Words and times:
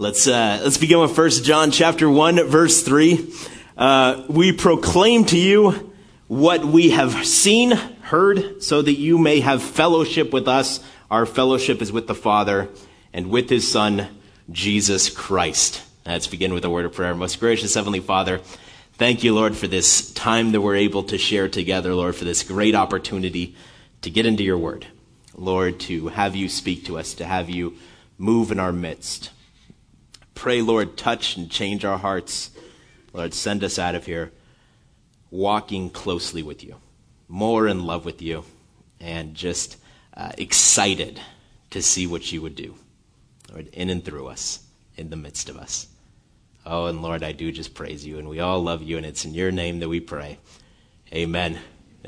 Let's 0.00 0.28
uh, 0.28 0.60
let's 0.62 0.78
begin 0.78 1.00
with 1.00 1.16
First 1.16 1.44
John 1.44 1.72
chapter 1.72 2.08
one, 2.08 2.36
verse 2.46 2.84
three. 2.84 3.34
Uh, 3.76 4.22
we 4.28 4.52
proclaim 4.52 5.24
to 5.24 5.36
you 5.36 5.92
what 6.28 6.64
we 6.64 6.90
have 6.90 7.26
seen, 7.26 7.72
heard, 7.72 8.62
so 8.62 8.80
that 8.80 8.92
you 8.92 9.18
may 9.18 9.40
have 9.40 9.60
fellowship 9.60 10.32
with 10.32 10.46
us. 10.46 10.78
Our 11.10 11.26
fellowship 11.26 11.82
is 11.82 11.90
with 11.90 12.06
the 12.06 12.14
Father 12.14 12.68
and 13.12 13.28
with 13.28 13.50
His 13.50 13.68
Son, 13.68 14.06
Jesus 14.52 15.10
Christ. 15.10 15.82
Let's 16.06 16.28
begin 16.28 16.54
with 16.54 16.64
a 16.64 16.70
word 16.70 16.84
of 16.84 16.92
prayer. 16.92 17.12
Most 17.16 17.40
gracious 17.40 17.74
Heavenly 17.74 17.98
Father, 17.98 18.38
thank 18.92 19.24
you, 19.24 19.34
Lord, 19.34 19.56
for 19.56 19.66
this 19.66 20.12
time 20.12 20.52
that 20.52 20.60
we're 20.60 20.76
able 20.76 21.02
to 21.02 21.18
share 21.18 21.48
together, 21.48 21.92
Lord, 21.92 22.14
for 22.14 22.24
this 22.24 22.44
great 22.44 22.76
opportunity 22.76 23.56
to 24.02 24.10
get 24.10 24.26
into 24.26 24.44
your 24.44 24.58
word. 24.58 24.86
Lord, 25.34 25.80
to 25.80 26.06
have 26.06 26.36
you 26.36 26.48
speak 26.48 26.84
to 26.84 26.98
us, 26.98 27.14
to 27.14 27.24
have 27.24 27.50
you 27.50 27.74
move 28.16 28.52
in 28.52 28.60
our 28.60 28.72
midst. 28.72 29.30
Pray, 30.38 30.62
Lord, 30.62 30.96
touch 30.96 31.36
and 31.36 31.50
change 31.50 31.84
our 31.84 31.98
hearts. 31.98 32.50
Lord, 33.12 33.34
send 33.34 33.64
us 33.64 33.76
out 33.76 33.96
of 33.96 34.06
here 34.06 34.30
walking 35.32 35.90
closely 35.90 36.44
with 36.44 36.62
you, 36.62 36.76
more 37.26 37.66
in 37.66 37.84
love 37.84 38.04
with 38.04 38.22
you, 38.22 38.44
and 39.00 39.34
just 39.34 39.78
uh, 40.16 40.30
excited 40.38 41.20
to 41.70 41.82
see 41.82 42.06
what 42.06 42.30
you 42.30 42.40
would 42.40 42.54
do, 42.54 42.76
Lord, 43.50 43.66
in 43.72 43.90
and 43.90 44.04
through 44.04 44.28
us, 44.28 44.62
in 44.96 45.10
the 45.10 45.16
midst 45.16 45.48
of 45.48 45.56
us. 45.56 45.88
Oh, 46.64 46.86
and 46.86 47.02
Lord, 47.02 47.24
I 47.24 47.32
do 47.32 47.50
just 47.50 47.74
praise 47.74 48.06
you, 48.06 48.20
and 48.20 48.28
we 48.28 48.38
all 48.38 48.62
love 48.62 48.80
you, 48.80 48.96
and 48.96 49.04
it's 49.04 49.24
in 49.24 49.34
your 49.34 49.50
name 49.50 49.80
that 49.80 49.88
we 49.88 49.98
pray. 49.98 50.38
Amen. 51.12 51.58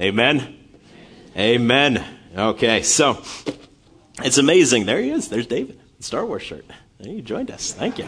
Amen. 0.00 0.38
Amen. 0.38 0.56
Amen. 1.36 2.04
Okay, 2.36 2.82
so 2.82 3.20
it's 4.22 4.38
amazing. 4.38 4.86
There 4.86 5.02
he 5.02 5.10
is. 5.10 5.28
There's 5.28 5.48
David, 5.48 5.80
Star 5.98 6.24
Wars 6.24 6.42
shirt. 6.42 6.64
You 7.02 7.22
joined 7.22 7.50
us. 7.50 7.72
Thank 7.72 7.98
you. 7.98 8.04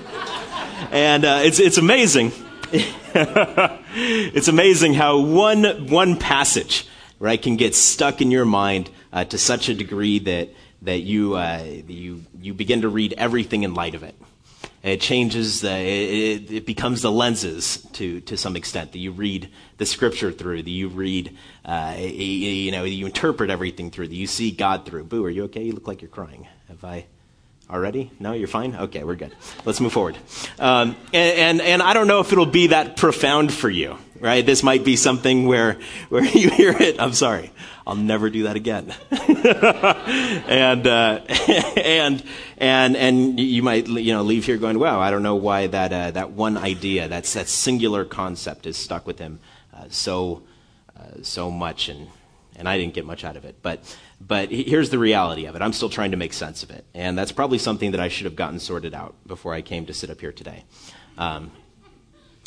And 0.91 1.25
uh, 1.25 1.41
it's 1.45 1.59
it's 1.59 1.79
amazing. 1.79 2.33
it's 2.73 4.49
amazing 4.49 4.95
how 4.95 5.21
one 5.21 5.89
one 5.89 6.19
passage 6.19 6.87
right 7.19 7.41
can 7.41 7.57
get 7.57 7.75
stuck 7.75 8.21
in 8.21 8.31
your 8.31 8.45
mind 8.45 8.91
uh, 9.13 9.25
to 9.25 9.39
such 9.39 9.71
a 9.71 9.75
degree 9.75 10.19
that 10.19 10.51
that 10.83 11.01
you 11.01 11.37
uh, 11.37 11.65
you 11.87 12.25
you 12.41 12.53
begin 12.53 12.83
to 12.83 12.89
read 12.91 13.15
everything 13.17 13.63
in 13.63 13.73
light 13.73 13.95
of 13.95 14.03
it. 14.03 14.15
It 14.83 15.01
changes, 15.01 15.63
it, 15.63 15.71
it, 15.71 16.67
becomes 16.67 17.03
the 17.03 17.13
lenses 17.13 17.87
to, 17.93 18.21
to 18.23 18.37
some 18.37 18.57
extent 18.57 18.91
that 18.91 18.99
you 18.99 19.13
read 19.13 19.49
the 19.79 19.87
scripture 19.87 20.33
through, 20.33 20.65
that 20.65 20.71
you 20.71 20.89
read, 20.89 21.37
uh, 21.65 21.95
you 21.97 22.73
know, 22.73 22.83
you 22.83 23.07
interpret 23.07 23.49
everything 23.49 23.93
through, 23.93 24.09
that 24.09 24.17
you 24.17 24.27
see 24.27 24.51
God 24.51 24.85
through. 24.85 25.05
Boo, 25.05 25.25
are 25.25 25.31
you 25.31 25.45
okay? 25.45 25.63
You 25.63 25.73
look 25.73 25.87
like 25.87 26.03
you're 26.03 26.09
crying. 26.09 26.49
Have 26.67 26.85
I 26.85 27.07
already? 27.73 28.11
No, 28.21 28.33
you're 28.33 28.49
fine? 28.49 28.77
Okay, 28.77 29.03
we're 29.03 29.17
good. 29.17 29.35
Let's 29.65 29.81
move 29.81 29.93
forward. 29.93 30.19
Um, 30.59 30.95
and, 31.13 31.39
and, 31.39 31.61
and 31.61 31.83
I 31.83 31.95
don't 31.95 32.07
know 32.07 32.21
if 32.21 32.31
it'll 32.31 32.45
be 32.47 32.69
that 32.69 32.97
profound 32.97 33.53
for 33.53 33.71
you, 33.71 33.97
right? 34.21 34.45
This 34.45 34.63
might 34.63 34.85
be 34.85 34.97
something 34.97 35.47
where, 35.47 35.79
where 36.11 36.25
you 36.37 36.51
hear 36.51 36.77
it. 36.79 37.01
I'm 37.01 37.15
sorry. 37.15 37.51
I'll 37.87 37.97
never 37.97 38.31
do 38.31 38.45
that 38.45 38.57
again. 38.57 38.95
and, 39.11 40.87
uh, 40.87 41.21
and, 41.77 42.23
and, 42.59 42.97
and 42.97 43.41
you 43.41 43.63
might, 43.63 43.89
you 43.89 44.13
know, 44.13 44.23
leave 44.23 44.45
here 44.45 44.59
going, 44.59 44.79
wow, 44.79 45.01
I 45.01 45.11
don't 45.11 45.23
know 45.23 45.37
why 45.37 45.67
that, 45.67 45.93
uh, 45.93 46.11
that 46.13 46.31
one 46.33 46.57
idea, 46.57 47.09
that's, 47.09 47.33
that 47.33 47.49
singular 47.49 48.05
concept 48.05 48.67
is 48.67 48.77
stuck 48.77 49.07
with 49.07 49.19
him 49.19 49.41
uh, 49.75 49.87
so, 49.89 50.43
uh, 50.97 51.23
so 51.23 51.51
much. 51.51 51.89
And, 51.89 52.09
and 52.55 52.69
I 52.69 52.79
didn't 52.79 52.95
get 52.95 53.05
much 53.05 53.25
out 53.25 53.37
of 53.37 53.45
it. 53.45 53.57
But, 53.63 53.97
but 54.27 54.51
here's 54.51 54.91
the 54.91 54.99
reality 54.99 55.47
of 55.47 55.57
it. 55.57 55.63
I'm 55.63 55.73
still 55.73 55.89
trying 55.89 56.13
to 56.13 56.17
make 56.17 56.33
sense 56.33 56.63
of 56.63 56.71
it. 56.71 56.85
And 56.95 57.19
that's 57.19 57.33
probably 57.33 57.59
something 57.59 57.91
that 57.91 58.01
I 58.01 58.09
should 58.09 58.27
have 58.27 58.37
gotten 58.37 58.61
sorted 58.61 58.95
out 58.95 59.15
before 59.27 59.53
I 59.53 59.63
came 59.63 59.87
to 59.87 59.95
sit 59.95 60.11
up 60.11 60.21
here 60.21 60.33
today. 60.33 60.65
Um, 61.19 61.51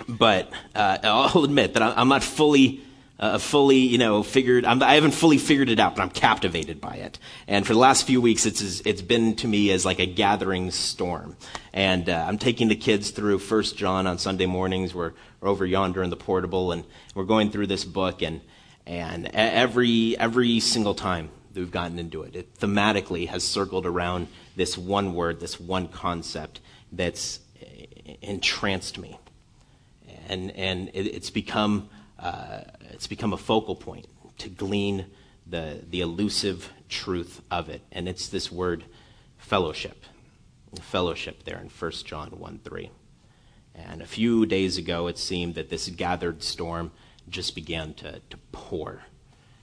but 0.07 0.51
uh, 0.73 0.97
I'll 1.03 1.43
admit 1.43 1.73
that 1.73 1.83
I'm 1.83 2.07
not 2.07 2.23
fully 2.23 2.81
uh, 3.17 3.37
fully, 3.37 3.77
you 3.77 3.97
know, 3.97 4.23
figured. 4.23 4.65
I'm, 4.65 4.83
I 4.83 4.95
have 4.95 5.03
not 5.03 5.13
fully 5.13 5.37
figured 5.37 5.69
it 5.69 5.79
out, 5.79 5.95
but 5.95 6.01
I'm 6.01 6.09
captivated 6.09 6.81
by 6.81 6.95
it. 6.95 7.17
And 7.47 7.65
for 7.65 7.71
the 7.71 7.79
last 7.79 8.05
few 8.05 8.19
weeks, 8.19 8.45
it's 8.45 8.81
it's 8.81 9.01
been 9.01 9.35
to 9.37 9.47
me 9.47 9.71
as 9.71 9.85
like 9.85 9.99
a 9.99 10.05
gathering 10.05 10.69
storm. 10.71 11.37
And 11.71 12.09
uh, 12.09 12.25
I'm 12.27 12.37
taking 12.37 12.67
the 12.67 12.75
kids 12.75 13.11
through 13.11 13.39
First 13.39 13.77
John 13.77 14.05
on 14.05 14.17
Sunday 14.17 14.45
mornings. 14.45 14.93
We're, 14.93 15.13
we're 15.39 15.47
over 15.47 15.65
yonder 15.65 16.03
in 16.03 16.09
the 16.09 16.17
portable, 16.17 16.73
and 16.73 16.83
we're 17.13 17.23
going 17.23 17.51
through 17.51 17.67
this 17.67 17.85
book. 17.85 18.21
And 18.21 18.41
and 18.85 19.27
every 19.33 20.17
every 20.17 20.59
single 20.59 20.93
time 20.93 21.29
that 21.55 21.59
we've 21.59 21.71
gotten 21.71 21.97
into 21.97 22.21
it, 22.21 22.35
it 22.35 22.53
thematically 22.59 23.27
has 23.27 23.43
circled 23.43 23.87
around 23.87 24.27
this 24.55 24.77
one 24.77 25.15
word, 25.15 25.39
this 25.39 25.59
one 25.59 25.87
concept 25.87 26.61
that's 26.91 27.39
entranced 28.21 28.99
me, 28.99 29.17
and 30.29 30.51
and 30.51 30.89
it, 30.89 31.07
it's 31.07 31.31
become 31.31 31.89
uh, 32.19 32.61
it's 32.91 33.07
become 33.07 33.33
a 33.33 33.37
focal 33.37 33.75
point 33.75 34.07
to 34.37 34.49
glean 34.49 35.05
the, 35.45 35.81
the 35.89 36.01
elusive 36.01 36.71
truth 36.89 37.41
of 37.51 37.69
it. 37.69 37.81
And 37.91 38.07
it's 38.07 38.27
this 38.27 38.51
word 38.51 38.85
fellowship. 39.37 40.03
Fellowship 40.81 41.43
there 41.43 41.59
in 41.59 41.69
1 41.69 41.91
John 42.03 42.29
1 42.29 42.59
3. 42.63 42.91
And 43.75 44.01
a 44.01 44.05
few 44.05 44.45
days 44.45 44.77
ago, 44.77 45.07
it 45.07 45.17
seemed 45.17 45.55
that 45.55 45.69
this 45.69 45.89
gathered 45.89 46.43
storm 46.43 46.91
just 47.29 47.55
began 47.55 47.93
to, 47.95 48.21
to 48.29 48.37
pour, 48.51 49.03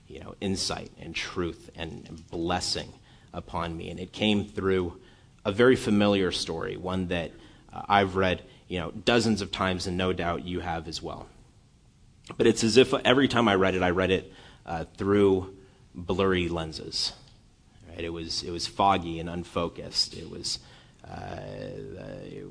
you 0.07 0.19
know, 0.19 0.35
insight 0.41 0.91
and 0.99 1.15
truth 1.15 1.69
and, 1.75 2.23
blessing 2.29 2.93
upon 3.33 3.75
me. 3.75 3.89
And 3.89 3.99
it 3.99 4.11
came 4.11 4.45
through 4.45 4.99
a 5.45 5.51
very 5.51 5.75
familiar 5.75 6.31
story, 6.31 6.77
one 6.77 7.07
that 7.07 7.31
uh, 7.71 7.81
I've 7.87 8.15
read, 8.15 8.43
you 8.67 8.79
know, 8.79 8.91
dozens 8.91 9.41
of 9.41 9.51
times, 9.51 9.87
and 9.87 9.97
no 9.97 10.13
doubt 10.13 10.45
you 10.45 10.59
have 10.59 10.87
as 10.87 11.01
well. 11.01 11.27
But 12.37 12.47
it's 12.47 12.63
as 12.63 12.77
if 12.77 12.93
every 12.93 13.27
time 13.27 13.47
I 13.47 13.55
read 13.55 13.75
it, 13.75 13.83
I 13.83 13.89
read 13.89 14.11
it 14.11 14.31
uh, 14.65 14.85
through 14.97 15.55
blurry 15.93 16.47
lenses. 16.47 17.13
Right? 17.89 18.05
It 18.05 18.13
was 18.13 18.43
it 18.43 18.51
was 18.51 18.67
foggy 18.67 19.19
and 19.19 19.29
unfocused. 19.29 20.15
It 20.15 20.29
was, 20.29 20.59
uh, 21.07 21.39
it, 22.23 22.45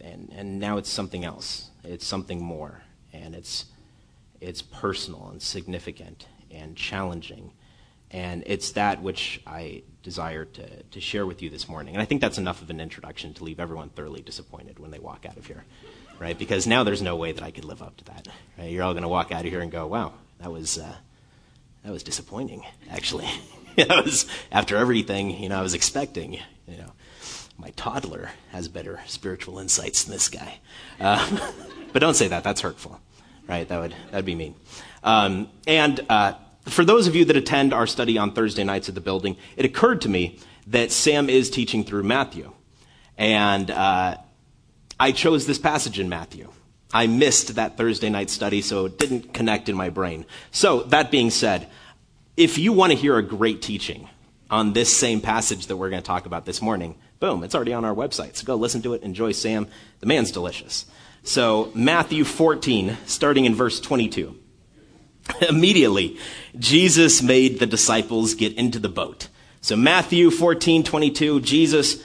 and 0.00 0.32
and 0.34 0.58
now 0.58 0.78
it's 0.78 0.90
something 0.90 1.24
else. 1.24 1.70
It's 1.84 2.06
something 2.06 2.42
more, 2.42 2.82
and 3.12 3.34
it's 3.34 3.66
it's 4.40 4.62
personal 4.62 5.28
and 5.30 5.40
significant 5.40 6.26
and 6.50 6.76
challenging, 6.76 7.52
and 8.10 8.42
it's 8.46 8.72
that 8.72 9.02
which 9.02 9.40
I 9.46 9.82
desire 10.02 10.44
to 10.44 10.82
to 10.82 11.00
share 11.00 11.26
with 11.26 11.42
you 11.42 11.50
this 11.50 11.68
morning. 11.68 11.94
And 11.94 12.02
I 12.02 12.04
think 12.04 12.20
that's 12.20 12.38
enough 12.38 12.62
of 12.62 12.70
an 12.70 12.80
introduction 12.80 13.34
to 13.34 13.44
leave 13.44 13.60
everyone 13.60 13.90
thoroughly 13.90 14.22
disappointed 14.22 14.78
when 14.78 14.90
they 14.90 14.98
walk 14.98 15.26
out 15.26 15.36
of 15.36 15.46
here 15.46 15.64
right? 16.18 16.38
Because 16.38 16.66
now 16.66 16.84
there's 16.84 17.02
no 17.02 17.16
way 17.16 17.32
that 17.32 17.42
I 17.42 17.50
could 17.50 17.64
live 17.64 17.82
up 17.82 17.96
to 17.98 18.04
that. 18.06 18.28
Right? 18.58 18.70
You're 18.70 18.82
all 18.82 18.92
going 18.92 19.02
to 19.02 19.08
walk 19.08 19.32
out 19.32 19.44
of 19.44 19.50
here 19.50 19.60
and 19.60 19.70
go, 19.70 19.86
"Wow, 19.86 20.14
that 20.40 20.50
was 20.50 20.78
uh, 20.78 20.94
that 21.84 21.92
was 21.92 22.02
disappointing." 22.02 22.64
Actually, 22.90 23.28
that 23.76 24.04
was 24.04 24.26
after 24.52 24.76
everything 24.76 25.30
you 25.30 25.48
know 25.48 25.58
I 25.58 25.62
was 25.62 25.74
expecting. 25.74 26.34
You 26.66 26.78
know, 26.78 26.92
my 27.56 27.70
toddler 27.70 28.30
has 28.50 28.68
better 28.68 29.00
spiritual 29.06 29.58
insights 29.58 30.04
than 30.04 30.12
this 30.12 30.28
guy. 30.28 30.58
Uh, 31.00 31.52
but 31.92 32.00
don't 32.00 32.14
say 32.14 32.28
that; 32.28 32.44
that's 32.44 32.60
hurtful, 32.60 33.00
right? 33.46 33.68
That 33.68 33.80
would 33.80 33.94
that'd 34.10 34.26
be 34.26 34.34
mean. 34.34 34.54
Um, 35.08 35.48
and 35.66 36.04
uh, 36.10 36.34
for 36.66 36.84
those 36.84 37.06
of 37.06 37.16
you 37.16 37.24
that 37.24 37.36
attend 37.36 37.72
our 37.72 37.86
study 37.86 38.18
on 38.18 38.32
Thursday 38.32 38.62
nights 38.62 38.90
at 38.90 38.94
the 38.94 39.00
building, 39.00 39.38
it 39.56 39.64
occurred 39.64 40.02
to 40.02 40.08
me 40.10 40.38
that 40.66 40.92
Sam 40.92 41.30
is 41.30 41.48
teaching 41.48 41.82
through 41.82 42.02
Matthew, 42.02 42.52
and 43.16 43.70
uh, 43.70 44.18
I 45.00 45.12
chose 45.12 45.46
this 45.46 45.58
passage 45.58 45.98
in 45.98 46.10
Matthew. 46.10 46.52
I 46.92 47.06
missed 47.06 47.54
that 47.54 47.78
Thursday 47.78 48.10
night 48.10 48.28
study, 48.28 48.60
so 48.60 48.84
it 48.84 48.98
didn't 48.98 49.32
connect 49.32 49.70
in 49.70 49.76
my 49.76 49.88
brain. 49.88 50.26
So, 50.50 50.82
that 50.84 51.10
being 51.10 51.30
said, 51.30 51.68
if 52.36 52.58
you 52.58 52.74
want 52.74 52.92
to 52.92 52.98
hear 52.98 53.16
a 53.16 53.22
great 53.22 53.62
teaching 53.62 54.10
on 54.50 54.74
this 54.74 54.94
same 54.94 55.22
passage 55.22 55.68
that 55.68 55.78
we're 55.78 55.88
going 55.88 56.02
to 56.02 56.06
talk 56.06 56.26
about 56.26 56.44
this 56.44 56.60
morning, 56.60 56.96
boom, 57.18 57.44
it's 57.44 57.54
already 57.54 57.72
on 57.72 57.86
our 57.86 57.94
website. 57.94 58.36
So 58.36 58.44
go 58.44 58.56
listen 58.56 58.82
to 58.82 58.92
it, 58.92 59.02
enjoy 59.02 59.32
Sam. 59.32 59.68
The 60.00 60.06
man's 60.06 60.32
delicious. 60.32 60.84
So, 61.22 61.72
Matthew 61.74 62.24
14, 62.24 62.98
starting 63.06 63.46
in 63.46 63.54
verse 63.54 63.80
22. 63.80 64.38
Immediately, 65.48 66.18
Jesus 66.58 67.22
made 67.22 67.58
the 67.58 67.66
disciples 67.66 68.34
get 68.34 68.54
into 68.54 68.78
the 68.78 68.88
boat. 68.88 69.28
So, 69.60 69.76
Matthew 69.76 70.30
14, 70.30 70.84
22, 70.84 71.40
Jesus 71.40 72.02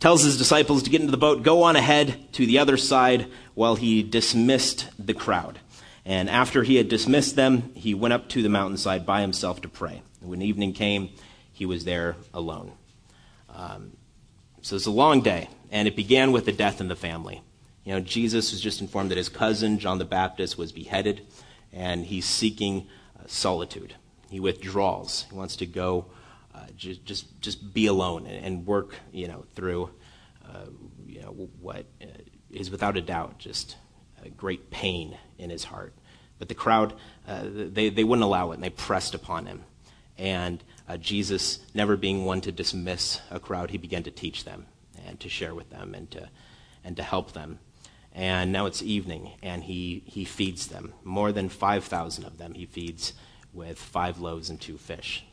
tells 0.00 0.22
his 0.22 0.38
disciples 0.38 0.82
to 0.84 0.90
get 0.90 1.00
into 1.00 1.10
the 1.10 1.16
boat, 1.16 1.42
go 1.42 1.62
on 1.64 1.76
ahead 1.76 2.32
to 2.32 2.46
the 2.46 2.58
other 2.58 2.76
side 2.76 3.26
while 3.54 3.74
he 3.74 4.02
dismissed 4.02 4.88
the 4.98 5.14
crowd. 5.14 5.58
And 6.04 6.30
after 6.30 6.62
he 6.62 6.76
had 6.76 6.88
dismissed 6.88 7.36
them, 7.36 7.72
he 7.74 7.94
went 7.94 8.14
up 8.14 8.28
to 8.30 8.42
the 8.42 8.48
mountainside 8.48 9.04
by 9.04 9.20
himself 9.20 9.60
to 9.62 9.68
pray. 9.68 10.02
When 10.20 10.40
evening 10.40 10.72
came, 10.72 11.10
he 11.52 11.66
was 11.66 11.84
there 11.84 12.16
alone. 12.32 12.72
Um, 13.54 13.92
so 14.62 14.76
it's 14.76 14.86
a 14.86 14.90
long 14.90 15.20
day, 15.20 15.48
and 15.70 15.86
it 15.86 15.96
began 15.96 16.32
with 16.32 16.46
the 16.46 16.52
death 16.52 16.80
in 16.80 16.88
the 16.88 16.96
family. 16.96 17.42
You 17.84 17.94
know, 17.94 18.00
Jesus 18.00 18.52
was 18.52 18.60
just 18.60 18.80
informed 18.80 19.10
that 19.10 19.18
his 19.18 19.28
cousin, 19.28 19.78
John 19.78 19.98
the 19.98 20.04
Baptist, 20.04 20.56
was 20.56 20.72
beheaded, 20.72 21.26
and 21.72 22.06
he's 22.06 22.24
seeking 22.24 22.86
uh, 23.18 23.24
solitude. 23.26 23.94
He 24.30 24.40
withdraws. 24.40 25.26
He 25.30 25.36
wants 25.36 25.56
to 25.56 25.66
go 25.66 26.06
uh, 26.54 26.66
just, 26.76 27.04
just, 27.04 27.40
just 27.40 27.72
be 27.72 27.86
alone 27.86 28.26
and, 28.26 28.44
and, 28.44 28.66
work, 28.66 28.94
you 29.12 29.28
know, 29.28 29.44
through, 29.54 29.90
uh, 30.44 30.66
you 31.06 31.20
know, 31.20 31.48
what 31.60 31.86
uh, 32.02 32.06
is 32.50 32.70
without 32.70 32.96
a 32.96 33.00
doubt 33.00 33.38
just 33.38 33.76
a 34.24 34.28
great 34.28 34.70
pain 34.70 35.16
in 35.38 35.50
his 35.50 35.64
heart. 35.64 35.94
But 36.38 36.48
the 36.48 36.54
crowd, 36.54 36.94
uh, 37.26 37.42
they, 37.44 37.90
they 37.90 38.04
wouldn't 38.04 38.24
allow 38.24 38.50
it, 38.50 38.54
and 38.54 38.62
they 38.62 38.70
pressed 38.70 39.14
upon 39.14 39.46
him. 39.46 39.64
And 40.16 40.62
uh, 40.88 40.96
Jesus, 40.96 41.60
never 41.74 41.96
being 41.96 42.24
one 42.24 42.40
to 42.42 42.52
dismiss 42.52 43.20
a 43.30 43.38
crowd, 43.38 43.70
he 43.70 43.78
began 43.78 44.02
to 44.04 44.10
teach 44.10 44.44
them 44.44 44.66
and 45.06 45.18
to 45.20 45.28
share 45.28 45.54
with 45.54 45.70
them 45.70 45.94
and 45.94 46.10
to, 46.10 46.28
and 46.84 46.96
to 46.96 47.02
help 47.02 47.32
them. 47.32 47.60
And 48.14 48.52
now 48.52 48.66
it's 48.66 48.82
evening, 48.82 49.32
and 49.42 49.62
he, 49.62 50.02
he 50.06 50.24
feeds 50.24 50.66
them. 50.68 50.92
More 51.04 51.30
than 51.30 51.48
5,000 51.48 52.24
of 52.24 52.38
them 52.38 52.54
he 52.54 52.66
feeds 52.66 53.12
with 53.52 53.78
five 53.78 54.18
loaves 54.18 54.50
and 54.50 54.60
two 54.60 54.76
fish. 54.76 55.24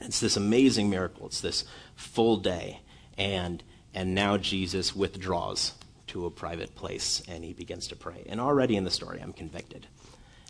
It's 0.00 0.20
this 0.20 0.36
amazing 0.36 0.88
miracle. 0.88 1.26
It's 1.26 1.40
this 1.40 1.64
full 1.94 2.38
day. 2.38 2.80
And, 3.18 3.62
and 3.94 4.14
now 4.14 4.36
Jesus 4.36 4.96
withdraws 4.96 5.74
to 6.08 6.26
a 6.26 6.30
private 6.30 6.74
place 6.74 7.22
and 7.28 7.44
he 7.44 7.52
begins 7.52 7.88
to 7.88 7.96
pray. 7.96 8.24
And 8.28 8.40
already 8.40 8.76
in 8.76 8.84
the 8.84 8.90
story, 8.90 9.20
I'm 9.22 9.32
convicted. 9.32 9.86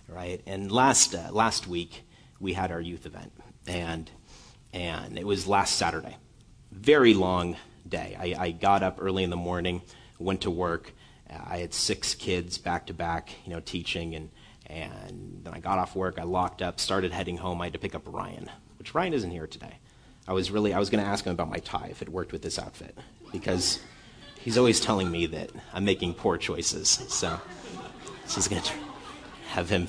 Right? 0.08 0.40
And 0.46 0.70
last, 0.70 1.14
uh, 1.14 1.28
last 1.32 1.66
week, 1.66 2.02
we 2.38 2.52
had 2.52 2.70
our 2.70 2.80
youth 2.80 3.06
event. 3.06 3.32
And, 3.66 4.10
and 4.72 5.18
it 5.18 5.26
was 5.26 5.46
last 5.46 5.76
Saturday. 5.76 6.16
Very 6.72 7.14
long 7.14 7.56
day. 7.88 8.16
I, 8.18 8.44
I 8.44 8.50
got 8.52 8.82
up 8.82 8.98
early 9.00 9.24
in 9.24 9.30
the 9.30 9.36
morning, 9.36 9.82
went 10.18 10.42
to 10.42 10.50
work. 10.50 10.92
I 11.30 11.58
had 11.58 11.72
six 11.72 12.14
kids 12.14 12.58
back 12.58 12.86
to 12.86 12.94
back, 12.94 13.30
you 13.44 13.52
know, 13.52 13.60
teaching. 13.60 14.14
And, 14.14 14.30
and 14.66 15.40
then 15.44 15.54
I 15.54 15.60
got 15.60 15.78
off 15.78 15.94
work. 15.94 16.18
I 16.18 16.24
locked 16.24 16.62
up, 16.62 16.80
started 16.80 17.12
heading 17.12 17.36
home. 17.36 17.60
I 17.60 17.66
had 17.66 17.72
to 17.74 17.78
pick 17.78 17.94
up 17.94 18.02
Ryan, 18.06 18.50
which 18.78 18.94
Ryan 18.94 19.14
isn't 19.14 19.30
here 19.30 19.46
today. 19.46 19.78
I 20.28 20.32
was 20.32 20.50
really, 20.50 20.74
I 20.74 20.78
was 20.78 20.90
going 20.90 21.02
to 21.02 21.08
ask 21.08 21.24
him 21.24 21.32
about 21.32 21.50
my 21.50 21.58
tie 21.58 21.88
if 21.90 22.02
it 22.02 22.08
worked 22.08 22.32
with 22.32 22.42
this 22.42 22.58
outfit 22.58 22.96
because 23.32 23.80
he's 24.38 24.58
always 24.58 24.80
telling 24.80 25.10
me 25.10 25.26
that 25.26 25.50
I'm 25.72 25.84
making 25.84 26.14
poor 26.14 26.36
choices. 26.36 26.88
So, 26.88 27.40
so 28.26 28.34
he's 28.34 28.48
going 28.48 28.62
to 28.62 28.72
have 29.48 29.68
him, 29.68 29.88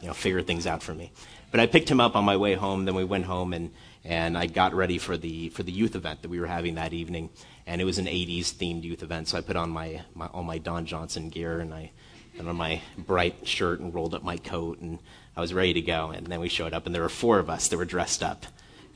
you 0.00 0.08
know, 0.08 0.14
figure 0.14 0.42
things 0.42 0.66
out 0.66 0.82
for 0.82 0.94
me. 0.94 1.12
But 1.50 1.60
I 1.60 1.66
picked 1.66 1.90
him 1.90 2.00
up 2.00 2.16
on 2.16 2.24
my 2.24 2.36
way 2.36 2.54
home. 2.54 2.84
Then 2.84 2.94
we 2.94 3.04
went 3.04 3.24
home 3.24 3.52
and, 3.52 3.72
and 4.06 4.38
I 4.38 4.46
got 4.46 4.72
ready 4.72 4.98
for 4.98 5.16
the 5.16 5.48
for 5.48 5.64
the 5.64 5.72
youth 5.72 5.96
event 5.96 6.22
that 6.22 6.28
we 6.28 6.38
were 6.38 6.46
having 6.46 6.76
that 6.76 6.92
evening. 6.92 7.28
And 7.66 7.80
it 7.80 7.84
was 7.84 7.98
an 7.98 8.06
80s 8.06 8.54
themed 8.54 8.84
youth 8.84 9.02
event. 9.02 9.28
So 9.28 9.36
I 9.36 9.40
put 9.40 9.56
on 9.56 9.70
my, 9.70 10.02
my 10.14 10.26
all 10.26 10.44
my 10.44 10.58
Don 10.58 10.86
Johnson 10.86 11.28
gear 11.28 11.58
and 11.58 11.74
I 11.74 11.90
put 12.36 12.46
on 12.46 12.54
my 12.54 12.80
bright 12.96 13.46
shirt 13.48 13.80
and 13.80 13.92
rolled 13.92 14.14
up 14.14 14.22
my 14.22 14.36
coat 14.36 14.80
and 14.80 15.00
I 15.36 15.40
was 15.40 15.52
ready 15.52 15.72
to 15.74 15.80
go. 15.80 16.10
And 16.10 16.28
then 16.28 16.38
we 16.38 16.48
showed 16.48 16.72
up 16.72 16.86
and 16.86 16.94
there 16.94 17.02
were 17.02 17.08
four 17.08 17.40
of 17.40 17.50
us 17.50 17.66
that 17.68 17.76
were 17.76 17.84
dressed 17.84 18.22
up 18.22 18.46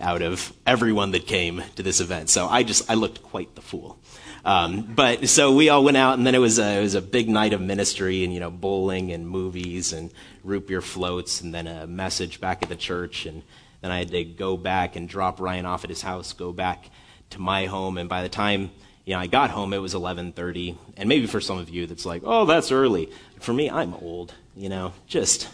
out 0.00 0.22
of 0.22 0.52
everyone 0.64 1.10
that 1.10 1.26
came 1.26 1.62
to 1.74 1.82
this 1.82 2.00
event. 2.00 2.30
So 2.30 2.46
I 2.46 2.62
just 2.62 2.88
I 2.88 2.94
looked 2.94 3.20
quite 3.22 3.56
the 3.56 3.62
fool. 3.62 3.98
Um, 4.44 4.82
but 4.94 5.28
so 5.28 5.52
we 5.54 5.68
all 5.68 5.84
went 5.84 5.98
out, 5.98 6.16
and 6.16 6.26
then 6.26 6.34
it 6.34 6.38
was 6.38 6.58
a, 6.58 6.78
it 6.78 6.80
was 6.80 6.94
a 6.94 7.02
big 7.02 7.28
night 7.28 7.52
of 7.52 7.60
ministry, 7.60 8.24
and 8.24 8.32
you 8.32 8.40
know 8.40 8.50
bowling 8.50 9.12
and 9.12 9.28
movies 9.28 9.92
and 9.92 10.10
root 10.42 10.66
beer 10.66 10.80
floats, 10.80 11.42
and 11.42 11.52
then 11.52 11.66
a 11.66 11.86
message 11.86 12.40
back 12.40 12.62
at 12.62 12.70
the 12.70 12.76
church, 12.76 13.26
and 13.26 13.42
then 13.80 13.90
I 13.90 13.98
had 13.98 14.10
to 14.10 14.24
go 14.24 14.56
back 14.56 14.96
and 14.96 15.08
drop 15.08 15.40
Ryan 15.40 15.66
off 15.66 15.84
at 15.84 15.90
his 15.90 16.02
house, 16.02 16.32
go 16.32 16.52
back 16.52 16.90
to 17.30 17.40
my 17.40 17.66
home, 17.66 17.98
and 17.98 18.08
by 18.08 18.22
the 18.22 18.28
time 18.28 18.70
you 19.04 19.14
know 19.14 19.20
I 19.20 19.26
got 19.26 19.50
home, 19.50 19.72
it 19.72 19.78
was 19.78 19.94
11:30, 19.94 20.76
and 20.96 21.08
maybe 21.08 21.26
for 21.26 21.40
some 21.40 21.58
of 21.58 21.68
you 21.70 21.86
that's 21.86 22.06
like, 22.06 22.22
oh, 22.24 22.44
that's 22.44 22.70
early. 22.72 23.10
For 23.40 23.52
me, 23.52 23.70
I'm 23.70 23.94
old, 23.94 24.34
you 24.54 24.68
know, 24.68 24.92
just 25.06 25.48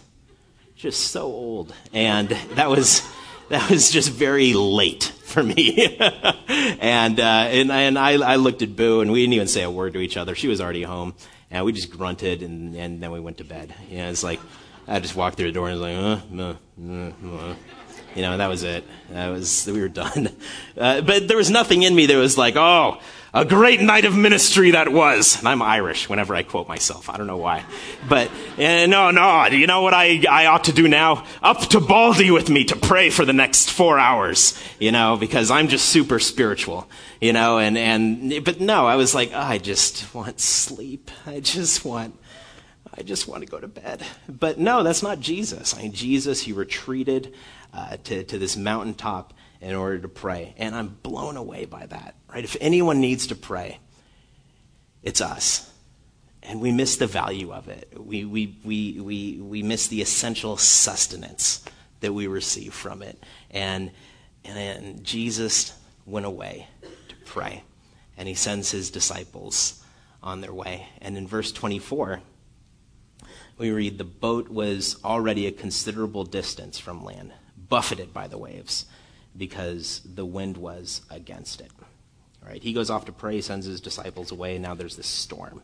just 0.75 1.11
so 1.11 1.25
old, 1.25 1.75
and 1.93 2.29
that 2.55 2.69
was 2.69 3.03
that 3.49 3.71
was 3.71 3.91
just 3.91 4.11
very 4.11 4.53
late 4.55 5.05
for 5.05 5.43
me. 5.43 5.97
and, 6.49 7.21
uh, 7.21 7.23
and, 7.23 7.71
and 7.71 7.99
I, 7.99 8.13
I 8.13 8.37
looked 8.37 8.63
at 8.63 8.75
Boo 8.75 9.01
and 9.01 9.13
we 9.13 9.21
didn't 9.21 9.35
even 9.35 9.49
say 9.49 9.63
a 9.63 9.71
word 9.71 9.93
to 9.93 10.01
each 10.01 10.17
other. 10.17 10.35
She 10.35 10.49
was 10.49 10.61
already 10.61 10.83
home 10.83 11.15
and 11.51 11.65
we 11.65 11.73
just 11.73 11.91
grunted 11.91 12.43
and, 12.43 12.75
and 12.75 13.03
then 13.03 13.13
we 13.13 13.21
went 13.21 13.39
to 13.39 13.45
bed. 13.45 13.75
You 13.91 13.99
know, 13.99 14.11
it's 14.11 14.23
like, 14.25 14.41
I 14.89 14.99
just 15.01 15.15
walked 15.15 15.37
through 15.37 15.47
the 15.47 15.53
door 15.53 15.69
and 15.69 15.81
was 15.81 15.89
like, 15.89 15.97
uh, 15.97 16.43
uh, 16.43 16.55
uh, 16.83 17.51
uh. 17.51 17.55
You 18.17 18.23
know, 18.23 18.37
that 18.39 18.49
was 18.49 18.63
it. 18.63 18.85
That 19.11 19.29
was, 19.29 19.67
we 19.67 19.81
were 19.81 19.89
done. 19.89 20.31
Uh, 20.77 21.01
but 21.01 21.27
there 21.27 21.39
was 21.39 21.49
nothing 21.49 21.85
in 21.85 21.95
me 21.95 22.05
that 22.05 22.19
was 22.19 22.37
like, 22.37 22.55
oh, 22.55 23.01
a 23.33 23.47
great 23.47 23.81
night 23.81 24.05
of 24.05 24.15
ministry 24.15 24.73
that 24.73 24.93
was. 24.93 25.39
And 25.39 25.49
I'm 25.49 25.63
Irish 25.63 26.07
whenever 26.07 26.35
I 26.35 26.43
quote 26.43 26.69
myself. 26.69 27.09
I 27.09 27.17
don't 27.17 27.27
know 27.27 27.39
why. 27.39 27.65
But 28.07 28.31
uh, 28.59 28.85
no, 28.85 29.11
no. 29.11 29.47
You 29.47 29.67
know 29.67 29.81
what 29.81 29.95
I, 29.95 30.23
I 30.29 30.47
ought 30.47 30.65
to 30.65 30.73
do 30.73 30.87
now? 30.87 31.25
Up 31.43 31.61
to 31.69 31.81
Baldy 31.81 32.31
with 32.31 32.51
me 32.51 32.65
to 32.65 32.77
pray 32.77 33.09
for 33.09 33.25
the 33.25 33.33
next 33.33 33.71
four 33.71 33.99
hours, 33.99 34.63
you 34.79 34.93
know, 34.93 35.17
because 35.17 35.51
I'm 35.51 35.69
just 35.69 35.87
super 35.87 36.19
spiritual, 36.19 36.89
you 37.21 37.33
know, 37.33 37.59
and, 37.59 37.79
and, 37.79 38.45
but 38.45 38.61
no, 38.61 38.87
I 38.87 38.97
was 38.97 39.15
like, 39.15 39.31
oh, 39.33 39.39
I 39.39 39.57
just 39.57 40.15
want 40.15 40.41
sleep. 40.41 41.11
I 41.27 41.41
just 41.41 41.87
want, 41.87 42.19
I 42.99 43.03
just 43.03 43.29
want 43.29 43.43
to 43.45 43.49
go 43.49 43.59
to 43.59 43.69
bed. 43.69 44.03
But 44.29 44.59
no, 44.59 44.83
that's 44.83 45.03
not 45.03 45.21
Jesus. 45.21 45.75
I 45.75 45.83
mean, 45.83 45.93
Jesus, 45.93 46.43
he 46.43 46.53
retreated 46.53 47.35
uh, 47.77 47.99
to, 48.05 48.25
to 48.25 48.39
this 48.39 48.57
mountaintop 48.57 49.35
in 49.61 49.75
order 49.75 49.99
to 49.99 50.09
pray. 50.09 50.55
And 50.57 50.75
I'm 50.75 50.89
blown 51.03 51.37
away 51.37 51.67
by 51.67 51.85
that, 51.87 52.15
right? 52.33 52.43
If 52.43 52.57
anyone 52.61 53.01
needs 53.01 53.27
to 53.29 53.35
pray, 53.35 53.79
it's 55.03 55.21
us. 55.21 55.71
And 56.43 56.61
we 56.61 56.73
miss 56.73 56.97
the 56.97 57.07
value 57.07 57.53
of 57.53 57.69
it. 57.69 57.93
We, 57.97 58.25
we, 58.25 58.59
we, 58.65 59.01
we, 59.01 59.41
we 59.41 59.63
miss 59.63 59.89
the 59.89 60.01
essential 60.01 60.57
sustenance 60.57 61.65
that 62.01 62.13
we 62.13 62.27
receive 62.29 62.73
from 62.73 63.03
it. 63.03 63.23
And, 63.51 63.91
and, 64.45 64.59
and 64.59 65.05
Jesus 65.05 65.79
went 66.07 66.25
away 66.25 66.69
to 67.09 67.15
pray. 67.27 67.63
And 68.17 68.27
he 68.27 68.35
sends 68.35 68.71
his 68.71 68.91
disciples 68.91 69.83
on 70.23 70.41
their 70.41 70.53
way. 70.53 70.89
And 71.03 71.17
in 71.19 71.27
verse 71.27 71.53
24, 71.53 72.21
we 73.59 73.71
read 73.71 73.99
the 73.99 74.05
boat 74.05 74.49
was 74.49 74.99
already 75.05 75.47
a 75.47 75.53
considerable 75.53 76.25
distance 76.25 76.79
from 76.79 77.05
land, 77.05 77.33
buffeted 77.69 78.13
by 78.13 78.29
the 78.29 78.39
waves 78.39 78.87
because 79.37 80.01
the 80.05 80.25
wind 80.25 80.57
was 80.57 81.03
against 81.11 81.61
it. 81.61 81.71
Right? 82.45 82.63
He 82.63 82.73
goes 82.73 82.91
off 82.91 83.07
to 83.07 83.13
pray, 83.13 83.41
sends 83.41 83.67
his 83.67 83.81
disciples 83.81 84.31
away, 84.31 84.55
and 84.55 84.63
now 84.63 84.75
there's 84.75 84.97
this 84.97 85.07
storm. 85.07 85.63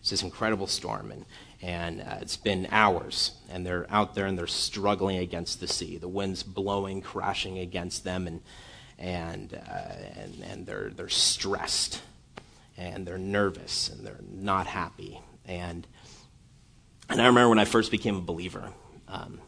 It's 0.00 0.10
this 0.10 0.24
incredible 0.24 0.66
storm, 0.66 1.12
and, 1.12 1.24
and 1.62 2.00
uh, 2.00 2.18
it's 2.20 2.36
been 2.36 2.66
hours, 2.72 3.32
and 3.48 3.64
they're 3.64 3.86
out 3.88 4.16
there 4.16 4.26
and 4.26 4.36
they're 4.36 4.48
struggling 4.48 5.18
against 5.18 5.60
the 5.60 5.68
sea. 5.68 5.98
The 5.98 6.08
wind's 6.08 6.42
blowing, 6.42 7.02
crashing 7.02 7.58
against 7.58 8.02
them, 8.02 8.26
and, 8.26 8.40
and, 8.98 9.54
uh, 9.54 10.20
and, 10.20 10.42
and 10.42 10.66
they're, 10.66 10.90
they're 10.90 11.08
stressed, 11.08 12.02
and 12.76 13.06
they're 13.06 13.16
nervous, 13.16 13.88
and 13.90 14.04
they're 14.04 14.18
not 14.28 14.66
happy. 14.66 15.20
And, 15.46 15.86
and 17.08 17.22
I 17.22 17.26
remember 17.26 17.50
when 17.50 17.60
I 17.60 17.64
first 17.64 17.92
became 17.92 18.16
a 18.16 18.20
believer, 18.20 18.72
um, 19.06 19.40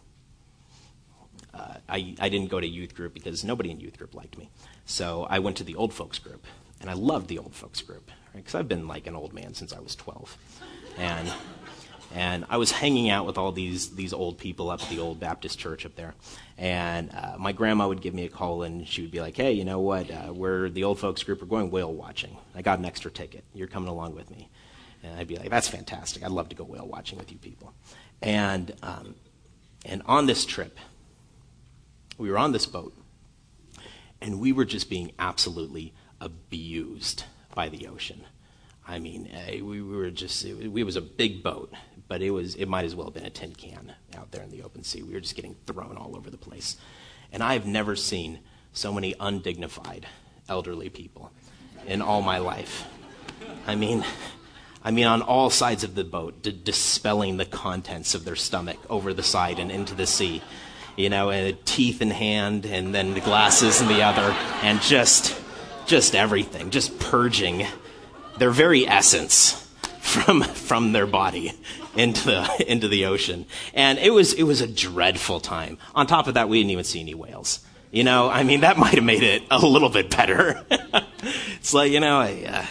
I, 1.89 2.29
didn't 2.29 2.49
go 2.51 2.61
to 2.61 2.67
youth 2.67 2.95
group 2.95 3.15
because 3.15 3.45
nobody 3.45 3.71
in 3.71 3.81
youth 3.81 3.99
group 3.99 4.15
liked 4.15 4.39
me. 4.39 4.51
So 4.87 5.27
I 5.31 5.39
went 5.39 5.57
to 5.59 5.65
the 5.65 5.77
old 5.77 5.93
folks 5.93 6.19
group, 6.19 6.47
and 6.81 6.91
I 6.91 6.95
loved 6.95 7.29
the 7.29 7.39
old 7.39 7.55
folks 7.55 7.81
group 7.81 8.11
because 8.35 8.55
right? 8.55 8.61
I've 8.61 8.69
been 8.69 8.89
like 8.89 9.07
an 9.07 9.15
old 9.15 9.33
man 9.33 9.55
since 9.55 9.73
I 9.73 9.81
was 9.81 9.95
12, 9.95 10.37
and 10.99 11.33
and 12.15 12.45
I 12.49 12.59
was 12.59 12.71
hanging 12.71 13.11
out 13.11 13.27
with 13.27 13.39
all 13.39 13.53
these 13.53 13.91
these 13.95 14.13
old 14.13 14.39
people 14.39 14.71
up 14.71 14.83
at 14.83 14.89
the 14.89 15.01
old 15.01 15.21
Baptist 15.21 15.59
church 15.59 15.85
up 15.85 15.97
there, 15.97 16.15
and 16.59 17.11
uh, 17.13 17.37
my 17.39 17.53
grandma 17.53 17.89
would 17.89 18.01
give 18.01 18.15
me 18.15 18.25
a 18.25 18.29
call 18.29 18.63
and 18.63 18.87
she 18.87 19.03
would 19.03 19.11
be 19.11 19.21
like, 19.21 19.37
"Hey, 19.37 19.53
you 19.53 19.65
know 19.65 19.81
what? 19.81 20.11
Uh, 20.11 20.33
we're 20.33 20.69
the 20.69 20.85
old 20.85 20.99
folks 20.99 21.23
group. 21.23 21.41
We're 21.41 21.49
going 21.49 21.71
whale 21.71 21.93
watching. 21.93 22.37
I 22.55 22.63
got 22.63 22.79
an 22.79 22.85
extra 22.85 23.11
ticket. 23.11 23.45
You're 23.53 23.69
coming 23.69 23.89
along 23.89 24.15
with 24.15 24.31
me." 24.31 24.49
And 25.03 25.19
I'd 25.19 25.29
be 25.29 25.37
like, 25.37 25.51
"That's 25.51 25.69
fantastic. 25.69 26.23
I'd 26.23 26.31
love 26.31 26.49
to 26.51 26.57
go 26.57 26.65
whale 26.65 26.87
watching 26.87 27.19
with 27.19 27.33
you 27.33 27.39
people." 27.39 27.73
And 28.23 28.75
um, 28.83 29.15
and 29.85 30.03
on 30.07 30.27
this 30.27 30.45
trip, 30.45 30.79
we 32.19 32.31
were 32.31 32.39
on 32.39 32.53
this 32.53 32.67
boat, 32.67 32.95
and 34.21 34.41
we 34.41 34.53
were 34.53 34.65
just 34.65 34.89
being 34.89 35.13
absolutely 35.19 35.93
abused 36.21 37.25
by 37.55 37.69
the 37.69 37.87
ocean. 37.87 38.25
I 38.87 38.99
mean, 38.99 39.31
uh, 39.33 39.65
we 39.65 39.83
were 39.83 40.11
just, 40.11 40.45
it, 40.45 40.59
it, 40.61 40.85
was 40.85 40.97
a 40.97 41.01
big 41.01 41.43
boat, 41.43 41.73
but 42.07 42.21
it 42.21 42.31
was, 42.31 42.55
it 42.55 42.67
might 42.67 42.85
as 42.85 42.95
well 42.95 43.07
have 43.07 43.15
been 43.15 43.25
a 43.25 43.31
tin 43.31 43.55
can 43.55 43.95
out 44.17 44.31
there 44.31 44.43
in 44.43 44.51
the 44.51 44.63
open 44.63 44.85
sea. 44.85 45.03
We 45.03 45.15
were 45.15 45.21
just 45.21 45.37
getting 45.37 45.57
thrown 45.67 45.97
all 45.97 46.17
over 46.17 46.29
the 46.29 46.37
place. 46.37 46.77
And 47.33 47.43
I've 47.43 47.67
never 47.67 47.97
seen 47.97 48.41
so 48.73 48.93
many 48.93 49.15
undignified 49.19 50.07
elderly 50.49 50.91
people 50.91 51.33
in 51.87 52.03
all 52.03 52.21
my 52.21 52.39
life. 52.39 52.85
I 53.67 53.75
mean, 53.75 54.05
I 54.83 54.91
mean, 54.91 55.07
on 55.07 55.23
all 55.23 55.49
sides 55.49 55.83
of 55.83 55.95
the 55.95 56.05
boat, 56.05 56.43
d- 56.43 56.53
dispelling 56.53 57.39
the 57.39 57.47
contents 57.47 58.15
of 58.15 58.27
their 58.27 58.37
stomach 58.37 58.79
over 58.91 59.15
the 59.15 59.23
side 59.23 59.59
and 59.59 59.71
into 59.71 59.95
the 59.95 60.07
sea 60.07 60.43
you 60.97 61.11
know, 61.11 61.31
and 61.31 61.65
teeth 61.67 62.01
in 62.03 62.11
hand 62.11 62.67
and 62.67 62.95
then 62.95 63.15
the 63.15 63.21
glasses 63.21 63.81
in 63.81 63.89
the 63.89 64.03
other, 64.03 64.35
and 64.63 64.81
just, 64.81 65.41
just 65.87 66.15
everything, 66.15 66.71
just 66.71 66.99
purging 66.99 67.67
their 68.39 68.51
very 68.51 68.87
essence 68.87 69.61
from 70.01 70.43
from 70.43 70.93
their 70.93 71.07
body 71.07 71.53
into 71.97 72.27
the 72.27 72.65
into 72.71 72.89
the 72.89 73.07
ocean. 73.07 73.47
And 73.73 73.99
it 73.99 74.11
was 74.11 74.33
it 74.33 74.45
was 74.45 74.61
a 74.61 74.67
dreadful 74.67 75.41
time. 75.41 75.79
On 75.95 76.07
top 76.07 76.27
of 76.27 76.35
that, 76.35 76.49
we 76.49 76.59
didn't 76.59 76.71
even 76.71 76.85
see 76.85 77.01
any 77.01 77.15
whales. 77.15 77.61
You 77.91 78.03
know, 78.03 78.29
I 78.29 78.43
mean, 78.43 78.61
that 78.61 78.77
might 78.79 78.95
have 78.95 79.05
made 79.05 79.23
it 79.23 79.43
a 79.51 79.65
little 79.65 79.89
bit 79.89 80.11
better. 80.11 80.65
it's 81.57 81.75
like 81.75 81.93
you 81.93 82.01
know, 82.01 82.19
I, 82.19 82.45
uh, 82.47 82.67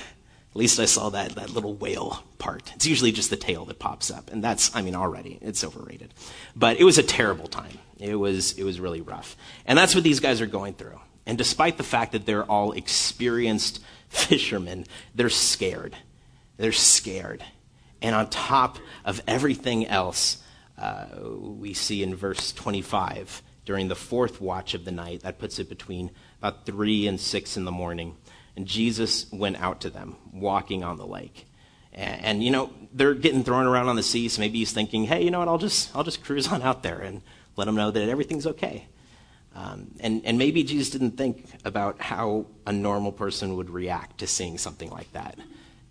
At 0.53 0.57
least 0.57 0.79
I 0.79 0.86
saw 0.86 1.10
that, 1.10 1.31
that 1.31 1.50
little 1.50 1.74
whale 1.74 2.24
part. 2.38 2.72
It's 2.75 2.86
usually 2.86 3.12
just 3.12 3.31
the 3.31 3.36
tail 3.36 3.65
that 3.65 3.79
pops 3.79 4.12
up. 4.12 4.31
And 4.31 4.43
that's, 4.43 4.75
I 4.75 4.83
mean, 4.83 4.93
already, 4.93 5.39
it's 5.41 5.63
overrated. 5.63 6.13
But 6.55 6.79
it 6.79 6.83
was 6.83 7.00
a 7.00 7.03
terrible 7.03 7.48
time. 7.48 7.79
It 7.98 8.13
was, 8.13 8.55
it 8.60 8.63
was 8.63 8.79
really 8.79 9.01
rough. 9.01 9.36
And 9.65 9.79
that's 9.79 9.95
what 9.95 10.03
these 10.03 10.19
guys 10.19 10.41
are 10.41 10.45
going 10.45 10.75
through. 10.75 11.00
And 11.25 11.39
despite 11.39 11.77
the 11.77 11.83
fact 11.83 12.12
that 12.12 12.27
they're 12.27 12.43
all 12.43 12.74
experienced 12.74 13.79
fishermen, 14.10 14.86
they're 15.15 15.31
scared. 15.31 15.95
They're 16.57 16.72
scared. 16.72 17.43
And 18.03 18.13
on 18.13 18.29
top 18.29 18.77
of 19.05 19.24
everything 19.27 19.88
else, 19.88 20.43
uh, 20.77 21.07
we 21.31 21.74
see 21.74 22.03
in 22.03 22.13
verse 22.13 22.51
25, 22.51 23.41
during 23.65 23.88
the 23.88 23.95
fourth 23.95 24.39
watch 24.39 24.75
of 24.75 24.86
the 24.86 24.91
night, 24.91 25.22
that 25.22 25.39
puts 25.39 25.57
it 25.57 25.67
between 25.67 26.12
about 26.39 26.67
3 26.67 27.07
and 27.07 27.19
6 27.19 27.57
in 27.57 27.65
the 27.65 27.72
morning, 27.72 28.17
and 28.55 28.65
Jesus 28.65 29.31
went 29.31 29.57
out 29.57 29.81
to 29.81 29.89
them, 29.89 30.15
walking 30.31 30.83
on 30.83 30.98
the 30.98 31.07
lake. 31.07 31.48
And, 31.91 32.25
and, 32.25 32.43
you 32.43 32.51
know, 32.51 32.72
they're 32.93 33.13
getting 33.13 33.43
thrown 33.43 33.65
around 33.65 33.88
on 33.88 33.95
the 33.95 34.03
sea, 34.03 34.29
so 34.29 34.39
maybe 34.39 34.60
he's 34.60 34.72
thinking, 34.72 35.05
hey, 35.05 35.24
you 35.24 35.31
know 35.31 35.39
what, 35.39 35.48
I'll 35.48 35.57
just, 35.57 35.95
I'll 35.95 36.03
just 36.03 36.24
cruise 36.24 36.48
on 36.51 36.62
out 36.62 36.83
there 36.83 37.00
and 37.00 37.22
let 37.55 37.65
them 37.65 37.75
know 37.75 37.91
that 37.91 38.10
everything's 38.10 38.48
okay. 38.48 38.88
Um, 39.55 39.91
and, 40.00 40.22
and 40.25 40.38
maybe 40.38 40.63
Jesus 40.63 40.89
didn't 40.89 41.12
think 41.12 41.45
about 41.63 42.01
how 42.01 42.48
a 42.65 42.72
normal 42.72 43.12
person 43.12 43.55
would 43.55 43.69
react 43.69 44.19
to 44.19 44.27
seeing 44.27 44.57
something 44.57 44.89
like 44.89 45.12
that. 45.13 45.38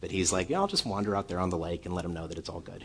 But 0.00 0.10
he's 0.10 0.32
like, 0.32 0.50
yeah, 0.50 0.58
I'll 0.58 0.66
just 0.66 0.84
wander 0.84 1.14
out 1.14 1.28
there 1.28 1.38
on 1.38 1.50
the 1.50 1.58
lake 1.58 1.86
and 1.86 1.94
let 1.94 2.02
them 2.02 2.12
know 2.12 2.26
that 2.26 2.38
it's 2.38 2.48
all 2.48 2.60
good. 2.60 2.84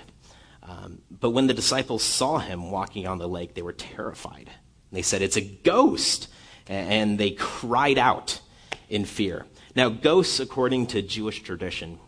Um, 0.61 0.99
but 1.09 1.31
when 1.31 1.47
the 1.47 1.53
disciples 1.53 2.03
saw 2.03 2.37
him 2.37 2.69
walking 2.69 3.07
on 3.07 3.17
the 3.17 3.27
lake, 3.27 3.55
they 3.55 3.63
were 3.63 3.73
terrified. 3.73 4.51
They 4.91 5.01
said, 5.01 5.21
It's 5.21 5.37
a 5.37 5.41
ghost. 5.41 6.27
And 6.67 7.17
they 7.17 7.31
cried 7.31 7.97
out 7.97 8.41
in 8.89 9.05
fear. 9.05 9.45
Now, 9.77 9.89
ghosts, 9.89 10.39
according 10.39 10.87
to 10.87 11.03
Jewish 11.03 11.43
tradition, 11.43 11.99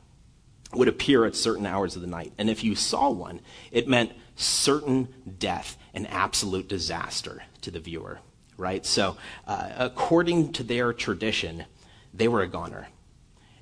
would 0.74 0.88
appear 0.88 1.24
at 1.26 1.36
certain 1.36 1.68
hours 1.68 1.96
of 1.96 2.02
the 2.02 2.08
night. 2.08 2.34
And 2.40 2.50
if 2.50 2.64
you 2.64 2.74
saw 2.74 3.12
one, 3.12 3.42
it 3.72 3.88
meant 3.88 4.12
certain 4.36 5.08
death 5.38 5.78
and 5.94 6.08
absolute 6.08 6.68
disaster 6.68 7.44
to 7.62 7.70
the 7.70 7.80
viewer, 7.80 8.22
right? 8.58 8.84
So, 8.84 9.18
uh, 9.46 9.70
according 9.78 10.54
to 10.54 10.64
their 10.64 10.94
tradition, 10.94 11.66
they 12.12 12.28
were 12.28 12.42
a 12.42 12.48
goner. 12.48 12.88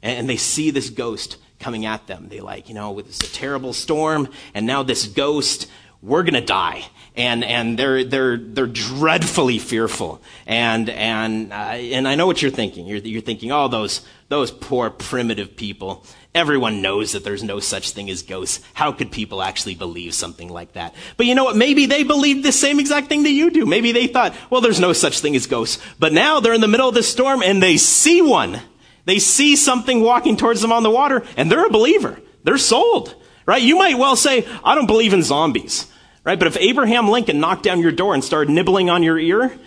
And 0.02 0.30
they 0.30 0.38
see 0.38 0.72
this 0.72 0.90
ghost 0.90 1.36
coming 1.60 1.86
at 1.86 2.08
them. 2.08 2.30
They 2.30 2.40
like, 2.40 2.70
you 2.70 2.76
know, 2.76 2.98
it's 3.00 3.20
a 3.20 3.34
terrible 3.34 3.74
storm, 3.74 4.30
and 4.54 4.66
now 4.66 4.84
this 4.84 5.06
ghost, 5.06 5.68
we're 6.02 6.24
gonna 6.24 6.40
die. 6.40 6.86
And, 7.18 7.44
and 7.44 7.78
they're, 7.78 8.04
they're, 8.04 8.38
they're 8.38 8.68
dreadfully 8.68 9.58
fearful. 9.58 10.22
And, 10.46 10.90
and, 10.90 11.52
uh, 11.52 11.56
and 11.56 12.08
I 12.08 12.16
know 12.16 12.28
what 12.28 12.42
you're 12.42 12.52
thinking. 12.52 12.86
You're, 12.86 13.00
you're 13.00 13.22
thinking, 13.22 13.52
oh, 13.52 13.68
those, 13.68 14.06
those 14.30 14.52
poor 14.52 14.90
primitive 14.92 15.58
people. 15.58 16.06
Everyone 16.36 16.84
knows 16.84 17.14
that 17.14 17.24
there's 17.24 17.44
no 17.44 17.60
such 17.60 17.92
thing 17.92 18.10
as 18.12 18.22
ghosts. 18.22 18.64
How 18.76 18.92
could 18.92 19.12
people 19.12 19.42
actually 19.42 19.74
believe 19.74 20.14
something 20.14 20.48
like 20.48 20.74
that? 20.74 20.94
But 21.18 21.26
you 21.26 21.34
know 21.34 21.44
what? 21.44 21.56
Maybe 21.56 21.88
they 21.88 22.04
believed 22.04 22.46
the 22.46 22.52
same 22.52 22.80
exact 22.80 23.08
thing 23.08 23.24
that 23.24 23.32
you 23.32 23.50
do. 23.50 23.66
Maybe 23.66 23.92
they 23.92 24.06
thought, 24.06 24.36
well, 24.52 24.62
there's 24.62 24.80
no 24.80 24.94
such 24.94 25.20
thing 25.20 25.36
as 25.36 25.48
ghosts. 25.48 25.84
But 25.98 26.14
now 26.14 26.40
they're 26.40 26.54
in 26.54 26.62
the 26.62 26.68
middle 26.68 26.88
of 26.88 26.96
this 26.96 27.12
storm 27.12 27.42
and 27.42 27.64
they 27.64 27.78
see 27.78 28.22
one. 28.22 28.62
They 29.06 29.20
see 29.20 29.56
something 29.56 30.02
walking 30.02 30.36
towards 30.36 30.62
them 30.62 30.74
on 30.74 30.84
the 30.84 30.92
water, 30.92 31.24
and 31.38 31.50
they're 31.50 31.66
a 31.66 31.70
believer. 31.70 32.20
They're 32.44 32.58
sold, 32.58 33.16
right? 33.46 33.62
You 33.62 33.78
might 33.78 33.98
well 33.98 34.18
say, 34.18 34.46
I 34.66 34.76
don't 34.76 34.86
believe 34.86 35.14
in 35.14 35.24
zombies, 35.24 35.90
right? 36.28 36.38
But 36.38 36.50
if 36.50 36.58
Abraham 36.58 37.08
Lincoln 37.08 37.40
knocked 37.40 37.64
down 37.64 37.80
your 37.80 37.94
door 37.94 38.14
and 38.14 38.22
started 38.22 38.52
nibbling 38.52 38.90
on 38.90 39.02
your 39.02 39.18
ear, 39.18 39.58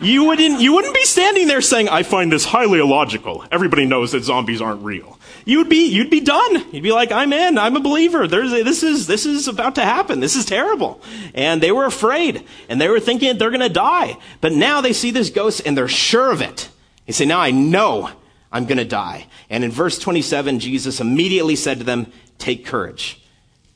you 0.00 0.24
wouldn't, 0.24 0.62
you 0.62 0.72
wouldn't 0.72 0.94
be 0.94 1.04
standing 1.04 1.46
there 1.46 1.60
saying, 1.60 1.90
I 1.90 2.04
find 2.04 2.32
this 2.32 2.46
highly 2.46 2.80
illogical. 2.80 3.44
Everybody 3.52 3.84
knows 3.84 4.12
that 4.12 4.24
zombies 4.24 4.62
aren't 4.62 4.82
real. 4.82 5.18
You 5.44 5.58
would 5.58 5.68
be, 5.68 5.90
you'd 5.90 6.08
be 6.08 6.20
done. 6.20 6.72
You'd 6.72 6.82
be 6.82 6.92
like, 6.92 7.12
I'm 7.12 7.34
in. 7.34 7.58
I'm 7.58 7.76
a 7.76 7.80
believer. 7.80 8.26
There's 8.26 8.50
a, 8.50 8.62
this 8.62 8.82
is, 8.82 9.06
this 9.06 9.26
is 9.26 9.46
about 9.46 9.74
to 9.74 9.82
happen. 9.82 10.20
This 10.20 10.36
is 10.36 10.46
terrible. 10.46 11.02
And 11.34 11.62
they 11.62 11.70
were 11.70 11.84
afraid 11.84 12.46
and 12.70 12.80
they 12.80 12.88
were 12.88 12.98
thinking 12.98 13.36
they're 13.36 13.50
going 13.50 13.60
to 13.60 13.68
die. 13.68 14.16
But 14.40 14.52
now 14.52 14.80
they 14.80 14.94
see 14.94 15.10
this 15.10 15.28
ghost 15.28 15.60
and 15.66 15.76
they're 15.76 15.86
sure 15.86 16.32
of 16.32 16.40
it. 16.40 16.70
They 17.04 17.12
say, 17.12 17.26
now 17.26 17.40
I 17.40 17.50
know 17.50 18.10
I'm 18.50 18.64
going 18.64 18.78
to 18.78 18.86
die. 18.86 19.26
And 19.50 19.62
in 19.62 19.70
verse 19.70 19.98
27, 19.98 20.60
Jesus 20.60 20.98
immediately 20.98 21.56
said 21.56 21.76
to 21.78 21.84
them, 21.84 22.10
Take 22.38 22.64
courage. 22.64 23.22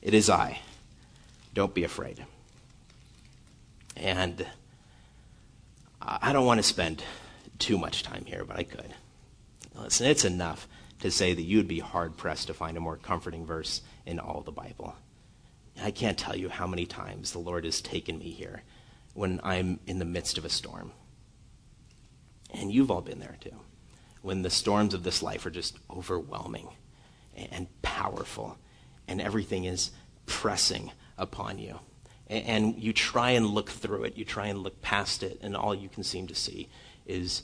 It 0.01 0.15
is 0.15 0.31
I. 0.31 0.59
Don't 1.55 1.75
be 1.75 1.85
afraid. 1.85 2.25
And 4.01 4.47
I 6.01 6.33
don't 6.33 6.47
want 6.47 6.59
to 6.59 6.65
spend 6.65 7.05
too 7.59 7.77
much 7.77 8.03
time 8.03 8.25
here, 8.25 8.45
but 8.45 8.57
I 8.57 8.63
could. 8.63 8.95
Listen, 9.75 10.07
it's 10.07 10.25
enough 10.25 10.67
to 11.01 11.11
say 11.11 11.35
that 11.35 11.43
you'd 11.43 11.69
be 11.69 11.81
hard 11.81 12.17
pressed 12.17 12.47
to 12.47 12.55
find 12.55 12.77
a 12.77 12.81
more 12.81 12.97
comforting 12.97 13.45
verse 13.45 13.83
in 14.07 14.19
all 14.19 14.41
the 14.41 14.51
Bible. 14.51 14.97
I 15.81 15.91
can't 15.91 16.19
tell 16.19 16.35
you 16.35 16.49
how 16.49 16.67
many 16.67 16.87
times 16.87 17.33
the 17.33 17.39
Lord 17.39 17.65
has 17.65 17.81
taken 17.81 18.19
me 18.19 18.31
here 18.31 18.63
when 19.13 19.41
I'm 19.45 19.79
in 19.87 19.99
the 19.99 20.05
midst 20.05 20.39
of 20.39 20.45
a 20.45 20.51
storm. 20.51 20.93
And 22.53 22.73
you've 22.73 22.91
all 22.91 23.03
been 23.03 23.21
there 23.21 23.37
too 23.41 23.55
when 24.23 24.43
the 24.43 24.51
storms 24.51 24.95
of 24.95 25.03
this 25.03 25.23
life 25.23 25.47
are 25.47 25.51
just 25.51 25.79
overwhelming 25.91 26.69
and 27.35 27.67
powerful 27.83 28.59
and 29.09 29.21
everything 29.21 29.65
is 29.65 29.91
pressing 30.27 30.91
upon 31.17 31.59
you. 31.59 31.79
And 32.31 32.81
you 32.81 32.93
try 32.93 33.33
and 33.33 33.45
look 33.45 33.69
through 33.69 34.05
it, 34.05 34.17
you 34.17 34.25
try 34.25 34.47
and 34.47 34.61
look 34.61 34.81
past 34.81 35.25
it, 35.25 35.41
and 35.43 35.57
all 35.57 35.75
you 35.75 35.89
can 35.89 36.05
seem 36.05 36.29
to 36.29 36.35
see 36.35 36.69
is 37.05 37.43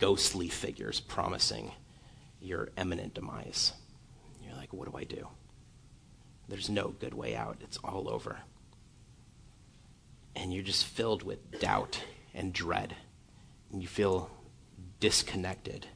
ghostly 0.00 0.48
figures 0.48 0.98
promising 0.98 1.70
your 2.40 2.70
imminent 2.76 3.14
demise. 3.14 3.72
You're 4.44 4.56
like, 4.56 4.72
what 4.72 4.90
do 4.90 4.98
I 4.98 5.04
do? 5.04 5.28
There's 6.48 6.68
no 6.68 6.88
good 6.88 7.14
way 7.14 7.36
out, 7.36 7.58
it's 7.60 7.78
all 7.84 8.08
over. 8.08 8.38
And 10.34 10.52
you're 10.52 10.64
just 10.64 10.84
filled 10.84 11.22
with 11.22 11.60
doubt 11.60 12.02
and 12.34 12.52
dread, 12.52 12.96
and 13.70 13.80
you 13.80 13.86
feel 13.86 14.28
disconnected 14.98 15.86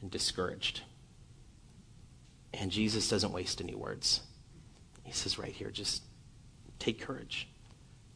and 0.00 0.10
discouraged. 0.10 0.80
And 2.52 2.72
Jesus 2.72 3.08
doesn't 3.08 3.32
waste 3.32 3.60
any 3.60 3.76
words. 3.76 4.22
He 5.04 5.12
says 5.12 5.38
right 5.38 5.52
here, 5.52 5.70
just 5.70 6.02
take 6.78 7.00
courage. 7.00 7.48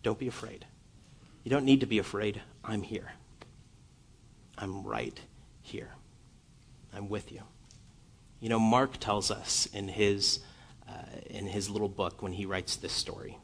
Don't 0.02 0.18
be 0.18 0.28
afraid. 0.28 0.66
You 1.44 1.50
don't 1.50 1.64
need 1.64 1.80
to 1.80 1.86
be 1.86 1.98
afraid. 1.98 2.42
I'm 2.64 2.82
here. 2.82 3.12
I'm 4.58 4.84
right 4.84 5.20
here. 5.60 5.90
I'm 6.94 7.08
with 7.08 7.32
you. 7.32 7.42
You 8.40 8.48
know, 8.48 8.58
Mark 8.58 8.98
tells 8.98 9.30
us 9.30 9.66
in 9.72 9.88
his, 9.88 10.40
uh, 10.88 11.20
in 11.26 11.46
his 11.46 11.70
little 11.70 11.88
book 11.88 12.22
when 12.22 12.32
he 12.32 12.46
writes 12.46 12.76
this 12.76 12.92
story 12.92 13.38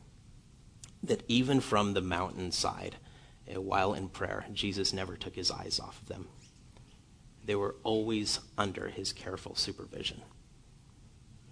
that 1.02 1.22
even 1.28 1.60
from 1.60 1.94
the 1.94 2.00
mountainside, 2.00 2.96
uh, 3.48 3.60
while 3.60 3.94
in 3.94 4.08
prayer, 4.08 4.44
Jesus 4.52 4.92
never 4.92 5.16
took 5.16 5.37
his 5.37 5.50
eyes 5.50 5.78
off 5.80 6.02
of 6.02 6.08
them 6.08 6.28
they 7.48 7.56
were 7.56 7.76
always 7.82 8.40
under 8.58 8.88
his 8.88 9.10
careful 9.10 9.54
supervision. 9.54 10.20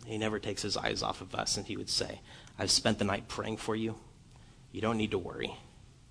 He 0.04 0.18
never 0.18 0.38
takes 0.38 0.60
his 0.60 0.76
eyes 0.76 1.02
off 1.02 1.22
of 1.22 1.34
us, 1.34 1.56
and 1.56 1.66
he 1.66 1.78
would 1.78 1.88
say, 1.88 2.20
I've 2.58 2.70
spent 2.70 2.98
the 2.98 3.04
night 3.04 3.28
praying 3.28 3.58
for 3.58 3.76
you. 3.76 3.96
You 4.72 4.80
don't 4.80 4.96
need 4.96 5.10
to 5.12 5.18
worry. 5.18 5.56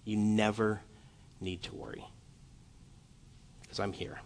You 0.04 0.18
never 0.18 0.82
need 1.42 1.64
to 1.64 1.76
worry 1.76 2.06
because 3.62 3.80
I'm 3.80 3.94
here. 3.94 4.20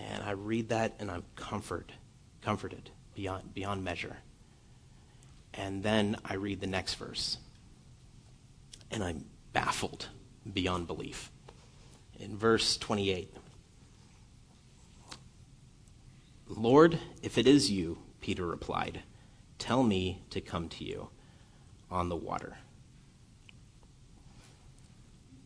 And 0.00 0.22
I 0.22 0.32
read 0.32 0.68
that 0.68 0.94
and 0.98 1.10
I'm 1.10 1.24
comfort, 1.36 1.92
comforted 2.42 2.90
beyond, 3.14 3.54
beyond 3.54 3.84
measure. 3.84 4.18
And 5.54 5.82
then 5.82 6.16
I 6.24 6.34
read 6.34 6.60
the 6.60 6.66
next 6.66 6.94
verse 6.94 7.38
and 8.90 9.02
I'm 9.02 9.24
baffled 9.52 10.08
beyond 10.52 10.86
belief. 10.86 11.30
In 12.18 12.36
verse 12.36 12.76
28, 12.76 13.32
Lord, 16.48 16.98
if 17.22 17.38
it 17.38 17.46
is 17.46 17.70
you, 17.70 17.98
Peter 18.20 18.46
replied, 18.46 19.02
tell 19.58 19.82
me 19.82 20.22
to 20.30 20.40
come 20.40 20.68
to 20.68 20.84
you 20.84 21.08
on 21.90 22.08
the 22.08 22.16
water. 22.16 22.58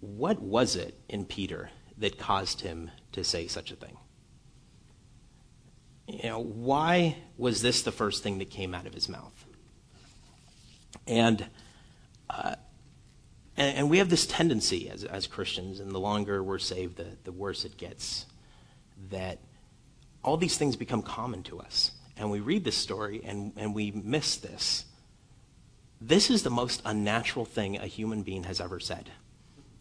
What 0.00 0.40
was 0.42 0.76
it 0.76 0.98
in 1.08 1.24
Peter 1.24 1.70
that 1.98 2.18
caused 2.18 2.62
him 2.62 2.90
to 3.12 3.22
say 3.22 3.46
such 3.46 3.70
a 3.70 3.76
thing? 3.76 3.96
You 6.08 6.30
know, 6.30 6.40
why 6.40 7.16
was 7.38 7.62
this 7.62 7.82
the 7.82 7.92
first 7.92 8.22
thing 8.22 8.38
that 8.38 8.50
came 8.50 8.74
out 8.74 8.86
of 8.86 8.94
his 8.94 9.08
mouth? 9.08 9.46
And, 11.06 11.46
uh, 12.28 12.56
and, 13.56 13.78
and, 13.78 13.90
we 13.90 13.98
have 13.98 14.10
this 14.10 14.26
tendency 14.26 14.90
as, 14.90 15.04
as 15.04 15.26
Christians, 15.26 15.80
and 15.80 15.92
the 15.92 16.00
longer 16.00 16.42
we're 16.42 16.58
saved, 16.58 16.96
the, 16.96 17.16
the 17.24 17.32
worse 17.32 17.64
it 17.64 17.76
gets, 17.76 18.26
that 19.10 19.38
all 20.22 20.36
these 20.36 20.56
things 20.56 20.76
become 20.76 21.02
common 21.02 21.42
to 21.44 21.60
us. 21.60 21.92
And 22.22 22.30
we 22.30 22.38
read 22.38 22.62
this 22.62 22.76
story 22.76 23.20
and, 23.24 23.52
and 23.56 23.74
we 23.74 23.90
miss 23.90 24.36
this. 24.36 24.84
This 26.00 26.30
is 26.30 26.44
the 26.44 26.50
most 26.50 26.80
unnatural 26.84 27.44
thing 27.44 27.78
a 27.78 27.86
human 27.88 28.22
being 28.22 28.44
has 28.44 28.60
ever 28.60 28.78
said 28.78 29.10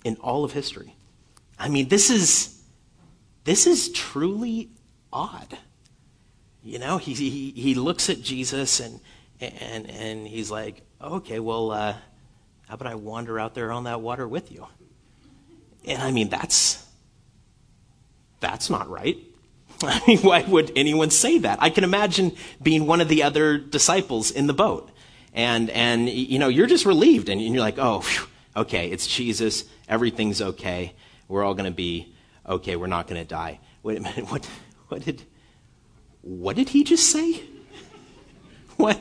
in 0.04 0.16
all 0.16 0.44
of 0.44 0.52
history. 0.52 0.96
I 1.60 1.70
mean, 1.70 1.88
this 1.88 2.10
is, 2.10 2.60
this 3.44 3.68
is 3.68 3.92
truly 3.92 4.70
odd. 5.14 5.56
You 6.64 6.80
know, 6.80 6.98
he, 6.98 7.14
he, 7.14 7.52
he 7.52 7.76
looks 7.76 8.10
at 8.10 8.24
Jesus 8.24 8.80
and, 8.80 9.00
and, 9.40 9.88
and 9.92 10.28
he's 10.28 10.50
like, 10.50 10.82
okay, 11.00 11.40
well, 11.40 11.70
uh, 11.70 11.94
how 12.68 12.74
about 12.74 12.92
I 12.92 12.96
wander 12.96 13.40
out 13.40 13.54
there 13.54 13.72
on 13.72 13.84
that 13.84 14.02
water 14.02 14.28
with 14.28 14.52
you? 14.52 14.66
And 15.86 16.02
I 16.02 16.10
mean, 16.10 16.30
that's, 16.30 16.84
that's 18.40 18.72
not 18.72 18.90
right. 18.90 19.16
I 19.88 20.02
mean, 20.08 20.20
why 20.20 20.42
would 20.44 20.72
anyone 20.76 21.10
say 21.10 21.38
that? 21.40 21.62
I 21.62 21.70
can 21.70 21.84
imagine 21.84 22.36
being 22.62 22.88
one 22.88 23.02
of 23.02 23.08
the 23.08 23.24
other 23.24 23.58
disciples 23.58 24.32
in 24.32 24.48
the 24.48 24.54
boat. 24.54 24.92
And, 25.34 25.70
and 25.70 26.10
you 26.10 26.40
know, 26.40 26.48
you're 26.48 26.68
just 26.68 26.86
relieved 26.86 27.30
and 27.30 27.42
you're 27.42 27.64
like, 27.64 27.78
oh, 27.78 28.02
whew, 28.02 28.28
okay, 28.56 28.90
it's 28.92 29.08
Jesus. 29.08 29.64
Everything's 29.88 30.42
okay. 30.42 30.94
We're 31.28 31.44
all 31.44 31.54
going 31.54 31.70
to 31.70 31.76
be 31.76 32.14
okay. 32.48 32.76
We're 32.76 32.88
not 32.88 33.08
going 33.08 33.22
to 33.22 33.28
die. 33.28 33.60
Wait 33.84 33.98
a 33.98 34.02
minute. 34.02 34.26
What, 34.32 34.48
what 34.90 35.06
did, 35.06 35.24
what 36.22 36.56
did 36.58 36.70
he 36.70 36.84
just 36.84 37.10
say? 37.10 37.44
What? 38.78 39.00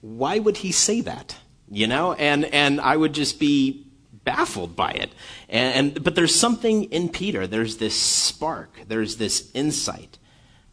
Why 0.00 0.38
would 0.38 0.58
he 0.58 0.70
say 0.70 1.00
that? 1.00 1.36
You 1.68 1.88
know, 1.88 2.12
and, 2.12 2.44
and 2.44 2.80
I 2.80 2.96
would 2.96 3.12
just 3.12 3.40
be 3.40 3.85
baffled 4.26 4.76
by 4.76 4.90
it. 4.90 5.12
And, 5.48 5.94
and 5.94 6.04
but 6.04 6.14
there's 6.14 6.34
something 6.34 6.84
in 6.84 7.08
Peter. 7.08 7.46
There's 7.46 7.78
this 7.78 7.98
spark. 7.98 8.80
There's 8.86 9.16
this 9.16 9.50
insight 9.54 10.18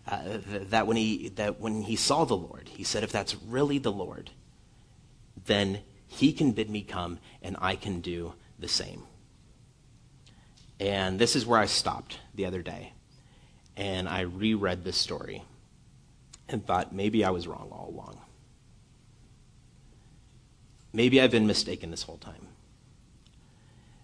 uh, 0.05 0.39
that 0.45 0.85
when 0.85 0.97
he 0.97 1.29
that 1.29 1.61
when 1.61 1.83
he 1.83 1.95
saw 1.95 2.25
the 2.25 2.35
Lord, 2.35 2.67
he 2.67 2.83
said, 2.83 3.03
"If 3.03 3.11
that's 3.13 3.35
really 3.35 3.77
the 3.77 3.91
Lord, 3.91 4.31
then 5.45 5.79
He 6.07 6.33
can 6.33 6.51
bid 6.51 6.69
me 6.69 6.81
come, 6.81 7.19
and 7.41 7.55
I 7.61 7.75
can 7.77 8.01
do 8.01 8.33
the 8.59 8.67
same." 8.67 9.03
And 10.79 11.17
this 11.19 11.35
is 11.35 11.45
where 11.45 11.59
I 11.59 11.67
stopped 11.67 12.19
the 12.35 12.45
other 12.45 12.61
day, 12.61 12.91
and 13.77 14.09
I 14.09 14.21
reread 14.21 14.83
this 14.83 14.97
story, 14.97 15.43
and 16.49 16.65
thought 16.65 16.93
maybe 16.93 17.23
I 17.23 17.29
was 17.29 17.47
wrong 17.47 17.69
all 17.71 17.89
along. 17.89 18.19
Maybe 20.91 21.21
I've 21.21 21.31
been 21.31 21.47
mistaken 21.47 21.91
this 21.91 22.03
whole 22.03 22.17
time. 22.17 22.47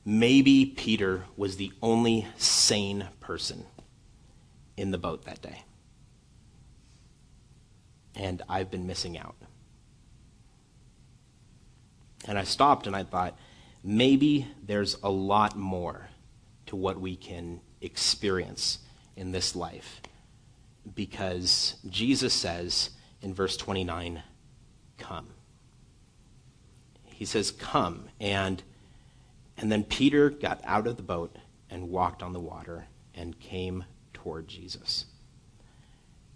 Maybe 0.06 0.66
Peter 0.66 1.26
was 1.36 1.58
the 1.58 1.72
only 1.82 2.28
sane 2.38 3.08
person 3.20 3.66
in 4.78 4.92
the 4.92 4.98
boat 4.98 5.26
that 5.26 5.42
day. 5.42 5.64
And 8.16 8.42
I've 8.50 8.72
been 8.72 8.88
missing 8.88 9.18
out. 9.18 9.36
And 12.28 12.38
I 12.38 12.44
stopped 12.44 12.88
and 12.88 12.96
I 12.96 13.04
thought, 13.04 13.38
maybe 13.84 14.48
there's 14.66 14.98
a 15.04 15.10
lot 15.10 15.56
more 15.56 16.10
to 16.68 16.76
what 16.76 17.00
we 17.00 17.16
can 17.16 17.62
experience 17.82 18.80
in 19.16 19.32
this 19.32 19.56
life. 19.56 20.02
Because 20.96 21.76
Jesus 21.90 22.34
says 22.34 22.90
in 23.22 23.34
verse 23.34 23.56
29, 23.58 24.24
come 24.98 25.28
he 27.20 27.26
says, 27.26 27.52
Come. 27.52 28.08
And, 28.22 28.64
and 29.60 29.70
then 29.70 29.84
Peter 29.84 30.30
got 30.30 30.62
out 30.64 30.88
of 30.88 30.96
the 30.96 31.04
boat 31.04 31.36
and 31.70 31.90
walked 31.90 32.24
on 32.24 32.32
the 32.32 32.40
water 32.40 32.88
and 33.14 33.38
came 33.40 33.84
toward 34.14 34.48
Jesus. 34.48 35.06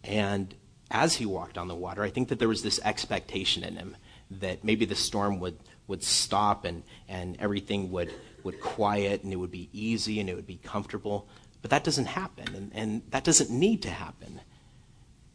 And 0.04 0.54
as 0.92 1.16
he 1.16 1.26
walked 1.26 1.58
on 1.58 1.70
the 1.70 1.76
water, 1.76 2.04
I 2.04 2.10
think 2.10 2.28
that 2.28 2.40
there 2.40 2.50
was 2.50 2.64
this 2.64 2.82
expectation 2.84 3.64
in 3.64 3.78
him 3.78 3.96
that 4.30 4.66
maybe 4.66 4.84
the 4.84 4.96
storm 4.96 5.40
would, 5.40 5.58
would 5.88 6.04
stop 6.04 6.66
and, 6.66 6.84
and 7.08 7.38
everything 7.40 7.92
would, 7.92 8.14
would 8.44 8.60
quiet 8.60 9.24
and 9.24 9.32
it 9.32 9.38
would 9.38 9.52
be 9.52 9.70
easy 9.72 10.20
and 10.20 10.30
it 10.30 10.36
would 10.36 10.48
be 10.48 10.58
comfortable. 10.58 11.28
But 11.62 11.72
that 11.72 11.86
doesn't 11.86 12.08
happen, 12.08 12.54
and, 12.54 12.72
and 12.74 13.02
that 13.12 13.24
doesn't 13.24 13.50
need 13.50 13.84
to 13.84 13.90
happen. 13.90 14.42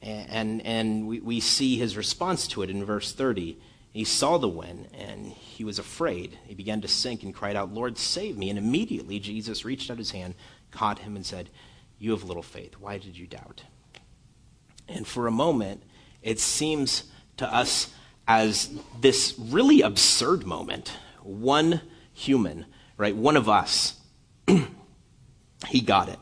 And, 0.02 0.60
and, 0.60 1.08
we, 1.08 1.20
we 1.20 1.40
see 1.40 1.78
his 1.78 1.96
response 1.96 2.46
to 2.48 2.62
it 2.62 2.68
in 2.68 2.84
verse 2.84 3.12
30. 3.12 3.58
He 3.90 4.04
saw 4.04 4.38
the 4.38 4.48
wind 4.48 4.88
and 4.92 5.26
he 5.26 5.64
was 5.64 5.78
afraid. 5.78 6.38
He 6.44 6.54
began 6.54 6.80
to 6.82 6.88
sink 6.88 7.22
and 7.22 7.34
cried 7.34 7.56
out, 7.56 7.72
Lord, 7.72 7.98
save 7.98 8.36
me. 8.36 8.50
And 8.50 8.58
immediately 8.58 9.18
Jesus 9.18 9.64
reached 9.64 9.90
out 9.90 9.98
his 9.98 10.10
hand, 10.10 10.34
caught 10.70 11.00
him, 11.00 11.16
and 11.16 11.24
said, 11.24 11.50
You 11.98 12.10
have 12.12 12.24
little 12.24 12.42
faith. 12.42 12.74
Why 12.78 12.98
did 12.98 13.16
you 13.16 13.26
doubt? 13.26 13.64
And 14.88 15.06
for 15.06 15.26
a 15.26 15.32
moment, 15.32 15.82
it 16.22 16.38
seems 16.38 17.04
to 17.38 17.52
us 17.52 17.92
as 18.26 18.70
this 19.00 19.34
really 19.38 19.80
absurd 19.80 20.46
moment. 20.46 20.92
One 21.22 21.80
human, 22.12 22.66
right? 22.96 23.16
One 23.16 23.36
of 23.36 23.48
us, 23.48 23.98
he 25.68 25.80
got 25.80 26.08
it. 26.08 26.18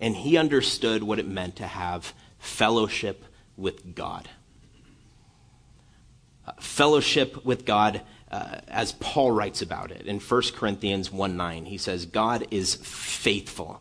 And 0.00 0.16
he 0.16 0.36
understood 0.36 1.02
what 1.02 1.18
it 1.18 1.26
meant 1.26 1.56
to 1.56 1.66
have 1.66 2.12
fellowship 2.38 3.24
with 3.56 3.94
God 3.94 4.28
fellowship 6.60 7.44
with 7.44 7.64
God 7.64 8.02
uh, 8.30 8.60
as 8.68 8.92
Paul 8.92 9.30
writes 9.30 9.62
about 9.62 9.90
it 9.90 10.06
in 10.06 10.18
1 10.18 10.42
Corinthians 10.54 11.12
1 11.12 11.36
9. 11.36 11.66
He 11.66 11.78
says, 11.78 12.06
God 12.06 12.46
is 12.50 12.74
faithful. 12.74 13.80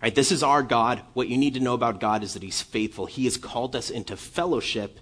Right, 0.00 0.14
this 0.14 0.30
is 0.30 0.44
our 0.44 0.62
God. 0.62 1.02
What 1.14 1.26
you 1.26 1.36
need 1.36 1.54
to 1.54 1.60
know 1.60 1.74
about 1.74 1.98
God 1.98 2.22
is 2.22 2.34
that 2.34 2.42
He's 2.42 2.62
faithful. 2.62 3.06
He 3.06 3.24
has 3.24 3.36
called 3.36 3.74
us 3.74 3.90
into 3.90 4.16
fellowship 4.16 5.00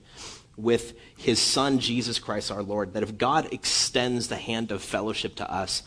with 0.57 0.95
His 1.19 1.39
Son, 1.39 1.81
Jesus 1.81 2.19
Christ 2.19 2.51
our 2.51 2.63
Lord. 2.63 2.95
That 2.95 3.03
if 3.03 3.19
God 3.19 3.53
extends 3.53 4.29
the 4.29 4.37
hand 4.37 4.73
of 4.73 4.83
fellowship 4.83 5.35
to 5.37 5.53
us, 5.53 5.83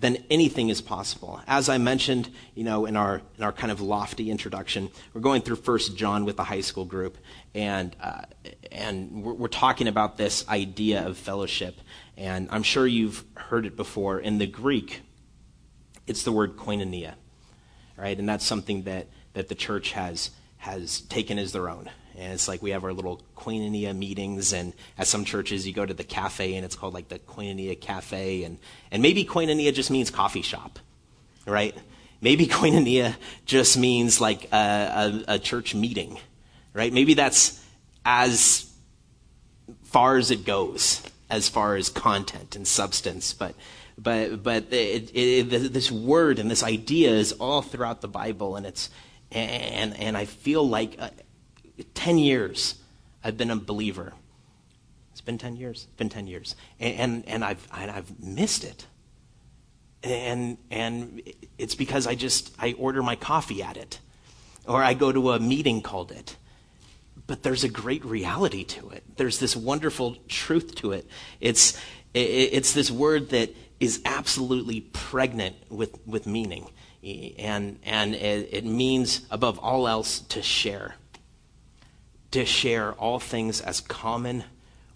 then 0.00 0.24
anything 0.30 0.70
is 0.70 0.80
possible. 0.80 1.40
As 1.46 1.68
I 1.68 1.78
mentioned, 1.78 2.30
you 2.54 2.64
know, 2.64 2.86
in 2.86 2.96
our 2.96 3.20
in 3.36 3.44
our 3.44 3.52
kind 3.52 3.70
of 3.70 3.80
lofty 3.80 4.30
introduction, 4.30 4.90
we're 5.12 5.20
going 5.20 5.42
through 5.42 5.56
First 5.56 5.96
John 5.96 6.24
with 6.24 6.36
the 6.36 6.44
high 6.44 6.62
school 6.62 6.86
group, 6.86 7.18
and 7.54 7.94
uh, 8.00 8.22
and 8.72 9.22
we're, 9.22 9.34
we're, 9.34 9.48
talking 9.48 9.88
about 9.88 10.16
this 10.16 10.48
idea 10.48 11.06
of 11.06 11.18
fellowship. 11.18 11.80
And 12.16 12.48
I'm 12.50 12.62
sure 12.62 12.86
you've 12.86 13.24
heard 13.34 13.66
it 13.66 13.76
before. 13.76 14.18
In 14.20 14.38
the 14.38 14.46
Greek, 14.46 15.02
it's 16.06 16.22
the 16.22 16.32
word 16.32 16.56
koinonia, 16.56 17.14
right? 17.96 18.18
And 18.18 18.28
that's 18.28 18.44
something 18.44 18.84
that 18.84 19.08
that 19.34 19.48
the 19.48 19.54
church 19.54 19.92
has 19.92 20.30
has 20.58 21.02
taken 21.02 21.38
as 21.38 21.52
their 21.52 21.68
own. 21.68 21.90
And 22.20 22.34
it's 22.34 22.48
like 22.48 22.60
we 22.62 22.70
have 22.70 22.84
our 22.84 22.92
little 22.92 23.22
koinonia 23.34 23.96
meetings, 23.96 24.52
and 24.52 24.74
at 24.98 25.06
some 25.06 25.24
churches 25.24 25.66
you 25.66 25.72
go 25.72 25.86
to 25.86 25.94
the 25.94 26.04
cafe 26.04 26.54
and 26.54 26.64
it's 26.66 26.76
called 26.76 26.92
like 26.92 27.08
the 27.08 27.18
koinonia 27.18 27.80
cafe, 27.80 28.44
and, 28.44 28.58
and 28.90 29.02
maybe 29.02 29.24
koinonia 29.24 29.72
just 29.72 29.90
means 29.90 30.10
coffee 30.10 30.42
shop, 30.42 30.78
right? 31.46 31.74
Maybe 32.20 32.46
koinonia 32.58 33.16
just 33.46 33.78
means 33.78 34.20
like 34.20 34.52
a, 34.52 35.24
a, 35.26 35.34
a 35.34 35.38
church 35.38 35.74
meeting, 35.74 36.18
right? 36.74 36.92
Maybe 36.92 37.14
that's 37.14 37.64
as 38.04 38.70
far 39.84 40.18
as 40.18 40.30
it 40.30 40.44
goes, 40.44 41.02
as 41.30 41.48
far 41.48 41.74
as 41.74 41.88
content 41.88 42.54
and 42.54 42.68
substance, 42.68 43.32
but 43.32 43.54
but 43.96 44.42
but 44.42 44.72
it, 44.72 45.10
it, 45.14 45.72
this 45.72 45.90
word 45.90 46.38
and 46.38 46.50
this 46.50 46.62
idea 46.62 47.10
is 47.12 47.32
all 47.32 47.62
throughout 47.62 48.02
the 48.02 48.08
Bible, 48.08 48.56
and 48.56 48.66
it's 48.66 48.90
and 49.32 49.98
and 49.98 50.16
I 50.16 50.26
feel 50.26 50.68
like 50.68 50.96
uh, 50.98 51.10
10 51.94 52.18
years 52.18 52.80
I've 53.22 53.36
been 53.36 53.50
a 53.50 53.56
believer. 53.56 54.14
It's 55.12 55.20
been 55.20 55.38
10 55.38 55.56
years. 55.56 55.86
It's 55.88 55.96
been 55.96 56.08
10 56.08 56.26
years. 56.26 56.56
And, 56.78 56.94
and, 56.96 57.28
and, 57.28 57.44
I've, 57.44 57.66
I've 57.70 58.18
missed 58.20 58.64
it. 58.64 58.86
And, 60.02 60.56
and 60.70 61.22
it's 61.58 61.74
because 61.74 62.06
I 62.06 62.14
just, 62.14 62.54
I 62.58 62.72
order 62.78 63.02
my 63.02 63.16
coffee 63.16 63.62
at 63.62 63.76
it. 63.76 64.00
Or 64.66 64.82
I 64.82 64.94
go 64.94 65.12
to 65.12 65.32
a 65.32 65.38
meeting 65.38 65.82
called 65.82 66.12
it. 66.12 66.36
But 67.26 67.42
there's 67.42 67.64
a 67.64 67.68
great 67.68 68.04
reality 68.04 68.64
to 68.64 68.90
it. 68.90 69.04
There's 69.16 69.38
this 69.38 69.54
wonderful 69.54 70.16
truth 70.28 70.74
to 70.76 70.92
it. 70.92 71.06
It's, 71.40 71.78
it's 72.14 72.72
this 72.72 72.90
word 72.90 73.30
that 73.30 73.54
is 73.78 74.00
absolutely 74.04 74.80
pregnant 74.80 75.56
with, 75.68 75.98
with 76.06 76.26
meaning. 76.26 76.70
And, 77.38 77.78
and 77.82 78.14
it, 78.14 78.48
it 78.52 78.64
means, 78.64 79.26
above 79.30 79.58
all 79.58 79.86
else, 79.86 80.20
to 80.20 80.42
share 80.42 80.94
to 82.30 82.44
share 82.44 82.92
all 82.92 83.18
things 83.18 83.60
as 83.60 83.80
common 83.80 84.44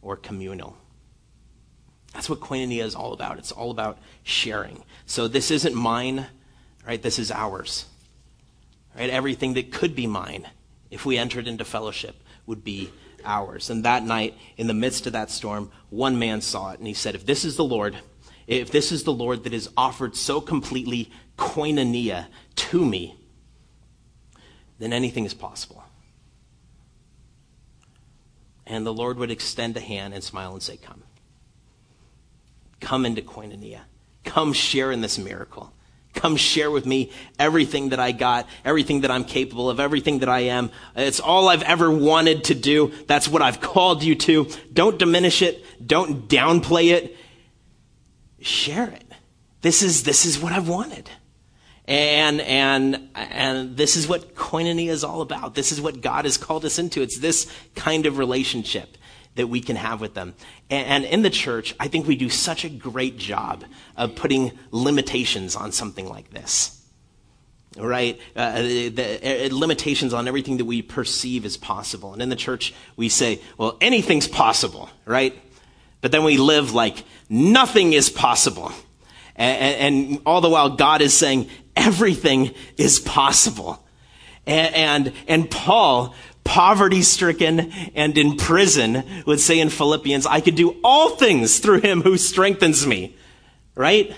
or 0.03 0.17
communal. 0.17 0.77
That's 2.13 2.31
what 2.31 2.41
koinonia 2.41 2.85
is 2.85 2.95
all 2.95 3.13
about. 3.13 3.39
It's 3.39 3.51
all 3.51 3.71
about 3.71 3.99
sharing. 4.23 4.85
So 5.07 5.27
this 5.27 5.51
isn't 5.51 5.75
mine, 5.75 6.27
right? 6.87 7.03
This 7.03 7.19
is 7.19 7.33
ours. 7.33 7.87
Right? 8.97 9.11
Everything 9.11 9.55
that 9.55 9.73
could 9.73 9.97
be 9.97 10.07
mine 10.07 10.47
if 10.91 11.05
we 11.05 11.19
entered 11.19 11.49
into 11.49 11.65
fellowship 11.65 12.15
would 12.47 12.63
be 12.63 12.91
ours. 13.25 13.69
And 13.69 13.85
that 13.85 14.05
night, 14.05 14.37
in 14.57 14.69
the 14.69 14.75
midst 14.75 15.07
of 15.07 15.15
that 15.15 15.31
storm, 15.31 15.73
one 15.91 16.19
man 16.19 16.41
saw 16.41 16.71
it 16.71 16.79
and 16.79 16.87
he 16.87 16.95
said, 16.95 17.17
If 17.17 17.27
this 17.27 17.45
is 17.45 17.57
the 17.57 17.65
Lord, 17.65 17.97
if 18.47 18.71
this 18.71 18.93
is 18.93 19.03
the 19.03 19.13
Lord 19.13 19.43
that 19.45 19.53
is 19.53 19.69
offered 19.77 20.15
so 20.15 20.41
completely 20.41 21.11
koinonia 21.37 22.27
to 22.55 22.85
me, 22.85 23.17
then 24.79 24.93
anything 24.93 25.25
is 25.25 25.35
possible 25.35 25.84
and 28.67 28.87
the 28.87 28.93
Lord 28.93 29.19
would 29.19 29.31
extend 29.31 29.77
a 29.77 29.81
hand 29.81 30.15
and 30.15 30.23
smile 30.23 30.53
and 30.53 30.63
say, 30.63 30.77
Come. 30.77 31.03
Come 32.81 33.07
into 33.07 33.23
koinonia. 33.23 33.81
Come 34.25 34.53
share 34.53 34.93
in 34.93 35.01
this 35.01 35.19
miracle. 35.19 35.73
Come 36.15 36.37
share 36.37 36.71
with 36.71 36.87
me 36.87 37.11
everything 37.39 37.89
that 37.89 37.99
I 37.99 38.13
got, 38.13 38.47
everything 38.65 39.01
that 39.01 39.11
I'm 39.11 39.25
capable 39.25 39.69
of, 39.69 39.81
everything 39.81 40.21
that 40.21 40.29
I 40.29 40.41
am. 40.41 40.71
It's 40.95 41.19
all 41.19 41.49
I've 41.49 41.63
ever 41.63 41.91
wanted 41.91 42.45
to 42.45 42.55
do. 42.55 42.93
That's 43.07 43.27
what 43.27 43.43
I've 43.43 43.61
called 43.61 44.05
you 44.05 44.15
to. 44.15 44.49
Don't 44.73 44.99
diminish 44.99 45.43
it. 45.43 45.65
Don't 45.85 46.29
downplay 46.29 46.93
it. 46.93 47.17
Share 48.41 48.89
it. 48.91 49.05
This 49.61 49.83
is, 49.83 50.05
this 50.05 50.25
is 50.25 50.39
what 50.39 50.53
I've 50.53 50.69
wanted. 50.69 51.11
And, 51.87 52.41
and, 52.43 53.04
and 53.15 53.77
this 53.77 53.97
is 53.97 54.09
what 54.09 54.35
koinonia 54.35 54.89
is 54.89 55.05
all 55.05 55.21
about. 55.21 55.55
This 55.55 55.73
is 55.73 55.81
what 55.81 56.01
God 56.01 56.25
has 56.25 56.37
called 56.37 56.65
us 56.65 56.79
into. 56.79 57.03
It's 57.03 57.19
this 57.19 57.51
kind 57.75 58.07
of 58.07 58.19
relationship 58.19 58.97
that 59.37 59.49
we 59.49 59.61
can 59.61 59.77
have 59.77 60.01
with 60.01 60.15
them. 60.15 60.35
And, 60.71 61.05
in 61.05 61.23
the 61.23 61.31
church, 61.31 61.75
I 61.79 61.89
think 61.89 62.07
we 62.07 62.17
do 62.17 62.29
such 62.29 62.65
a 62.65 62.69
great 62.69 63.17
job 63.17 63.65
of 63.97 64.15
putting 64.15 64.53
limitations 64.71 65.57
on 65.57 65.73
something 65.73 66.09
like 66.09 66.31
this. 66.31 66.81
Right? 67.77 68.21
Uh, 68.37 68.63
the, 68.63 68.89
the, 68.91 69.47
uh, 69.47 69.57
limitations 69.57 70.15
on 70.15 70.29
everything 70.29 70.59
that 70.59 70.65
we 70.65 70.83
perceive 70.83 71.45
as 71.45 71.57
possible. 71.57 72.13
And 72.13 72.23
in 72.23 72.29
the 72.29 72.37
church, 72.37 72.73
we 72.97 73.09
say, 73.09 73.41
well, 73.59 73.77
anything's 73.81 74.29
possible, 74.29 74.89
right? 75.05 75.37
But 76.01 76.13
then 76.13 76.23
we 76.23 76.37
live 76.37 76.73
like 76.73 77.03
nothing 77.29 77.93
is 77.93 78.11
possible. 78.11 78.71
And, 79.35 79.97
and, 79.97 80.23
all 80.25 80.41
the 80.41 80.49
while, 80.49 80.71
God 80.71 81.03
is 81.03 81.13
saying 81.17 81.51
everything 81.77 82.55
is 82.77 82.99
possible. 83.01 83.85
And, 84.47 84.75
and, 84.75 85.13
and 85.27 85.51
Paul 85.51 86.15
poverty 86.45 87.03
stricken 87.03 87.73
and 87.95 88.17
in 88.19 88.37
prison 88.37 89.03
would 89.27 89.41
say 89.41 89.59
in 89.59 89.71
Philippians, 89.71 90.27
I 90.27 90.41
could 90.41 90.55
do 90.55 90.77
all 90.85 91.17
things 91.17 91.59
through 91.59 91.81
him 91.81 92.03
who 92.03 92.17
strengthens 92.17 92.87
me. 92.87 93.17
Right? 93.75 94.15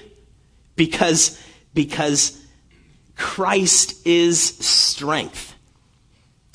Because, 0.75 1.40
because 1.73 2.38
Christ 3.16 4.07
is 4.07 4.42
strength. 4.42 5.55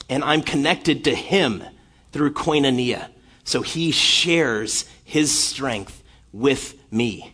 And 0.09 0.23
I'm 0.23 0.41
connected 0.41 1.05
to 1.05 1.15
him 1.15 1.63
through 2.11 2.33
koinonia. 2.33 3.07
So 3.43 3.61
he 3.61 3.91
shares 3.91 4.85
his 5.03 5.37
strength 5.37 6.03
with 6.31 6.75
me. 6.91 7.33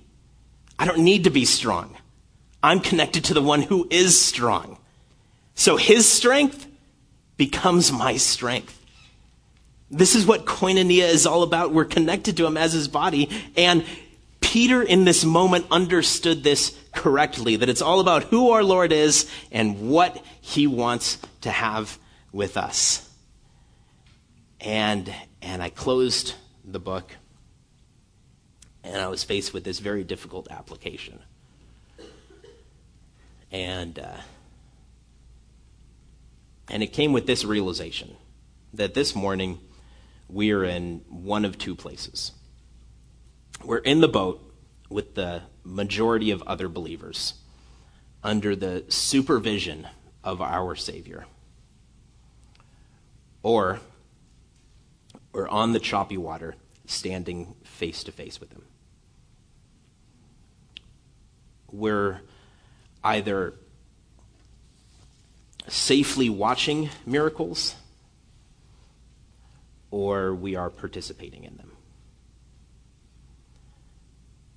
I 0.80 0.86
don't 0.86 1.00
need 1.00 1.24
to 1.24 1.30
be 1.30 1.44
strong. 1.44 1.97
I'm 2.68 2.82
connected 2.82 3.24
to 3.26 3.34
the 3.34 3.42
one 3.42 3.62
who 3.62 3.88
is 3.90 4.20
strong. 4.20 4.78
So 5.56 5.78
his 5.78 6.08
strength 6.08 6.68
becomes 7.38 7.92
my 7.92 8.18
strength. 8.18 8.78
This 9.90 10.16
is 10.16 10.26
what 10.26 10.46
koinonia 10.46 11.08
is 11.08 11.26
all 11.26 11.44
about. 11.44 11.72
We're 11.72 11.86
connected 11.86 12.36
to 12.38 12.46
him 12.46 12.58
as 12.58 12.74
his 12.74 12.90
body. 12.90 13.30
And 13.56 13.86
Peter, 14.42 14.82
in 14.82 15.06
this 15.06 15.24
moment, 15.24 15.66
understood 15.72 16.44
this 16.44 16.78
correctly 16.92 17.56
that 17.56 17.70
it's 17.70 17.82
all 17.82 18.02
about 18.02 18.26
who 18.26 18.52
our 18.52 18.64
Lord 18.64 18.92
is 18.92 19.32
and 19.50 19.90
what 19.90 20.22
he 20.42 20.68
wants 20.68 21.20
to 21.42 21.50
have 21.50 21.98
with 22.34 22.58
us. 22.58 23.10
And, 24.60 25.14
and 25.42 25.64
I 25.64 25.70
closed 25.70 26.34
the 26.66 26.80
book, 26.80 27.12
and 28.84 28.98
I 28.98 29.08
was 29.08 29.24
faced 29.24 29.54
with 29.54 29.64
this 29.64 29.80
very 29.80 30.04
difficult 30.04 30.50
application. 30.52 31.20
And. 33.52 34.00
Uh, 34.00 34.18
and 36.70 36.84
it 36.84 36.88
came 36.88 37.14
with 37.14 37.28
this 37.28 37.46
realization 37.46 38.16
that 38.74 38.94
this 38.94 39.16
morning 39.16 39.60
we 40.28 40.52
are 40.52 40.64
in 40.64 41.02
one 41.08 41.46
of 41.46 41.58
two 41.58 41.76
places. 41.76 42.34
We're 43.64 43.78
in 43.78 44.02
the 44.02 44.08
boat 44.08 44.44
with 44.90 45.16
the 45.16 45.44
majority 45.64 46.32
of 46.32 46.42
other 46.44 46.68
believers 46.68 47.36
under 48.24 48.56
the 48.56 48.84
supervision 48.90 49.88
of 50.24 50.42
our 50.42 50.76
Savior. 50.76 51.26
Or 53.44 53.80
we're 55.32 55.48
on 55.48 55.72
the 55.72 55.80
choppy 55.80 56.18
water, 56.18 56.56
standing 56.86 57.56
face 57.64 58.04
to 58.04 58.12
face 58.12 58.40
with 58.40 58.52
Him. 58.52 58.64
We're 61.72 62.22
either 63.08 63.54
safely 65.70 66.30
watching 66.30 66.90
miracles 67.06 67.76
or 69.92 70.36
we 70.36 70.58
are 70.58 70.70
participating 70.70 71.46
in 71.46 71.56
them. 71.56 71.72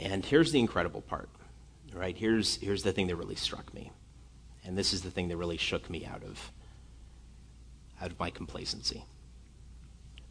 And 0.01 0.25
here's 0.25 0.51
the 0.51 0.59
incredible 0.59 1.03
part, 1.03 1.29
right? 1.95 2.17
Here's, 2.17 2.57
here's 2.57 2.83
the 2.83 2.93
thing 2.93 3.07
that 3.07 3.17
really 3.17 3.37
struck 3.37 3.73
me. 3.73 3.93
And 4.65 4.77
this 4.77 4.93
is 4.93 5.03
the 5.03 5.11
thing 5.13 5.29
that 5.29 5.37
really 5.37 5.57
shook 5.57 5.89
me 5.89 6.05
out 6.05 6.25
of, 6.25 6.51
out 8.01 8.11
of 8.11 8.19
my 8.19 8.31
complacency. 8.31 9.05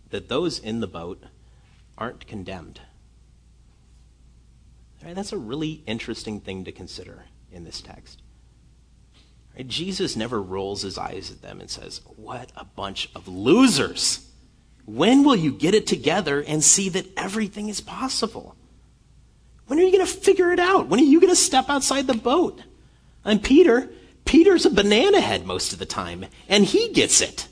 That 0.09 0.27
those 0.27 0.59
in 0.59 0.81
the 0.81 0.87
boat 0.87 1.23
aren't 1.97 2.27
condemned. 2.27 2.81
Right? 5.05 5.15
That's 5.15 5.31
a 5.31 5.37
really 5.37 5.83
interesting 5.87 6.41
thing 6.41 6.65
to 6.65 6.73
consider 6.73 7.23
in 7.51 7.63
this 7.63 7.81
text. 7.81 8.21
Jesus 9.67 10.15
never 10.15 10.41
rolls 10.41 10.83
his 10.83 10.97
eyes 10.97 11.31
at 11.31 11.41
them 11.41 11.59
and 11.59 11.69
says, 11.69 12.01
What 12.15 12.51
a 12.55 12.63
bunch 12.63 13.09
of 13.13 13.27
losers. 13.27 14.25
When 14.85 15.23
will 15.23 15.35
you 15.35 15.51
get 15.51 15.75
it 15.75 15.85
together 15.85 16.41
and 16.41 16.63
see 16.63 16.89
that 16.89 17.05
everything 17.17 17.69
is 17.69 17.81
possible? 17.81 18.55
When 19.67 19.77
are 19.77 19.83
you 19.83 19.91
going 19.91 20.05
to 20.05 20.11
figure 20.11 20.51
it 20.51 20.59
out? 20.59 20.87
When 20.87 20.99
are 20.99 21.03
you 21.03 21.19
going 21.19 21.31
to 21.31 21.35
step 21.35 21.69
outside 21.69 22.07
the 22.07 22.15
boat? 22.15 22.61
And 23.23 23.43
Peter, 23.43 23.89
Peter's 24.25 24.65
a 24.65 24.69
banana 24.71 25.21
head 25.21 25.45
most 25.45 25.73
of 25.73 25.79
the 25.79 25.85
time, 25.85 26.25
and 26.47 26.65
he 26.65 26.91
gets 26.91 27.21
it. 27.21 27.47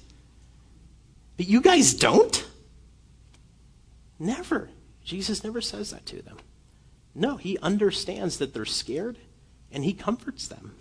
But 1.36 1.48
you 1.48 1.62
guys 1.62 1.94
don't? 1.94 2.48
Never. 4.18 4.70
Jesus 5.04 5.44
never 5.44 5.62
says 5.62 5.92
that 5.92 6.06
to 6.08 6.22
them. 6.24 6.38
No, 7.14 7.38
he 7.38 7.60
understands 7.60 8.40
that 8.40 8.54
they're 8.54 8.66
scared, 8.66 9.18
and 9.72 9.84
he 9.84 9.94
comforts 9.94 10.48
them. 10.48 10.76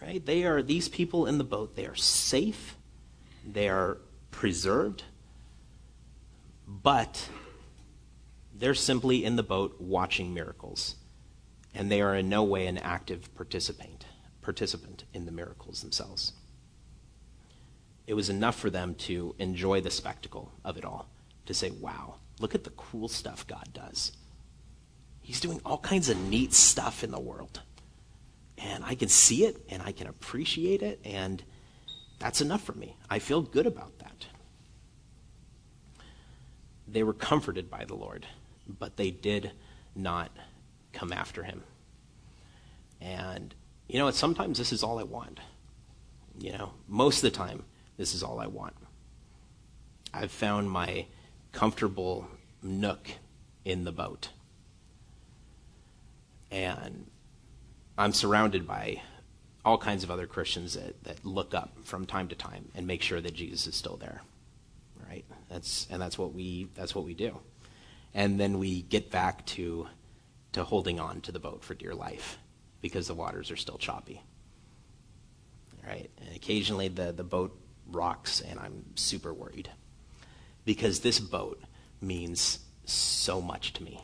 Right? 0.00 0.24
They 0.24 0.44
are 0.44 0.62
these 0.62 0.88
people 0.88 1.26
in 1.26 1.38
the 1.38 1.44
boat. 1.44 1.76
They 1.76 1.86
are 1.86 1.96
safe. 1.96 2.76
They 3.44 3.68
are 3.68 3.98
preserved. 4.30 5.04
But 6.66 7.28
they're 8.54 8.74
simply 8.74 9.24
in 9.24 9.36
the 9.36 9.42
boat 9.42 9.76
watching 9.80 10.32
miracles. 10.32 10.96
And 11.74 11.90
they 11.90 12.00
are 12.00 12.14
in 12.14 12.28
no 12.28 12.42
way 12.42 12.66
an 12.66 12.78
active 12.78 13.34
participant, 13.34 14.06
participant 14.40 15.04
in 15.12 15.26
the 15.26 15.32
miracles 15.32 15.82
themselves. 15.82 16.32
It 18.06 18.14
was 18.14 18.30
enough 18.30 18.58
for 18.58 18.70
them 18.70 18.94
to 18.94 19.34
enjoy 19.38 19.82
the 19.82 19.90
spectacle 19.90 20.52
of 20.64 20.78
it 20.78 20.84
all, 20.84 21.08
to 21.44 21.52
say, 21.52 21.70
wow, 21.70 22.14
look 22.40 22.54
at 22.54 22.64
the 22.64 22.70
cool 22.70 23.08
stuff 23.08 23.46
God 23.46 23.68
does. 23.74 24.12
He's 25.28 25.40
doing 25.40 25.60
all 25.64 25.78
kinds 25.78 26.08
of 26.08 26.18
neat 26.18 26.54
stuff 26.54 27.04
in 27.04 27.10
the 27.10 27.20
world 27.20 27.60
and 28.62 28.84
I 28.84 28.94
can 28.94 29.08
see 29.08 29.44
it 29.44 29.64
and 29.68 29.82
I 29.82 29.92
can 29.92 30.06
appreciate 30.06 30.82
it, 30.82 31.00
and 31.04 31.42
that's 32.18 32.40
enough 32.40 32.62
for 32.62 32.72
me. 32.72 32.96
I 33.08 33.18
feel 33.18 33.42
good 33.42 33.66
about 33.66 33.98
that. 34.00 34.26
They 36.86 37.02
were 37.02 37.12
comforted 37.12 37.70
by 37.70 37.84
the 37.84 37.94
Lord, 37.94 38.26
but 38.66 38.96
they 38.96 39.10
did 39.10 39.52
not 39.94 40.30
come 40.92 41.12
after 41.12 41.42
him. 41.42 41.62
And, 43.00 43.54
you 43.88 43.98
know, 43.98 44.10
sometimes 44.10 44.58
this 44.58 44.72
is 44.72 44.82
all 44.82 44.98
I 44.98 45.04
want. 45.04 45.38
You 46.38 46.52
know, 46.52 46.72
most 46.88 47.18
of 47.18 47.22
the 47.30 47.36
time, 47.36 47.64
this 47.96 48.14
is 48.14 48.22
all 48.22 48.40
I 48.40 48.46
want. 48.46 48.74
I've 50.12 50.30
found 50.30 50.70
my 50.70 51.06
comfortable 51.52 52.26
nook 52.62 53.10
in 53.64 53.84
the 53.84 53.92
boat. 53.92 54.30
And 56.50 57.06
I'm 57.96 58.12
surrounded 58.12 58.66
by 58.66 59.02
all 59.64 59.78
kinds 59.78 60.04
of 60.04 60.10
other 60.10 60.26
Christians 60.26 60.74
that, 60.74 61.02
that 61.04 61.24
look 61.24 61.54
up 61.54 61.76
from 61.84 62.06
time 62.06 62.28
to 62.28 62.34
time 62.34 62.70
and 62.74 62.86
make 62.86 63.02
sure 63.02 63.20
that 63.20 63.34
Jesus 63.34 63.66
is 63.66 63.74
still 63.74 63.96
there. 63.96 64.22
Right? 65.08 65.24
That's 65.50 65.86
and 65.90 66.00
that's 66.00 66.18
what 66.18 66.34
we 66.34 66.68
that's 66.74 66.94
what 66.94 67.04
we 67.04 67.14
do. 67.14 67.38
And 68.14 68.38
then 68.38 68.58
we 68.58 68.82
get 68.82 69.10
back 69.10 69.44
to 69.46 69.88
to 70.52 70.64
holding 70.64 70.98
on 70.98 71.20
to 71.22 71.32
the 71.32 71.38
boat 71.38 71.62
for 71.62 71.74
dear 71.74 71.94
life 71.94 72.38
because 72.80 73.08
the 73.08 73.14
waters 73.14 73.50
are 73.50 73.56
still 73.56 73.78
choppy. 73.78 74.22
Right? 75.86 76.10
And 76.24 76.34
occasionally 76.36 76.88
the, 76.88 77.12
the 77.12 77.24
boat 77.24 77.58
rocks 77.86 78.40
and 78.40 78.58
I'm 78.58 78.84
super 78.94 79.32
worried. 79.32 79.70
Because 80.64 81.00
this 81.00 81.18
boat 81.18 81.62
means 82.00 82.60
so 82.84 83.40
much 83.40 83.72
to 83.74 83.82
me. 83.82 84.02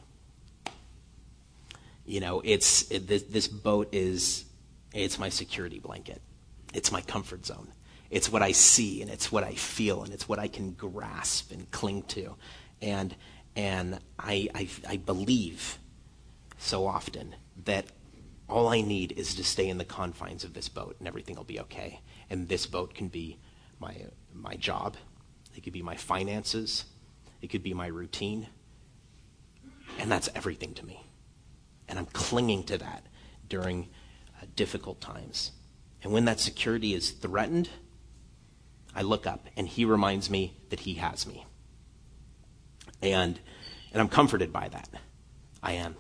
You 2.05 2.21
know, 2.21 2.43
it's 2.45 2.91
it, 2.91 3.07
this, 3.07 3.23
this 3.23 3.49
boat 3.49 3.89
is 3.93 4.45
it's 4.93 5.19
my 5.19 5.29
security 5.29 5.79
blanket. 5.79 6.21
It's 6.73 6.93
my 6.93 7.01
comfort 7.01 7.47
zone. 7.47 7.73
It's 8.11 8.31
what 8.31 8.43
I 8.43 8.53
see 8.53 9.03
and 9.03 9.11
it's 9.11 9.33
what 9.33 9.45
I 9.45 9.55
feel 9.55 10.03
and 10.03 10.13
it's 10.13 10.29
what 10.29 10.39
I 10.39 10.49
can 10.49 10.73
grasp 10.73 11.51
and 11.53 11.71
cling 11.71 12.03
to. 12.09 12.37
And 12.83 13.15
and 13.57 13.99
I 14.19 14.49
I, 14.55 14.69
I 14.89 14.97
believe 14.99 15.79
so 16.59 16.87
often 16.87 17.35
that 17.65 17.87
all 18.49 18.69
I 18.69 18.81
need 18.81 19.13
is 19.13 19.35
to 19.37 19.45
stay 19.45 19.69
in 19.69 19.79
the 19.79 19.85
confines 19.85 20.45
of 20.45 20.55
this 20.55 20.69
boat 20.69 20.97
and 20.99 21.09
everything 21.09 21.37
will 21.37 21.45
be 21.45 21.61
okay. 21.61 22.01
And 22.29 22.49
this 22.49 22.67
boat 22.67 22.95
can 22.95 23.09
be 23.09 23.39
my, 23.81 23.97
my 24.33 24.55
job, 24.57 24.97
it 25.57 25.63
could 25.63 25.73
be 25.73 25.83
my 25.83 25.97
finances, 25.97 26.85
it 27.41 27.49
could 27.49 27.63
be 27.63 27.75
my 27.75 27.87
routine. 27.87 28.49
And 29.99 30.11
that's 30.11 30.29
everything 30.35 30.75
to 30.75 30.85
me. 30.85 31.04
And 31.89 31.99
I'm 31.99 32.07
clinging 32.07 32.65
to 32.65 32.79
that 32.79 33.07
during 33.49 33.89
uh, 34.41 34.47
difficult 34.57 35.01
times. 35.01 35.53
And 36.03 36.13
when 36.13 36.25
that 36.27 36.41
security 36.41 36.95
is 36.95 37.11
threatened, 37.11 37.71
I 38.95 39.03
look 39.03 39.27
up 39.27 39.49
and 39.57 39.67
he 39.67 39.85
reminds 39.85 40.31
me 40.31 40.57
that 40.71 40.81
he 40.81 40.95
has 40.95 41.27
me. 41.27 41.47
And, 43.03 43.39
and 43.93 44.01
I'm 44.01 44.09
comforted 44.09 44.53
by 44.53 44.69
that. 44.69 44.89
I 45.63 45.73
am. 45.73 45.97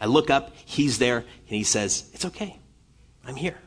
I 0.00 0.06
look 0.06 0.30
up, 0.30 0.54
he's 0.64 0.98
there, 0.98 1.18
and 1.18 1.26
he 1.48 1.64
says, 1.64 2.08
It's 2.12 2.24
okay. 2.24 2.58
I'm 3.24 3.36
here. 3.36 3.58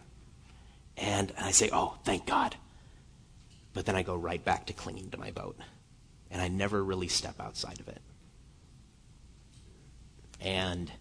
And 0.97 1.33
I 1.39 1.51
say, 1.51 1.69
Oh, 1.71 1.97
thank 2.03 2.25
God. 2.25 2.55
But 3.73 3.85
then 3.85 3.95
I 3.95 4.03
go 4.03 4.15
right 4.15 4.43
back 4.43 4.67
to 4.67 4.73
clinging 4.73 5.11
to 5.11 5.17
my 5.17 5.31
boat. 5.31 5.57
And 6.29 6.41
I 6.41 6.47
never 6.47 6.83
really 6.83 7.07
step 7.07 7.39
outside 7.39 7.79
of 7.79 7.87
it. 7.87 8.01
And 10.39 10.91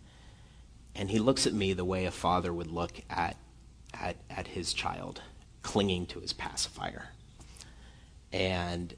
and 0.94 1.10
he 1.10 1.18
looks 1.18 1.46
at 1.46 1.52
me 1.52 1.72
the 1.72 1.84
way 1.84 2.04
a 2.04 2.10
father 2.10 2.52
would 2.52 2.70
look 2.70 3.00
at 3.08 3.36
at, 3.92 4.16
at 4.28 4.48
his 4.48 4.72
child, 4.72 5.20
clinging 5.62 6.06
to 6.06 6.20
his 6.20 6.32
pacifier. 6.32 7.08
And 8.32 8.94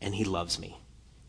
and 0.00 0.14
he 0.14 0.24
loves 0.24 0.58
me. 0.58 0.78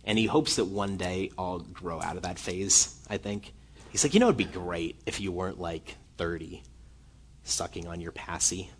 And 0.03 0.17
he 0.17 0.25
hopes 0.25 0.55
that 0.55 0.65
one 0.65 0.97
day 0.97 1.31
I'll 1.37 1.59
grow 1.59 2.01
out 2.01 2.15
of 2.15 2.23
that 2.23 2.39
phase, 2.39 2.99
I 3.09 3.17
think. 3.17 3.53
He's 3.91 4.03
like, 4.03 4.13
you 4.13 4.19
know, 4.19 4.27
it'd 4.27 4.37
be 4.37 4.45
great 4.45 4.99
if 5.05 5.19
you 5.19 5.31
weren't 5.31 5.59
like 5.59 5.97
30, 6.17 6.63
sucking 7.43 7.87
on 7.87 7.99
your 7.99 8.13
passy. 8.13 8.71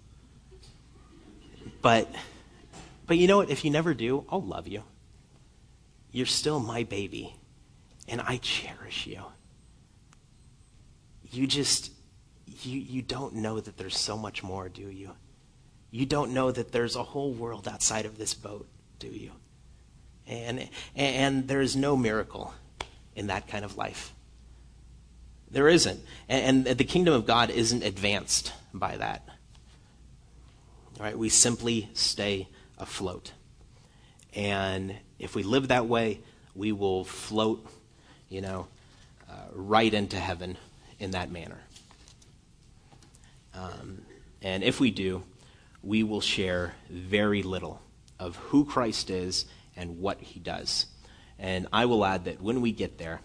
But, 1.81 2.09
but 3.05 3.17
you 3.17 3.27
know 3.27 3.37
what? 3.37 3.49
If 3.49 3.65
you 3.65 3.71
never 3.71 3.93
do, 3.93 4.25
I'll 4.29 4.41
love 4.41 4.67
you. 4.67 4.83
You're 6.11 6.25
still 6.25 6.59
my 6.59 6.83
baby, 6.83 7.35
and 8.07 8.21
I 8.21 8.37
cherish 8.37 9.05
you. 9.05 9.23
You 11.31 11.47
just, 11.47 11.91
you, 12.63 12.79
you 12.79 13.01
don't 13.01 13.35
know 13.35 13.59
that 13.59 13.77
there's 13.77 13.97
so 13.97 14.17
much 14.17 14.43
more, 14.43 14.67
do 14.67 14.89
you? 14.89 15.11
You 15.89 16.05
don't 16.05 16.33
know 16.33 16.51
that 16.51 16.71
there's 16.71 16.95
a 16.95 17.03
whole 17.03 17.31
world 17.31 17.67
outside 17.67 18.05
of 18.05 18.17
this 18.17 18.33
boat, 18.33 18.67
do 18.99 19.07
you? 19.07 19.31
And, 20.27 20.69
and 20.95 21.47
there's 21.47 21.75
no 21.75 21.97
miracle 21.97 22.53
in 23.15 23.27
that 23.27 23.47
kind 23.47 23.65
of 23.65 23.77
life. 23.77 24.13
There 25.49 25.67
isn't. 25.67 25.99
And, 26.29 26.67
and 26.67 26.77
the 26.77 26.83
kingdom 26.83 27.13
of 27.13 27.25
God 27.25 27.49
isn't 27.49 27.83
advanced 27.83 28.53
by 28.73 28.97
that. 28.97 29.27
All 30.97 31.05
right, 31.05 31.17
we 31.17 31.29
simply 31.29 31.89
stay 31.93 32.47
afloat. 32.77 33.33
And 34.33 34.95
if 35.19 35.35
we 35.35 35.43
live 35.43 35.69
that 35.69 35.87
way, 35.87 36.21
we 36.55 36.71
will 36.71 37.03
float, 37.03 37.65
you 38.29 38.41
know, 38.41 38.67
uh, 39.29 39.33
right 39.53 39.93
into 39.93 40.17
heaven 40.17 40.57
in 41.01 41.11
that 41.11 41.31
manner. 41.31 41.59
Um, 43.53 44.03
and 44.41 44.63
if 44.63 44.79
we 44.79 44.91
do, 44.91 45.23
we 45.83 46.03
will 46.03 46.21
share 46.21 46.75
very 46.89 47.41
little 47.41 47.81
of 48.19 48.35
who 48.35 48.65
Christ 48.65 49.09
is 49.09 49.45
and 49.75 49.99
what 49.99 50.21
he 50.21 50.39
does. 50.39 50.85
And 51.39 51.67
I 51.73 51.85
will 51.85 52.05
add 52.05 52.25
that 52.25 52.39
when 52.39 52.61
we 52.61 52.71
get 52.71 52.99
there, 52.99 53.19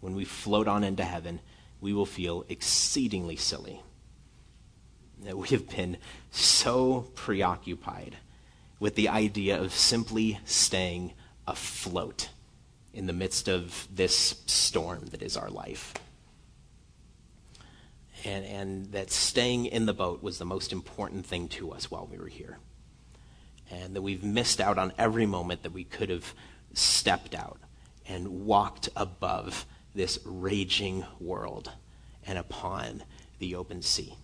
when 0.00 0.14
we 0.14 0.24
float 0.24 0.68
on 0.68 0.84
into 0.84 1.04
heaven, 1.04 1.40
we 1.80 1.92
will 1.92 2.06
feel 2.06 2.44
exceedingly 2.48 3.36
silly. 3.36 3.82
That 5.24 5.36
we 5.36 5.48
have 5.48 5.68
been 5.68 5.96
so 6.30 7.08
preoccupied 7.16 8.16
with 8.78 8.94
the 8.94 9.08
idea 9.08 9.60
of 9.60 9.72
simply 9.72 10.38
staying 10.44 11.12
afloat 11.48 12.28
in 12.94 13.06
the 13.06 13.12
midst 13.12 13.48
of 13.48 13.88
this 13.92 14.42
storm 14.46 15.06
that 15.06 15.22
is 15.22 15.36
our 15.36 15.50
life. 15.50 15.94
And, 18.24 18.44
and 18.44 18.92
that 18.92 19.10
staying 19.10 19.66
in 19.66 19.86
the 19.86 19.92
boat 19.92 20.22
was 20.22 20.38
the 20.38 20.44
most 20.44 20.72
important 20.72 21.26
thing 21.26 21.48
to 21.48 21.72
us 21.72 21.90
while 21.90 22.06
we 22.10 22.18
were 22.18 22.28
here. 22.28 22.58
And 23.70 23.96
that 23.96 24.02
we've 24.02 24.22
missed 24.22 24.60
out 24.60 24.78
on 24.78 24.92
every 24.98 25.26
moment 25.26 25.62
that 25.62 25.72
we 25.72 25.84
could 25.84 26.10
have 26.10 26.34
stepped 26.74 27.34
out 27.34 27.58
and 28.06 28.46
walked 28.46 28.88
above 28.96 29.66
this 29.94 30.18
raging 30.24 31.04
world 31.20 31.70
and 32.26 32.38
upon 32.38 33.02
the 33.38 33.54
open 33.56 33.82
sea. 33.82 34.14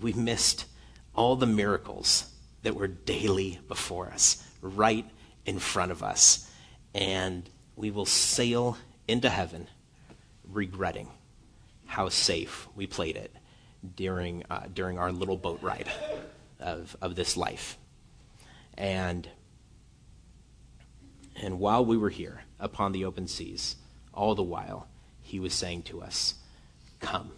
We 0.00 0.12
missed 0.12 0.66
all 1.14 1.36
the 1.36 1.46
miracles 1.46 2.30
that 2.62 2.74
were 2.74 2.88
daily 2.88 3.60
before 3.68 4.08
us, 4.08 4.44
right 4.60 5.06
in 5.46 5.58
front 5.58 5.92
of 5.92 6.02
us. 6.02 6.50
And 6.94 7.48
we 7.76 7.90
will 7.90 8.04
sail 8.04 8.76
into 9.06 9.30
heaven 9.30 9.68
regretting 10.44 11.08
how 11.88 12.08
safe 12.08 12.68
we 12.76 12.86
played 12.86 13.16
it 13.16 13.34
during, 13.96 14.44
uh, 14.48 14.66
during 14.72 14.98
our 14.98 15.10
little 15.10 15.36
boat 15.36 15.58
ride 15.62 15.90
of, 16.60 16.96
of 17.02 17.16
this 17.16 17.36
life. 17.36 17.76
And 18.76 19.28
and 21.42 21.60
while 21.60 21.84
we 21.84 21.96
were 21.96 22.10
here 22.10 22.42
upon 22.58 22.92
the 22.92 23.04
open 23.04 23.28
seas, 23.28 23.76
all 24.12 24.34
the 24.34 24.42
while, 24.42 24.88
he 25.20 25.38
was 25.38 25.54
saying 25.54 25.82
to 25.82 26.02
us, 26.02 26.34
Come. 27.00 27.32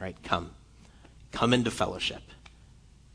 Right? 0.00 0.16
Come. 0.22 0.52
Come 1.32 1.52
into 1.52 1.70
fellowship. 1.70 2.22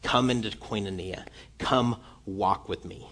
Come 0.04 0.30
into 0.30 0.50
koinonia. 0.50 1.26
Come 1.58 2.00
walk 2.26 2.70
with 2.70 2.86
me. 2.86 3.08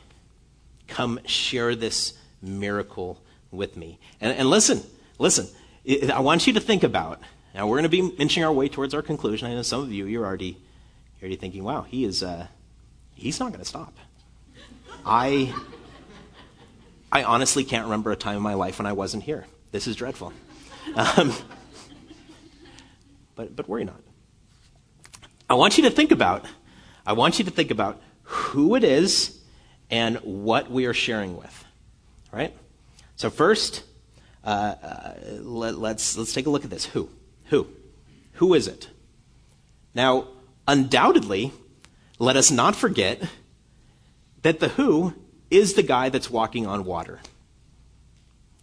Come 0.88 1.20
share 1.26 1.76
this 1.76 2.14
miracle 2.42 3.22
with 3.52 3.76
me. 3.76 4.00
And, 4.22 4.38
and 4.38 4.50
listen, 4.50 4.84
listen. 5.18 5.48
I 6.14 6.20
want 6.20 6.48
you 6.48 6.54
to 6.54 6.60
think 6.60 6.84
about. 6.84 7.20
Now 7.54 7.68
we're 7.68 7.78
going 7.78 7.84
to 7.84 7.90
be 7.90 8.08
inching 8.18 8.44
our 8.44 8.52
way 8.52 8.68
towards 8.68 8.94
our 8.94 9.02
conclusion. 9.02 9.50
I 9.50 9.54
know 9.54 9.62
some 9.62 9.82
of 9.82 9.92
you 9.92 10.06
you're 10.06 10.26
already 10.26 10.58
you're 11.20 11.24
already 11.24 11.36
thinking, 11.36 11.64
"Wow, 11.64 11.84
he 11.84 12.04
is 12.06 12.24
uh, 12.24 12.48
he's 13.14 13.40
not 13.40 13.52
going 13.52 13.64
to 13.64 13.68
stop." 13.68 13.94
I 15.06 15.54
I 17.12 17.24
honestly 17.24 17.64
can't 17.64 17.86
remember 17.86 18.12
a 18.12 18.16
time 18.16 18.36
in 18.36 18.42
my 18.42 18.56
life 18.56 18.78
when 18.78 18.86
I 18.86 18.94
wasn't 18.94 19.24
here. 19.24 19.46
This 19.72 19.88
is 19.88 19.96
dreadful. 19.96 20.34
Um, 20.96 21.34
but, 23.36 23.56
but 23.56 23.70
worry 23.70 23.86
not. 23.86 24.02
I 25.50 25.54
want 25.54 25.78
you 25.78 25.84
to 25.84 25.90
think 25.90 26.12
about, 26.12 26.46
I 27.06 27.14
want 27.14 27.40
you 27.40 27.46
to 27.46 27.52
think 27.52 27.72
about 27.72 28.02
who 28.24 28.76
it 28.76 28.84
is 28.84 29.40
and 29.90 30.18
what 30.18 30.70
we 30.70 30.86
are 30.88 30.94
sharing 30.94 31.38
with. 31.38 31.66
Right? 32.32 32.56
So 33.16 33.30
first, 33.30 33.84
uh, 34.46 34.76
uh, 34.82 35.14
let, 35.42 35.78
let's, 35.78 36.18
let's 36.18 36.34
take 36.34 36.46
a 36.46 36.50
look 36.50 36.64
at 36.64 36.70
this. 36.70 36.86
Who? 36.86 37.10
Who? 37.46 37.68
Who 38.34 38.54
is 38.54 38.68
it? 38.68 38.90
Now, 39.94 40.28
undoubtedly, 40.68 41.52
let 42.20 42.36
us 42.38 42.52
not 42.52 42.76
forget 42.76 43.24
that 44.44 44.60
the 44.60 44.70
who 44.70 45.14
is 45.50 45.74
the 45.74 45.84
guy 45.84 46.10
that's 46.10 46.30
walking 46.30 46.68
on 46.68 46.86
water. 46.86 47.20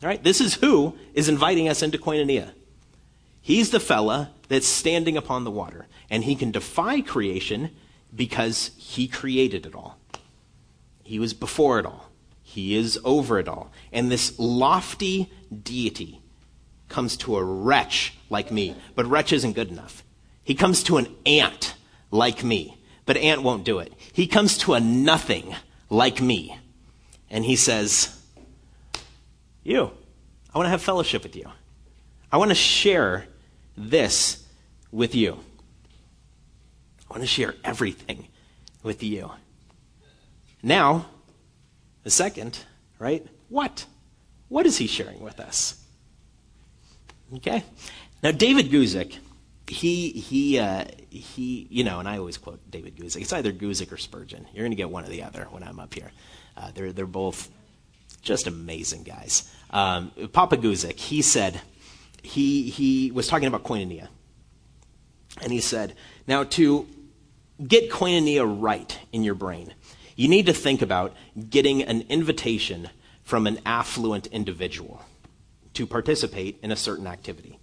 All 0.03 0.09
right? 0.09 0.23
This 0.23 0.41
is 0.41 0.55
who 0.55 0.97
is 1.15 1.29
inviting 1.29 1.69
us 1.69 1.83
into 1.83 1.99
koinonia. 1.99 2.53
He's 3.41 3.71
the 3.71 3.81
fella 3.81 4.31
that's 4.49 4.67
standing 4.67 5.17
upon 5.17 5.43
the 5.45 5.51
water, 5.51 5.87
and 6.09 6.23
he 6.23 6.37
can 6.37 6.53
defy 6.53 7.01
creation 7.01 7.71
because 8.15 8.71
he 8.77 9.09
created 9.09 9.67
it 9.67 9.75
all. 9.75 9.99
He 11.03 11.19
was 11.19 11.35
before 11.35 11.79
it 11.81 11.87
all. 11.87 12.12
He 12.53 12.77
is 12.77 13.01
over 13.03 13.39
it 13.39 13.49
all. 13.49 13.73
And 13.93 14.13
this 14.13 14.39
lofty 14.39 15.33
deity 15.63 16.21
comes 16.91 17.17
to 17.17 17.39
a 17.39 17.43
wretch 17.43 18.13
like 18.29 18.53
me, 18.53 18.77
but 18.95 19.07
wretch 19.07 19.33
isn't 19.33 19.55
good 19.55 19.71
enough. 19.71 20.05
He 20.45 20.55
comes 20.55 20.83
to 20.83 20.99
an 20.99 21.07
ant 21.25 21.75
like 22.11 22.45
me, 22.45 22.77
but 23.07 23.17
ant 23.17 23.43
won't 23.43 23.65
do 23.65 23.79
it. 23.79 23.95
He 24.13 24.27
comes 24.27 24.59
to 24.59 24.75
a 24.75 24.81
nothing 24.81 25.57
like 25.89 26.21
me, 26.21 26.59
and 27.31 27.43
he 27.43 27.57
says, 27.57 28.21
You, 29.63 29.91
I 30.53 30.59
want 30.59 30.67
to 30.67 30.71
have 30.71 30.83
fellowship 30.83 31.23
with 31.23 31.35
you. 31.35 31.51
I 32.31 32.37
want 32.37 32.51
to 32.51 32.55
share 32.55 33.29
this 33.79 34.47
with 34.91 35.15
you. 35.15 35.39
I 37.09 37.15
want 37.15 37.23
to 37.23 37.27
share 37.27 37.55
everything 37.65 38.29
with 38.83 39.03
you. 39.03 39.31
Now, 40.63 41.07
the 42.03 42.11
second, 42.11 42.59
right? 42.99 43.27
What? 43.49 43.87
What 44.49 44.67
is 44.67 44.79
he 44.79 44.87
sharing 44.87 45.21
with 45.21 45.41
us? 45.41 45.83
Okay. 47.37 47.65
Now, 48.23 48.31
David 48.31 48.71
Guzik, 48.71 49.19
he, 49.67 50.11
he, 50.11 50.59
uh, 50.59 50.85
he, 51.11 51.67
you 51.71 51.85
know, 51.85 51.99
and 51.99 52.09
I 52.09 52.19
always 52.19 52.37
quote 52.37 52.61
David 52.71 52.97
Guzik. 52.97 53.23
It's 53.23 53.33
either 53.33 53.53
Guzik 53.53 53.91
or 53.93 53.97
Spurgeon. 53.97 54.47
You're 54.53 54.65
going 54.65 54.73
to 54.73 54.77
get 54.77 54.91
one 54.91 55.05
or 55.05 55.09
the 55.09 55.23
other 55.23 55.47
when 55.51 55.63
I'm 55.63 55.81
up 55.81 55.95
here. 55.95 56.11
Uh, 56.57 56.71
they're, 56.75 56.93
they're 56.93 57.07
both 57.07 57.49
just 58.21 58.47
amazing 58.47 59.03
guys. 59.03 59.51
Um, 59.71 60.13
Papa 60.33 60.57
Guzik, 60.57 60.99
he 60.99 61.23
said, 61.23 61.61
he, 62.23 62.71
he 62.71 63.11
was 63.11 63.27
talking 63.27 63.49
about 63.49 63.65
koinonia. 63.65 64.09
And 65.41 65.51
he 65.51 65.61
said, 65.61 65.95
Now, 66.27 66.45
to 66.45 66.87
get 67.67 67.91
koinonia 67.91 68.45
right 68.61 68.99
in 69.13 69.25
your 69.25 69.35
brain, 69.35 69.75
you 70.17 70.29
need 70.29 70.47
to 70.47 70.53
think 70.53 70.83
about 70.83 71.15
getting 71.49 71.83
an 71.83 72.05
invitation 72.09 72.91
from 73.23 73.47
an 73.47 73.61
affluent 73.65 74.27
individual 74.29 75.05
to 75.75 75.87
participate 75.87 76.59
in 76.63 76.71
a 76.71 76.77
certain 76.77 77.07
activity. 77.07 77.59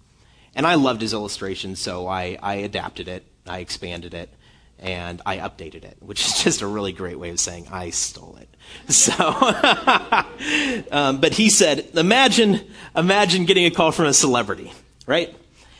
And 0.54 0.66
I 0.66 0.74
loved 0.74 1.00
his 1.00 1.12
illustration, 1.12 1.76
so 1.76 2.06
I, 2.06 2.38
I 2.42 2.54
adapted 2.56 3.08
it, 3.08 3.24
I 3.46 3.60
expanded 3.60 4.14
it, 4.14 4.30
and 4.80 5.22
I 5.24 5.36
updated 5.36 5.84
it, 5.84 5.96
which 6.00 6.20
is 6.26 6.42
just 6.42 6.62
a 6.62 6.66
really 6.66 6.92
great 6.92 7.18
way 7.18 7.30
of 7.30 7.38
saying 7.38 7.68
I 7.70 7.90
stole 7.90 8.36
it. 8.40 8.48
So, 8.88 9.12
um, 10.92 11.20
but 11.20 11.32
he 11.32 11.50
said, 11.50 11.90
imagine, 11.94 12.60
imagine 12.94 13.44
getting 13.44 13.66
a 13.66 13.70
call 13.70 13.90
from 13.90 14.06
a 14.06 14.12
celebrity, 14.12 14.72
right? 15.06 15.34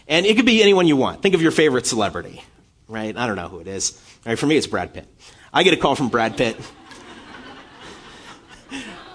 And 0.09 0.27
it 0.27 0.35
could 0.37 0.47
be 0.47 0.61
anyone 0.61 0.89
you 0.89 0.97
want. 0.97 1.23
Think 1.23 1.37
of 1.37 1.43
your 1.43 1.53
favorite 1.53 1.87
celebrity, 1.87 2.43
right? 2.89 3.17
I 3.17 3.27
don't 3.29 3.37
know 3.37 3.49
who 3.49 3.61
it 3.61 3.69
is. 3.69 4.01
Right, 4.27 4.39
for 4.39 4.47
me, 4.47 4.57
it's 4.57 4.67
Brad 4.67 4.93
Pitt. 4.93 5.07
I 5.53 5.65
get 5.65 5.75
a 5.75 5.77
call 5.77 5.97
from 5.97 6.11
Brad 6.11 6.37
Pitt. 6.37 6.57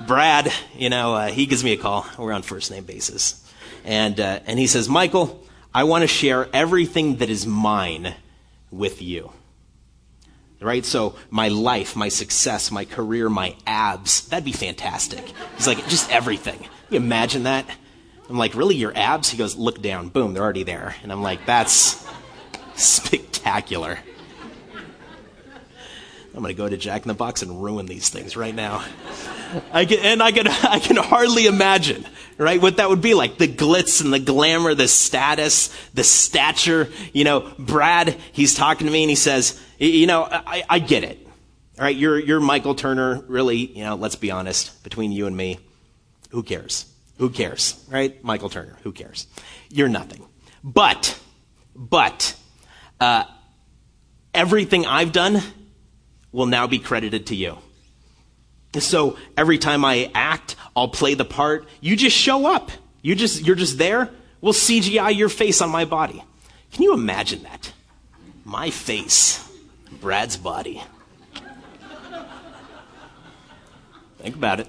Brad, 0.06 0.52
you 0.76 0.89
know, 0.89 1.15
uh, 1.15 1.28
he 1.28 1.45
gives 1.45 1.63
me 1.63 1.71
a 1.71 1.78
call. 1.78 2.06
We're 2.17 2.34
on 2.34 2.41
first 2.41 2.71
name 2.71 2.84
basis. 2.84 3.41
And, 3.86 4.19
uh, 4.19 4.39
and 4.45 4.60
he 4.60 4.67
says, 4.67 4.89
Michael, 4.89 5.41
I 5.74 5.86
want 5.86 6.02
to 6.02 6.08
share 6.08 6.50
everything 6.54 7.17
that 7.17 7.30
is 7.30 7.48
mine 7.48 8.15
with 8.69 9.02
you. 9.02 9.32
Right? 10.60 10.84
So, 10.84 11.15
my 11.30 11.48
life, 11.48 11.95
my 11.95 12.10
success, 12.10 12.71
my 12.71 12.86
career, 12.86 13.30
my 13.30 13.56
abs, 13.65 14.28
that'd 14.28 14.43
be 14.43 14.52
fantastic. 14.52 15.24
He's 15.56 15.67
like, 15.67 15.88
just 15.88 16.12
everything. 16.12 16.58
Can 16.58 16.69
you 16.89 16.98
imagine 16.98 17.43
that? 17.43 17.65
I'm 18.30 18.38
like, 18.38 18.56
really, 18.56 18.76
your 18.76 18.91
abs? 18.95 19.30
He 19.30 19.38
goes, 19.38 19.56
look 19.56 19.82
down. 19.82 20.10
Boom, 20.10 20.34
they're 20.34 20.43
already 20.43 20.63
there. 20.63 20.95
And 21.04 21.12
I'm 21.12 21.21
like, 21.21 21.45
that's 21.45 22.06
spectacular. 22.76 24.00
I'm 26.36 26.41
going 26.41 26.54
to 26.54 26.58
go 26.58 26.67
to 26.67 26.76
Jack 26.76 27.04
in 27.04 27.08
the 27.08 27.13
Box 27.13 27.41
and 27.43 27.63
ruin 27.63 27.86
these 27.86 28.10
things 28.10 28.36
right 28.36 28.54
now. 28.54 28.84
I 29.71 29.86
can, 29.86 30.00
and 30.00 30.21
I 30.21 30.34
can, 30.34 30.48
I 30.50 30.80
can 30.80 30.98
hardly 30.98 31.45
imagine, 31.45 32.06
right, 32.38 32.62
what 32.62 32.76
that 32.76 32.89
would 32.89 33.02
be 33.02 33.13
like. 33.13 33.38
The 33.38 33.48
glitz 33.48 34.04
and 34.04 34.12
the 34.12 34.19
glamour, 34.19 34.76
the 34.76 34.89
status, 34.89 35.74
the 35.93 36.04
stature. 36.04 36.89
You 37.13 37.24
know, 37.24 37.54
Brad, 37.58 38.17
he's 38.34 38.54
talking 38.54 38.86
to 38.86 38.91
me 38.91 39.04
and 39.04 39.10
he 39.10 39.15
says, 39.15 39.58
you 39.80 40.08
know, 40.08 40.28
I, 40.30 40.65
I 40.69 40.80
get 40.80 41.06
it. 41.06 41.26
All 41.78 41.86
right, 41.86 41.95
you're, 41.95 42.19
you're 42.19 42.41
Michael 42.41 42.76
Turner. 42.76 43.24
Really, 43.28 43.58
you 43.58 43.86
know, 43.86 43.95
let's 43.95 44.17
be 44.17 44.30
honest, 44.30 44.84
between 44.84 45.13
you 45.13 45.28
and 45.28 45.38
me, 45.38 45.58
who 46.32 46.43
cares? 46.43 46.86
Who 47.17 47.30
cares, 47.30 47.82
right? 47.89 48.21
Michael 48.26 48.50
Turner, 48.50 48.78
who 48.84 48.91
cares? 48.91 49.28
You're 49.69 49.88
nothing. 49.88 50.26
But, 50.65 51.17
but, 51.74 52.36
uh, 53.00 53.24
everything 54.34 54.86
I've 54.86 55.13
done 55.13 55.41
will 56.36 56.45
now 56.45 56.67
be 56.67 56.78
credited 56.78 57.28
to 57.28 57.36
you. 57.36 57.58
So 58.78 59.17
every 59.38 59.58
time 59.58 59.86
I 59.86 60.12
act, 60.13 60.58
I'll 60.76 60.89
play 60.89 61.13
the 61.13 61.24
part. 61.24 61.65
You 61.80 61.95
just 61.95 62.15
show 62.15 62.45
up. 62.45 62.71
You 63.02 63.15
just, 63.15 63.41
you're 63.45 63.56
just 63.56 63.78
there. 63.78 64.10
We'll 64.41 64.52
CGI 64.52 65.15
your 65.15 65.30
face 65.30 65.62
on 65.62 65.69
my 65.69 65.86
body. 65.86 66.21
Can 66.74 66.84
you 66.84 66.93
imagine 66.93 67.43
that? 67.43 67.71
My 68.43 68.69
face, 68.69 69.50
Brad's 70.02 70.36
body. 70.36 70.84
Think 74.19 74.36
about 74.36 74.60
it. 74.60 74.67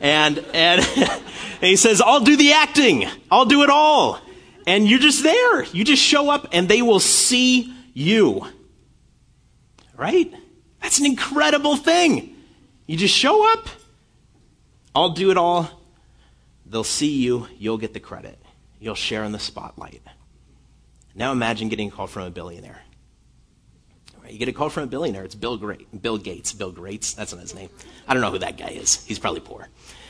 And, 0.00 0.38
and, 0.52 0.86
and 0.96 1.22
he 1.62 1.76
says, 1.76 2.02
I'll 2.02 2.20
do 2.20 2.36
the 2.36 2.52
acting. 2.52 3.06
I'll 3.30 3.46
do 3.46 3.62
it 3.62 3.70
all. 3.70 4.20
And 4.66 4.86
you're 4.86 4.98
just 4.98 5.22
there. 5.22 5.64
You 5.64 5.84
just 5.84 6.02
show 6.02 6.28
up 6.28 6.48
and 6.52 6.68
they 6.68 6.82
will 6.82 7.00
see 7.00 7.74
you. 7.94 8.46
Right? 9.96 10.34
That's 10.80 10.98
an 10.98 11.06
incredible 11.06 11.76
thing. 11.76 12.36
You 12.86 12.96
just 12.96 13.14
show 13.14 13.50
up. 13.52 13.68
I'll 14.94 15.10
do 15.10 15.30
it 15.30 15.36
all. 15.36 15.70
They'll 16.66 16.84
see 16.84 17.16
you. 17.22 17.46
You'll 17.58 17.78
get 17.78 17.94
the 17.94 18.00
credit. 18.00 18.38
You'll 18.80 18.94
share 18.94 19.24
in 19.24 19.32
the 19.32 19.38
spotlight. 19.38 20.02
Now 21.14 21.32
imagine 21.32 21.68
getting 21.68 21.88
a 21.88 21.90
call 21.90 22.06
from 22.06 22.22
a 22.24 22.30
billionaire. 22.30 22.80
You 24.28 24.38
get 24.38 24.48
a 24.48 24.52
call 24.52 24.68
from 24.68 24.84
a 24.84 24.86
billionaire. 24.86 25.24
It's 25.24 25.34
Bill, 25.34 25.56
Bill 25.56 26.18
Gates. 26.18 26.52
Bill 26.52 26.70
Gates. 26.70 27.14
That's 27.14 27.32
not 27.32 27.40
his 27.40 27.54
name. 27.54 27.70
I 28.06 28.12
don't 28.12 28.20
know 28.20 28.30
who 28.30 28.38
that 28.38 28.58
guy 28.58 28.68
is. 28.68 29.04
He's 29.06 29.18
probably 29.18 29.40
poor. 29.40 29.68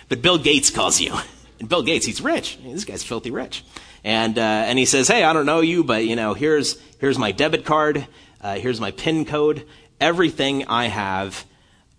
But 0.09 0.23
Bill 0.23 0.39
Gates 0.39 0.71
calls 0.71 1.01
you. 1.01 1.15
And 1.61 1.69
Bill 1.69 1.83
Gates, 1.83 2.07
he's 2.07 2.21
rich. 2.21 2.59
This 2.63 2.85
guy's 2.85 3.03
filthy 3.03 3.31
rich. 3.31 3.65
And, 4.05 4.39
uh, 4.39 4.43
and 4.43 4.79
he 4.79 4.85
says, 4.87 5.09
hey, 5.09 5.25
I 5.25 5.33
don't 5.33 5.47
know 5.47 5.61
you, 5.61 5.85
but, 5.85 6.05
you 6.05 6.17
know, 6.17 6.35
here's, 6.35 6.81
here's 6.99 7.19
my 7.19 7.33
debit 7.33 7.65
card. 7.65 8.07
Uh, 8.41 8.57
here's 8.57 8.81
my 8.81 8.93
PIN 8.93 9.25
code 9.25 9.67
everything 10.01 10.65
I 10.67 10.87
have 10.87 11.45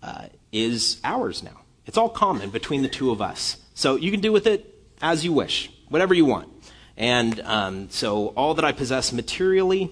uh, 0.02 0.26
is 0.52 1.00
ours 1.04 1.42
now. 1.42 1.60
It's 1.86 1.98
all 1.98 2.08
common 2.08 2.50
between 2.50 2.82
the 2.82 2.88
two 2.88 3.10
of 3.10 3.20
us. 3.20 3.56
So 3.74 3.96
you 3.96 4.10
can 4.10 4.20
do 4.20 4.32
with 4.32 4.46
it 4.46 4.74
as 5.00 5.24
you 5.24 5.32
wish, 5.32 5.70
whatever 5.88 6.14
you 6.14 6.24
want. 6.24 6.48
And 6.96 7.40
um, 7.40 7.90
so 7.90 8.28
all 8.28 8.54
that 8.54 8.64
I 8.64 8.72
possess 8.72 9.12
materially 9.12 9.90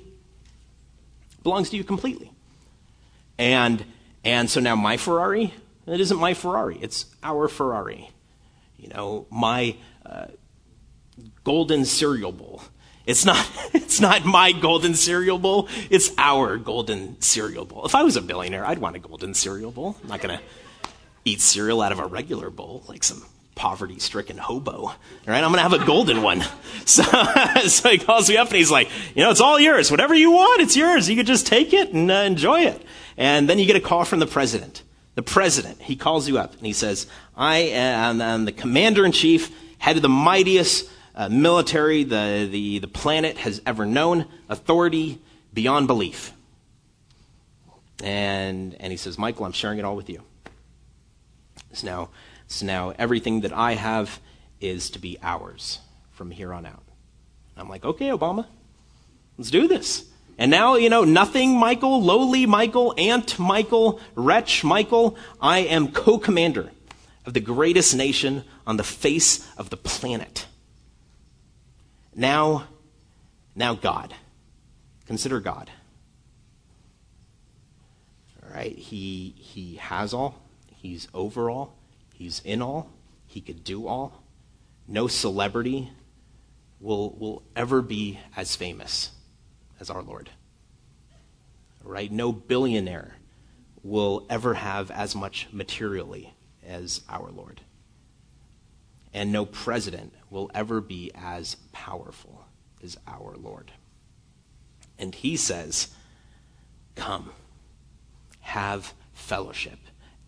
belongs 1.42 1.70
to 1.70 1.76
you 1.76 1.84
completely. 1.84 2.30
And, 3.38 3.84
and 4.24 4.50
so 4.50 4.60
now 4.60 4.76
my 4.76 4.96
Ferrari, 4.96 5.54
it 5.86 6.00
isn't 6.00 6.18
my 6.18 6.34
Ferrari, 6.34 6.78
it's 6.80 7.06
our 7.22 7.48
Ferrari. 7.48 8.10
You 8.76 8.88
know, 8.88 9.26
my 9.30 9.76
uh, 10.04 10.26
golden 11.44 11.84
cereal 11.84 12.32
bowl 12.32 12.62
it's 13.08 13.24
not, 13.24 13.50
it's 13.72 14.00
not 14.00 14.24
my 14.24 14.52
golden 14.52 14.94
cereal 14.94 15.38
bowl. 15.38 15.68
It's 15.90 16.12
our 16.18 16.58
golden 16.58 17.20
cereal 17.20 17.64
bowl. 17.64 17.86
If 17.86 17.94
I 17.94 18.04
was 18.04 18.16
a 18.16 18.22
billionaire, 18.22 18.64
I'd 18.64 18.78
want 18.78 18.94
a 18.94 19.00
golden 19.00 19.34
cereal 19.34 19.72
bowl. 19.72 19.96
I'm 20.02 20.08
not 20.10 20.20
going 20.20 20.38
to 20.38 20.44
eat 21.24 21.40
cereal 21.40 21.80
out 21.80 21.90
of 21.90 21.98
a 21.98 22.06
regular 22.06 22.50
bowl 22.50 22.84
like 22.86 23.02
some 23.02 23.24
poverty 23.54 23.98
stricken 23.98 24.36
hobo. 24.36 24.72
All 24.72 24.94
right, 25.26 25.42
I'm 25.42 25.50
going 25.50 25.54
to 25.54 25.62
have 25.62 25.72
a 25.72 25.84
golden 25.84 26.22
one. 26.22 26.44
So, 26.88 27.02
so 27.66 27.90
he 27.90 27.98
calls 27.98 28.30
me 28.30 28.38
up 28.38 28.48
and 28.48 28.56
he's 28.56 28.70
like, 28.70 28.88
you 29.14 29.22
know, 29.22 29.30
it's 29.30 29.42
all 29.42 29.60
yours. 29.60 29.90
Whatever 29.90 30.14
you 30.14 30.30
want, 30.30 30.62
it's 30.62 30.74
yours. 30.74 31.06
You 31.06 31.16
can 31.16 31.26
just 31.26 31.46
take 31.46 31.74
it 31.74 31.92
and 31.92 32.10
uh, 32.10 32.14
enjoy 32.14 32.62
it. 32.62 32.82
And 33.18 33.46
then 33.46 33.58
you 33.58 33.66
get 33.66 33.76
a 33.76 33.80
call 33.80 34.06
from 34.06 34.20
the 34.20 34.26
president. 34.26 34.82
The 35.14 35.22
president, 35.22 35.82
he 35.82 35.96
calls 35.96 36.26
you 36.26 36.38
up 36.38 36.56
and 36.56 36.64
he 36.64 36.72
says, 36.72 37.06
I 37.36 37.58
am, 37.58 38.22
am 38.22 38.46
the 38.46 38.52
commander 38.52 39.04
in 39.04 39.12
chief, 39.12 39.54
head 39.76 39.96
of 39.96 40.02
the 40.02 40.08
mightiest 40.08 40.88
uh, 41.18 41.28
military 41.28 42.04
the, 42.04 42.48
the, 42.50 42.78
the 42.78 42.86
planet 42.86 43.38
has 43.38 43.60
ever 43.66 43.84
known, 43.84 44.24
authority 44.48 45.20
beyond 45.52 45.88
belief. 45.88 46.32
And, 48.02 48.76
and 48.78 48.92
he 48.92 48.96
says, 48.96 49.18
Michael, 49.18 49.44
I'm 49.44 49.52
sharing 49.52 49.80
it 49.80 49.84
all 49.84 49.96
with 49.96 50.08
you. 50.08 50.22
So 51.72 51.86
now, 51.86 52.10
so 52.46 52.64
now 52.64 52.94
everything 52.96 53.40
that 53.40 53.52
I 53.52 53.74
have 53.74 54.20
is 54.60 54.90
to 54.90 55.00
be 55.00 55.18
ours 55.20 55.80
from 56.12 56.30
here 56.30 56.54
on 56.54 56.64
out. 56.64 56.84
I'm 57.56 57.68
like, 57.68 57.84
okay, 57.84 58.10
Obama, 58.10 58.46
let's 59.36 59.50
do 59.50 59.66
this. 59.66 60.04
And 60.38 60.52
now, 60.52 60.76
you 60.76 60.88
know, 60.88 61.02
nothing 61.02 61.58
Michael, 61.58 62.00
lowly 62.00 62.46
Michael, 62.46 62.94
Ant 62.96 63.40
Michael, 63.40 64.00
wretch 64.14 64.62
Michael, 64.62 65.16
I 65.40 65.60
am 65.60 65.90
co 65.90 66.18
commander 66.18 66.70
of 67.26 67.34
the 67.34 67.40
greatest 67.40 67.96
nation 67.96 68.44
on 68.64 68.76
the 68.76 68.84
face 68.84 69.44
of 69.56 69.70
the 69.70 69.76
planet. 69.76 70.46
Now, 72.18 72.66
now 73.54 73.74
God. 73.74 74.12
Consider 75.06 75.38
God. 75.38 75.70
All 78.42 78.52
right, 78.52 78.76
he 78.76 79.36
he 79.38 79.76
has 79.76 80.12
all. 80.12 80.42
He's 80.66 81.06
over 81.14 81.48
all. 81.48 81.78
He's 82.12 82.42
in 82.44 82.60
all. 82.60 82.90
He 83.28 83.40
could 83.40 83.62
do 83.62 83.86
all. 83.86 84.24
No 84.88 85.06
celebrity 85.06 85.92
will 86.80 87.10
will 87.10 87.44
ever 87.54 87.82
be 87.82 88.18
as 88.36 88.56
famous 88.56 89.12
as 89.78 89.88
our 89.88 90.02
Lord. 90.02 90.28
Right, 91.84 92.10
no 92.10 92.32
billionaire 92.32 93.14
will 93.84 94.26
ever 94.28 94.54
have 94.54 94.90
as 94.90 95.14
much 95.14 95.46
materially 95.52 96.34
as 96.66 97.00
our 97.08 97.30
Lord 97.30 97.60
and 99.12 99.32
no 99.32 99.44
president 99.44 100.14
will 100.30 100.50
ever 100.54 100.80
be 100.80 101.10
as 101.14 101.56
powerful 101.72 102.44
as 102.82 102.98
our 103.06 103.34
Lord. 103.36 103.72
And 104.98 105.14
he 105.14 105.36
says, 105.36 105.88
Come, 106.94 107.30
have 108.40 108.94
fellowship, 109.12 109.78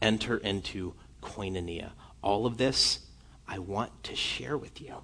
enter 0.01 0.37
into 0.37 0.95
koinonia. 1.23 1.91
All 2.23 2.47
of 2.47 2.57
this 2.57 3.01
I 3.49 3.59
want 3.59 4.05
to 4.05 4.15
share 4.15 4.57
with 4.57 4.81
you. 4.81 4.97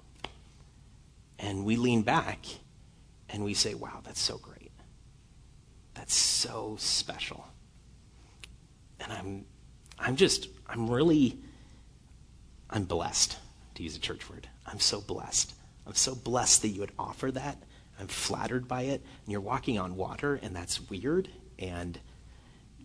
And 1.39 1.65
we 1.65 1.75
lean 1.75 2.01
back 2.01 2.45
and 3.29 3.43
we 3.43 3.53
say, 3.53 3.73
Wow, 3.73 4.01
that's 4.03 4.21
so 4.21 4.37
great. 4.37 4.71
That's 5.93 6.15
so 6.15 6.75
special. 6.79 7.47
And 8.99 9.11
I'm 9.11 9.45
I'm 9.99 10.15
just 10.15 10.47
I'm 10.67 10.89
really 10.89 11.39
I'm 12.69 12.85
blessed 12.85 13.37
to 13.77 13.83
use 13.83 13.95
a 13.95 13.99
church 13.99 14.29
word. 14.29 14.47
I'm 14.65 14.79
so 14.79 14.99
blessed. 15.01 15.53
I'm 15.85 15.95
so 15.95 16.13
blessed 16.13 16.63
that 16.63 16.69
you 16.69 16.81
would 16.81 16.91
offer 16.99 17.31
that. 17.31 17.63
I'm 17.99 18.07
flattered 18.07 18.67
by 18.67 18.83
it. 18.83 19.01
And 19.23 19.31
you're 19.31 19.41
walking 19.41 19.79
on 19.79 19.95
water, 19.95 20.39
and 20.41 20.55
that's 20.55 20.89
weird 20.89 21.29
and 21.57 21.97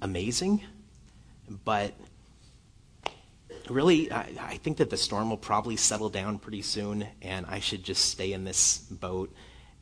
amazing. 0.00 0.62
But 1.64 1.94
really, 3.68 4.10
I, 4.12 4.28
I, 4.40 4.56
think 4.58 4.78
that 4.78 4.90
the 4.90 4.96
storm 4.96 5.30
will 5.30 5.36
probably 5.36 5.76
settle 5.76 6.08
down 6.08 6.38
pretty 6.38 6.62
soon, 6.62 7.06
and 7.20 7.46
I 7.46 7.58
should 7.58 7.84
just 7.84 8.06
stay 8.06 8.32
in 8.32 8.44
this 8.44 8.78
boat, 8.78 9.34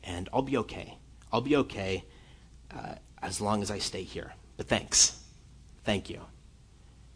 and 0.03 0.27
I'll 0.33 0.41
be 0.41 0.57
okay. 0.57 0.97
I'll 1.31 1.41
be 1.41 1.55
okay 1.57 2.03
uh, 2.75 2.95
as 3.21 3.39
long 3.39 3.61
as 3.61 3.71
I 3.71 3.79
stay 3.79 4.03
here. 4.03 4.33
But 4.57 4.67
thanks. 4.67 5.19
Thank 5.83 6.09
you. 6.09 6.21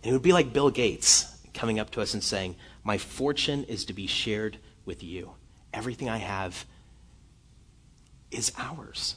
And 0.04 0.10
it 0.10 0.14
would 0.14 0.22
be 0.22 0.34
like 0.34 0.54
Bill 0.54 0.70
Gates 0.70 1.36
coming 1.54 1.80
up 1.80 1.92
to 1.92 2.02
us 2.02 2.14
and 2.14 2.24
saying, 2.24 2.56
My 2.86 3.00
fortune 3.00 3.64
is 3.64 3.84
to 3.86 3.94
be 3.94 4.06
shared 4.06 4.60
with 4.86 5.04
you. 5.04 5.32
Everything 5.74 6.08
I 6.08 6.18
have 6.18 6.66
is 8.32 8.54
ours. 8.58 9.16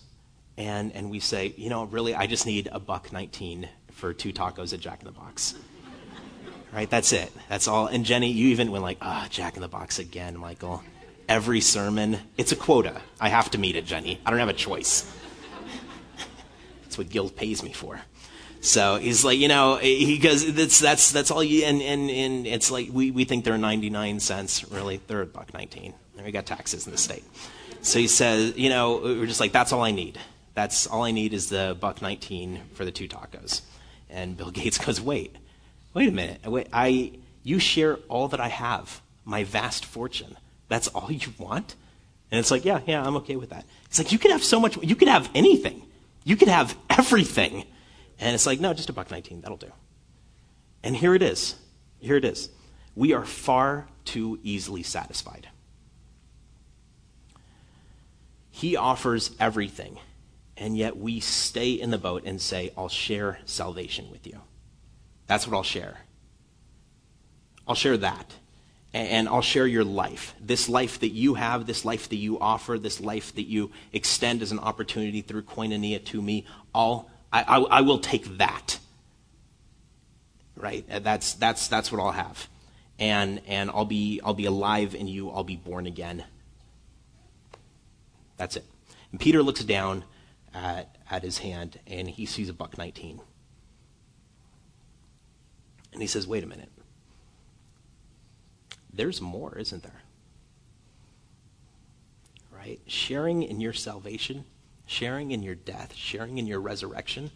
And, 0.56 0.90
and 0.92 1.10
we 1.10 1.20
say, 1.20 1.54
you 1.56 1.68
know, 1.68 1.84
really, 1.84 2.14
I 2.14 2.26
just 2.26 2.46
need 2.46 2.68
a 2.72 2.80
buck 2.80 3.12
19 3.12 3.68
for 3.92 4.14
two 4.14 4.32
tacos 4.32 4.72
at 4.72 4.80
Jack 4.80 5.00
in 5.00 5.04
the 5.04 5.12
Box. 5.12 5.54
right? 6.72 6.88
That's 6.88 7.12
it. 7.12 7.30
That's 7.50 7.68
all. 7.68 7.86
And 7.86 8.06
Jenny, 8.06 8.32
you 8.32 8.48
even 8.48 8.72
went 8.72 8.82
like, 8.82 8.98
ah, 9.02 9.24
oh, 9.24 9.28
Jack 9.28 9.56
in 9.56 9.62
the 9.62 9.68
Box 9.68 9.98
again, 9.98 10.38
Michael. 10.38 10.82
Every 11.28 11.60
sermon. 11.60 12.18
It's 12.38 12.52
a 12.52 12.56
quota. 12.56 13.02
I 13.20 13.28
have 13.28 13.50
to 13.50 13.58
meet 13.58 13.76
it, 13.76 13.84
Jenny. 13.84 14.18
I 14.24 14.30
don't 14.30 14.40
have 14.40 14.48
a 14.48 14.54
choice. 14.54 15.12
That's 16.82 16.96
what 16.96 17.10
Guild 17.10 17.36
pays 17.36 17.62
me 17.62 17.74
for. 17.74 18.00
So 18.60 18.96
he's 18.96 19.24
like, 19.24 19.38
you 19.38 19.48
know, 19.48 19.76
he 19.76 20.18
goes, 20.18 20.52
that's, 20.52 20.80
that's, 20.80 21.12
that's 21.12 21.30
all 21.30 21.44
you, 21.44 21.64
and, 21.64 21.80
and, 21.80 22.10
and 22.10 22.46
it's 22.46 22.70
like, 22.70 22.88
we, 22.92 23.10
we 23.10 23.24
think 23.24 23.44
they're 23.44 23.58
99 23.58 24.20
cents. 24.20 24.70
Really, 24.70 25.00
they're 25.06 25.22
a 25.22 25.26
buck 25.26 25.54
19. 25.54 25.94
And 26.16 26.26
we 26.26 26.32
got 26.32 26.46
taxes 26.46 26.86
in 26.86 26.92
the 26.92 26.98
state. 26.98 27.24
So 27.82 27.98
he 27.98 28.08
says, 28.08 28.56
you 28.56 28.68
know, 28.68 28.98
we're 28.98 29.26
just 29.26 29.40
like, 29.40 29.52
that's 29.52 29.72
all 29.72 29.82
I 29.82 29.92
need. 29.92 30.18
That's 30.54 30.88
all 30.88 31.04
I 31.04 31.12
need 31.12 31.32
is 31.32 31.48
the 31.48 31.76
buck 31.78 32.02
19 32.02 32.60
for 32.74 32.84
the 32.84 32.90
two 32.90 33.06
tacos. 33.06 33.62
And 34.10 34.36
Bill 34.36 34.50
Gates 34.52 34.78
goes, 34.78 35.00
wait, 35.00 35.36
wait 35.94 36.08
a 36.08 36.12
minute. 36.12 36.44
Wait, 36.44 36.66
I, 36.72 37.12
you 37.44 37.58
share 37.60 37.96
all 38.08 38.28
that 38.28 38.40
I 38.40 38.48
have, 38.48 39.00
my 39.24 39.44
vast 39.44 39.84
fortune. 39.84 40.36
That's 40.68 40.88
all 40.88 41.12
you 41.12 41.32
want? 41.38 41.76
And 42.30 42.38
it's 42.38 42.50
like, 42.50 42.64
yeah, 42.64 42.80
yeah, 42.86 43.02
I'm 43.02 43.16
okay 43.18 43.36
with 43.36 43.50
that. 43.50 43.64
It's 43.86 43.98
like, 43.98 44.12
you 44.12 44.18
could 44.18 44.32
have 44.32 44.44
so 44.44 44.60
much, 44.60 44.76
you 44.82 44.96
could 44.96 45.08
have 45.08 45.30
anything. 45.34 45.82
You 46.24 46.36
could 46.36 46.48
have 46.48 46.76
everything. 46.90 47.64
And 48.18 48.34
it's 48.34 48.46
like, 48.46 48.60
no, 48.60 48.74
just 48.74 48.88
a 48.88 48.92
buck 48.92 49.10
19, 49.10 49.42
that'll 49.42 49.56
do. 49.56 49.72
And 50.82 50.96
here 50.96 51.14
it 51.14 51.22
is. 51.22 51.54
Here 52.00 52.16
it 52.16 52.24
is. 52.24 52.50
We 52.94 53.12
are 53.12 53.24
far 53.24 53.88
too 54.04 54.38
easily 54.42 54.82
satisfied. 54.82 55.48
He 58.50 58.76
offers 58.76 59.30
everything, 59.38 59.98
and 60.56 60.76
yet 60.76 60.96
we 60.96 61.20
stay 61.20 61.72
in 61.72 61.90
the 61.90 61.98
boat 61.98 62.24
and 62.24 62.40
say, 62.40 62.72
I'll 62.76 62.88
share 62.88 63.38
salvation 63.44 64.10
with 64.10 64.26
you. 64.26 64.40
That's 65.28 65.46
what 65.46 65.56
I'll 65.56 65.62
share. 65.62 65.98
I'll 67.68 67.76
share 67.76 67.96
that. 67.98 68.34
And 68.94 69.28
I'll 69.28 69.42
share 69.42 69.66
your 69.66 69.84
life. 69.84 70.34
This 70.40 70.68
life 70.68 70.98
that 71.00 71.10
you 71.10 71.34
have, 71.34 71.66
this 71.66 71.84
life 71.84 72.08
that 72.08 72.16
you 72.16 72.40
offer, 72.40 72.78
this 72.78 73.00
life 73.00 73.34
that 73.34 73.46
you 73.46 73.70
extend 73.92 74.40
as 74.42 74.50
an 74.50 74.58
opportunity 74.58 75.20
through 75.20 75.42
koinonia 75.42 76.04
to 76.06 76.22
me, 76.22 76.46
I'll, 76.74 77.10
I, 77.32 77.42
I, 77.42 77.58
I 77.58 77.80
will 77.82 77.98
take 77.98 78.38
that. 78.38 78.78
Right? 80.56 80.84
That's, 80.88 81.34
that's, 81.34 81.68
that's 81.68 81.92
what 81.92 82.00
I'll 82.00 82.12
have. 82.12 82.48
And, 82.98 83.40
and 83.46 83.70
I'll, 83.70 83.84
be, 83.84 84.20
I'll 84.24 84.34
be 84.34 84.46
alive 84.46 84.94
in 84.94 85.06
you, 85.06 85.30
I'll 85.30 85.44
be 85.44 85.56
born 85.56 85.86
again 85.86 86.24
that's 88.38 88.56
it. 88.56 88.64
And 89.10 89.20
Peter 89.20 89.42
looks 89.42 89.62
down 89.62 90.04
at, 90.54 90.96
at 91.10 91.22
his 91.22 91.38
hand 91.38 91.78
and 91.86 92.08
he 92.08 92.24
sees 92.24 92.48
a 92.48 92.54
buck 92.54 92.78
19. 92.78 93.20
And 95.92 96.00
he 96.00 96.08
says, 96.08 96.26
wait 96.26 96.44
a 96.44 96.46
minute. 96.46 96.70
There's 98.92 99.20
more, 99.20 99.58
isn't 99.58 99.82
there? 99.82 100.02
Right? 102.50 102.80
Sharing 102.86 103.42
in 103.42 103.60
your 103.60 103.72
salvation, 103.72 104.44
sharing 104.88 105.30
in 105.30 105.42
your 105.42 105.54
death, 105.54 105.94
sharing 105.94 106.38
in 106.38 106.46
your 106.46 106.60
resurrection, 106.60 107.30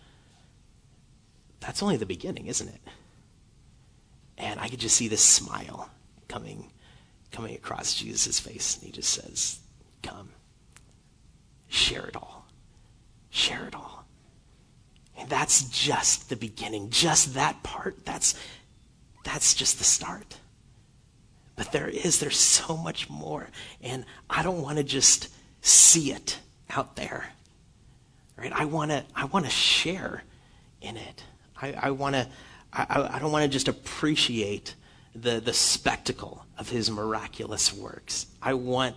that's 1.61 1.83
only 1.83 1.97
the 1.97 2.07
beginning, 2.07 2.47
isn't 2.47 2.69
it? 2.69 2.81
And 4.37 4.59
I 4.59 4.69
could 4.69 4.81
just 4.81 4.97
see 4.97 5.07
this 5.07 5.23
smile 5.23 5.89
coming 6.27 6.71
coming 7.31 7.55
across 7.55 7.95
Jesus' 7.95 8.41
face, 8.41 8.77
and 8.77 8.85
he 8.85 8.93
just 8.93 9.11
says, 9.11 9.61
Come 10.03 10.31
share 11.69 12.07
it 12.07 12.17
all. 12.17 12.47
Share 13.31 13.67
it 13.67 13.75
all. 13.75 14.05
And 15.17 15.29
that's 15.29 15.69
just 15.69 16.29
the 16.29 16.37
beginning. 16.37 16.91
Just 16.91 17.35
that 17.35 17.63
part, 17.63 18.05
that's, 18.05 18.35
that's 19.25 19.55
just 19.55 19.79
the 19.79 19.85
start. 19.85 20.39
But 21.57 21.73
there 21.73 21.89
is, 21.89 22.19
there's 22.19 22.39
so 22.39 22.77
much 22.77 23.09
more. 23.09 23.49
And 23.83 24.05
I 24.29 24.43
don't 24.43 24.63
want 24.63 24.79
to 24.79 24.85
just 24.85 25.29
see 25.61 26.13
it 26.13 26.39
out 26.71 26.97
there. 26.97 27.27
Right? 28.37 28.53
I 28.53 28.65
want 28.65 28.91
to 28.91 29.05
I 29.15 29.27
want 29.27 29.45
to 29.45 29.51
share 29.51 30.23
in 30.81 30.97
it. 30.97 31.25
I, 31.61 31.73
I 31.75 31.91
want 31.91 32.15
to 32.15 32.29
I, 32.73 33.11
I 33.15 33.19
don't 33.19 33.33
want 33.33 33.45
to 33.45 33.49
just 33.49 33.69
appreciate 33.69 34.75
the, 35.15 35.41
the 35.41 35.53
spectacle 35.53 36.45
of 36.59 36.71
his 36.71 36.91
miraculous 36.91 37.73
works. 37.73 38.27
I 38.41 38.55
want 38.55 38.97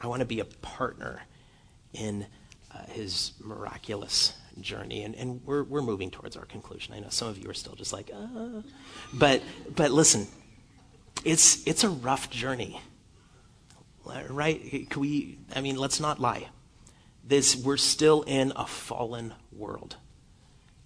I 0.00 0.06
want 0.06 0.20
to 0.20 0.26
be 0.26 0.40
a 0.40 0.44
partner 0.44 1.22
in 1.92 2.26
uh, 2.74 2.84
his 2.86 3.32
miraculous 3.40 4.34
journey. 4.60 5.02
And, 5.02 5.14
and 5.14 5.40
we're, 5.44 5.62
we're 5.62 5.82
moving 5.82 6.10
towards 6.10 6.36
our 6.36 6.44
conclusion. 6.44 6.94
I 6.94 7.00
know 7.00 7.08
some 7.08 7.28
of 7.28 7.38
you 7.38 7.48
are 7.50 7.54
still 7.54 7.74
just 7.74 7.92
like, 7.92 8.10
uh. 8.14 8.62
But, 9.12 9.42
but 9.74 9.90
listen, 9.90 10.26
it's, 11.24 11.66
it's 11.66 11.84
a 11.84 11.88
rough 11.88 12.30
journey. 12.30 12.80
Right? 14.04 14.88
We, 14.96 15.38
I 15.54 15.60
mean, 15.60 15.76
let's 15.76 16.00
not 16.00 16.18
lie. 16.18 16.48
This, 17.24 17.56
we're 17.56 17.76
still 17.76 18.22
in 18.22 18.52
a 18.56 18.66
fallen 18.66 19.34
world. 19.52 19.96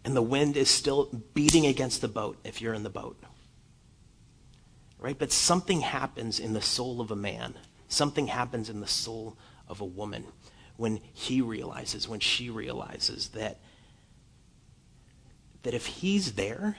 And 0.05 0.15
the 0.15 0.23
wind 0.23 0.57
is 0.57 0.71
still 0.71 1.07
beating 1.35 1.67
against 1.67 2.01
the 2.01 2.09
boat 2.09 2.39
if 2.45 2.61
you're 2.61 2.75
in 2.75 2.83
the 2.83 2.91
boat. 2.91 3.21
Right? 4.99 5.19
But 5.19 5.33
something 5.33 5.81
happens 5.81 6.39
in 6.39 6.53
the 6.53 6.63
soul 6.63 7.01
of 7.01 7.11
a 7.11 7.17
man. 7.17 7.55
Something 7.89 8.29
happens 8.29 8.71
in 8.71 8.81
the 8.81 8.87
soul 8.87 9.37
of 9.69 9.81
a 9.81 9.85
woman 9.85 10.25
when 10.77 11.01
he 11.13 11.41
realizes, 11.41 12.09
when 12.09 12.21
she 12.21 12.51
realizes 12.51 13.29
that, 13.29 13.59
that 15.63 15.75
if 15.75 15.87
he's 15.87 16.33
there, 16.33 16.77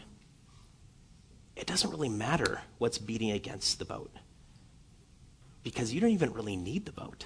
it 1.56 1.66
doesn't 1.66 1.90
really 1.90 2.10
matter 2.10 2.62
what's 2.78 3.00
beating 3.00 3.32
against 3.32 3.80
the 3.80 3.86
boat 3.86 4.14
because 5.64 5.94
you 5.94 6.00
don't 6.00 6.12
even 6.12 6.32
really 6.32 6.56
need 6.56 6.86
the 6.86 6.92
boat. 6.92 7.26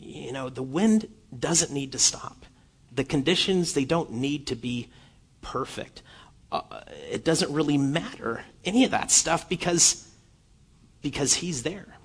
You 0.00 0.32
know, 0.32 0.48
the 0.48 0.62
wind 0.62 1.08
doesn't 1.36 1.72
need 1.72 1.92
to 1.92 1.98
stop. 1.98 2.46
The 2.92 3.04
conditions, 3.04 3.74
they 3.74 3.84
don't 3.84 4.12
need 4.12 4.46
to 4.48 4.56
be 4.56 4.88
perfect. 5.42 6.02
Uh, 6.50 6.62
it 7.10 7.24
doesn't 7.24 7.52
really 7.52 7.78
matter 7.78 8.44
any 8.64 8.84
of 8.84 8.90
that 8.90 9.10
stuff 9.10 9.48
because 9.48 10.06
because 11.02 11.34
he's 11.34 11.62
there. 11.62 11.96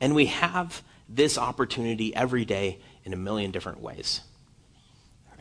And 0.00 0.14
we 0.14 0.26
have 0.26 0.82
this 1.08 1.36
opportunity 1.36 2.14
every 2.14 2.44
day 2.44 2.78
in 3.04 3.12
a 3.12 3.16
million 3.16 3.50
different 3.50 3.80
ways. 3.80 4.20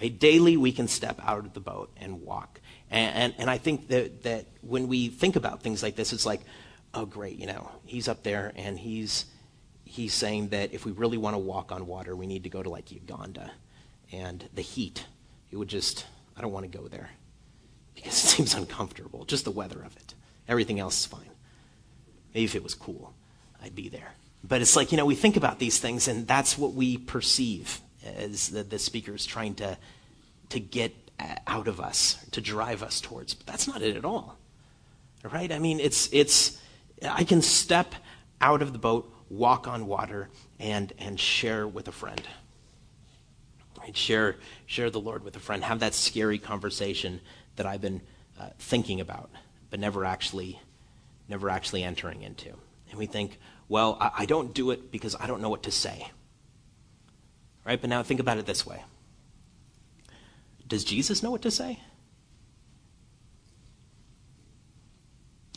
Right? 0.02 0.18
Daily, 0.18 0.58
we 0.58 0.72
can 0.72 0.88
step 0.88 1.20
out 1.24 1.46
of 1.46 1.54
the 1.54 1.60
boat 1.60 1.92
and 1.98 2.22
walk. 2.22 2.60
And, 2.90 3.16
and, 3.16 3.34
and 3.38 3.50
I 3.50 3.58
think 3.58 3.88
that, 3.90 4.24
that 4.24 4.46
when 4.62 4.88
we 4.88 5.10
think 5.10 5.36
about 5.36 5.62
things 5.62 5.84
like 5.84 5.96
this, 5.96 6.12
it's 6.12 6.26
like, 6.26 6.42
oh, 6.94 7.06
great, 7.06 7.38
you 7.38 7.46
know, 7.46 7.70
he's 7.86 8.08
up 8.08 8.24
there 8.24 8.52
and 8.56 8.80
he's, 8.80 9.26
he's 9.90 10.14
saying 10.14 10.50
that 10.50 10.72
if 10.72 10.86
we 10.86 10.92
really 10.92 11.18
want 11.18 11.34
to 11.34 11.40
walk 11.40 11.72
on 11.72 11.88
water, 11.88 12.16
we 12.16 12.28
need 12.28 12.44
to 12.44 12.50
go 12.50 12.62
to 12.62 12.70
like 12.70 12.92
Uganda. 12.92 13.52
And 14.12 14.48
the 14.54 14.62
heat, 14.62 15.06
it 15.52 15.58
would 15.58 15.68
just, 15.68 16.06
I 16.38 16.42
don't 16.42 16.52
want 16.52 16.72
to 16.72 16.78
go 16.78 16.88
there 16.88 17.10
because 17.96 18.14
it 18.24 18.28
seems 18.36 18.54
uncomfortable, 18.54 19.26
just 19.26 19.46
the 19.46 19.52
weather 19.52 19.82
of 19.82 19.96
it. 19.98 20.14
Everything 20.48 20.80
else 20.80 21.00
is 21.00 21.06
fine. 21.08 21.30
Maybe 22.36 22.46
if 22.46 22.54
it 22.54 22.64
was 22.64 22.76
cool, 22.76 23.14
I'd 23.64 23.76
be 23.76 23.90
there. 23.90 24.14
But 24.44 24.62
it's 24.62 24.76
like, 24.76 24.92
you 24.92 24.98
know, 24.98 25.06
we 25.06 25.16
think 25.16 25.36
about 25.38 25.58
these 25.58 25.80
things 25.80 26.08
and 26.08 26.28
that's 26.28 26.56
what 26.56 26.74
we 26.74 26.98
perceive 26.98 27.82
as 28.06 28.50
the, 28.50 28.64
the 28.64 28.78
speaker 28.78 29.16
is 29.16 29.26
trying 29.26 29.56
to, 29.56 29.76
to 30.50 30.60
get 30.60 30.94
out 31.48 31.68
of 31.68 31.82
us, 31.82 32.24
to 32.32 32.42
drive 32.42 32.84
us 32.84 33.02
towards. 33.02 33.34
But 33.34 33.48
that's 33.48 33.68
not 33.68 33.82
it 33.82 33.98
at 33.98 34.06
all. 34.06 34.38
Right? 35.24 35.52
I 35.52 35.58
mean, 35.58 35.80
it's, 35.80 36.10
it's, 36.14 36.62
I 37.04 37.24
can 37.24 37.42
step 37.42 37.96
out 38.40 38.62
of 38.62 38.72
the 38.72 38.80
boat, 38.80 39.12
walk 39.30 39.68
on 39.68 39.88
water, 39.88 40.30
and, 40.60 40.92
and 40.98 41.20
share 41.20 41.68
with 41.68 41.88
a 41.88 41.92
friend. 41.92 42.22
Right? 43.80 43.96
Share, 43.96 44.36
share 44.66 44.90
the 44.90 45.00
Lord 45.00 45.24
with 45.24 45.36
a 45.36 45.40
friend. 45.40 45.64
Have 45.64 45.80
that 45.80 45.94
scary 45.94 46.40
conversation 46.40 47.22
that 47.56 47.66
I've 47.66 47.82
been 47.82 48.02
uh, 48.40 48.50
thinking 48.58 49.00
about, 49.00 49.30
but 49.70 49.80
never 49.80 50.04
actually, 50.06 50.60
never 51.28 51.50
actually 51.50 51.84
entering 51.84 52.24
into 52.24 52.50
And 52.90 52.98
we 52.98 53.06
think, 53.06 53.38
well, 53.68 53.98
I, 54.00 54.12
I 54.20 54.26
don't 54.26 54.54
do 54.54 54.72
it 54.72 54.92
because 54.92 55.16
I 55.20 55.28
don't 55.28 55.42
know 55.42 55.50
what 55.50 55.64
to 55.64 55.72
say. 55.72 56.10
Right? 57.66 57.80
But 57.80 57.90
now 57.90 58.02
think 58.02 58.20
about 58.20 58.38
it 58.38 58.46
this 58.46 58.66
way 58.66 58.84
Does 60.68 60.84
Jesus 60.84 61.22
know 61.22 61.32
what 61.32 61.44
to 61.44 61.52
say? 61.52 61.80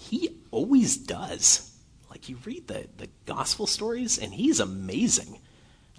He 0.00 0.40
always 0.50 0.96
does. 0.96 1.71
Like 2.12 2.28
you 2.28 2.36
read 2.44 2.68
the, 2.68 2.86
the 2.98 3.08
gospel 3.24 3.66
stories, 3.66 4.18
and 4.18 4.34
he's 4.34 4.60
amazing. 4.60 5.38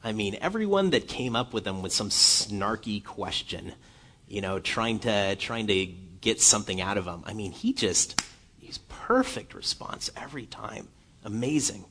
I 0.04 0.12
mean, 0.12 0.38
everyone 0.42 0.92
that 0.92 1.08
came 1.08 1.36
up 1.36 1.56
with 1.56 1.66
him 1.66 1.82
with 1.82 1.92
some 1.92 2.10
snarky 2.10 3.04
question, 3.04 3.74
you 4.28 4.40
know, 4.40 4.60
trying 4.60 5.00
to 5.00 5.36
trying 5.38 5.66
to 5.68 5.88
get 6.22 6.40
something 6.40 6.80
out 6.80 7.00
of 7.00 7.06
him. 7.06 7.24
I 7.26 7.34
mean, 7.34 7.52
he 7.52 7.74
just 7.74 8.22
he's 8.60 8.78
perfect 8.90 9.56
response 9.56 10.12
every 10.16 10.46
time. 10.46 10.90
Amazing. 11.24 11.84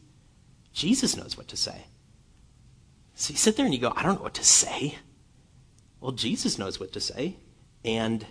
Jesus 0.72 1.16
knows 1.16 1.36
what 1.36 1.48
to 1.48 1.56
say. 1.56 1.86
So 3.16 3.32
you 3.32 3.38
sit 3.38 3.56
there 3.56 3.66
and 3.66 3.74
you 3.74 3.80
go, 3.80 3.92
I 3.96 4.04
don't 4.04 4.14
know 4.14 4.22
what 4.22 4.34
to 4.34 4.44
say. 4.44 4.98
Well, 6.00 6.12
Jesus 6.12 6.60
knows 6.60 6.78
what 6.78 6.92
to 6.92 7.00
say, 7.00 7.38
and 7.84 8.24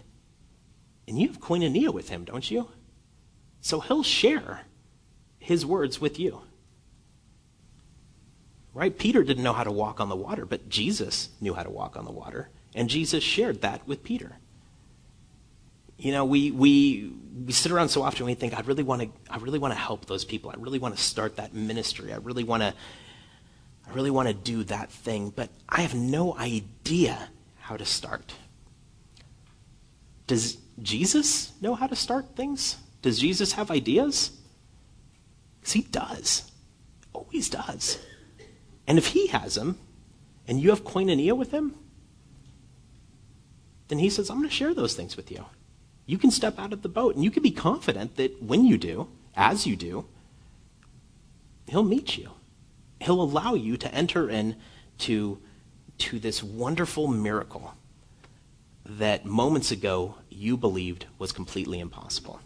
and 1.06 1.20
you 1.20 1.28
have 1.28 1.42
koinonia 1.42 1.94
with 1.94 2.08
him, 2.08 2.24
don't 2.24 2.50
you? 2.50 2.70
So 3.60 3.82
he'll 3.82 4.04
share 4.04 4.62
his 5.42 5.66
words 5.66 6.00
with 6.00 6.20
you. 6.20 6.44
Right? 8.74 8.98
Peter 8.98 9.24
didn't 9.24 9.44
know 9.44 9.52
how 9.52 9.66
to 9.66 9.72
walk 9.72 10.00
on 10.00 10.08
the 10.08 10.16
water, 10.16 10.46
but 10.46 10.70
Jesus 10.70 11.30
knew 11.42 11.54
how 11.54 11.64
to 11.64 11.70
walk 11.70 11.98
on 11.98 12.06
the 12.06 12.12
water, 12.12 12.50
and 12.74 12.89
Jesus 12.89 13.22
shared 13.22 13.62
that 13.62 13.86
with 13.86 14.04
Peter. 14.04 14.38
You 15.98 16.12
know, 16.14 16.24
we, 16.24 16.52
we, 16.52 17.12
we 17.46 17.52
sit 17.52 17.72
around 17.72 17.89
so 17.89 18.02
often 18.02 18.22
and 18.22 18.28
we 18.28 18.34
think, 18.36 18.58
I 18.58 18.62
really 18.62 18.84
want 18.84 19.02
to 19.02 19.10
I 19.30 19.38
really 19.38 19.60
want 19.60 19.74
to 19.74 19.80
help 19.80 20.06
those 20.06 20.26
people. 20.26 20.50
I 20.50 20.56
really 20.58 20.80
want 20.80 20.96
to 20.96 21.02
start 21.02 21.36
that 21.36 21.54
ministry. 21.54 22.14
I 22.14 22.18
really 22.18 22.44
want 22.44 22.64
to 22.64 22.74
I 23.88 23.94
really 23.94 24.10
want 24.10 24.28
to 24.28 24.34
do 24.34 24.64
that 24.66 24.89
thing, 24.89 25.32
but 25.36 25.50
I 25.68 25.82
have 25.82 25.94
no 25.94 26.36
idea 26.38 27.30
how 27.60 27.78
to 27.78 27.86
start. 27.86 28.34
Does 30.28 30.58
Jesus 30.82 31.52
know 31.62 31.76
how 31.76 31.88
to 31.88 31.96
start 31.96 32.36
things? 32.36 32.78
Does 33.02 33.20
Jesus 33.20 33.54
have 33.54 33.70
ideas? 33.70 34.32
Because 35.62 35.74
he 35.74 35.84
does. 35.84 36.51
Always 37.14 37.49
does. 37.49 37.99
And 38.88 38.97
if 38.97 39.07
he 39.07 39.28
has 39.28 39.55
them, 39.55 39.78
and 40.47 40.59
you 40.59 40.70
have 40.70 40.84
koinonia 40.84 41.38
with 41.38 41.51
him, 41.51 41.76
then 43.88 43.99
he 43.99 44.09
says, 44.09 44.30
I'm 44.30 44.38
going 44.38 44.49
to 44.49 44.55
share 44.55 44.74
those 44.74 44.95
things 44.95 45.16
with 45.16 45.32
you. 45.32 45.45
You 46.05 46.18
can 46.18 46.32
step 46.32 46.59
out 46.59 46.74
of 46.74 46.82
the 46.82 46.89
boat, 46.89 47.16
and 47.16 47.24
you 47.24 47.32
can 47.32 47.43
be 47.43 47.51
confident 47.51 48.18
that 48.18 48.41
when 48.41 48.66
you 48.66 48.78
do, 48.78 49.07
as 49.36 49.68
you 49.68 49.76
do, 49.76 50.05
he'll 51.68 51.84
meet 51.84 52.18
you. 52.18 52.32
He'll 52.99 53.22
allow 53.22 53.53
you 53.53 53.78
to 53.78 53.93
enter 53.93 54.30
in 54.30 54.55
to, 54.99 55.39
to 55.99 56.20
this 56.20 56.43
wonderful 56.43 57.07
miracle 57.07 57.76
that 58.86 59.26
moments 59.26 59.72
ago 59.72 60.16
you 60.30 60.57
believed 60.57 61.05
was 61.18 61.32
completely 61.32 61.80
impossible. 61.80 62.39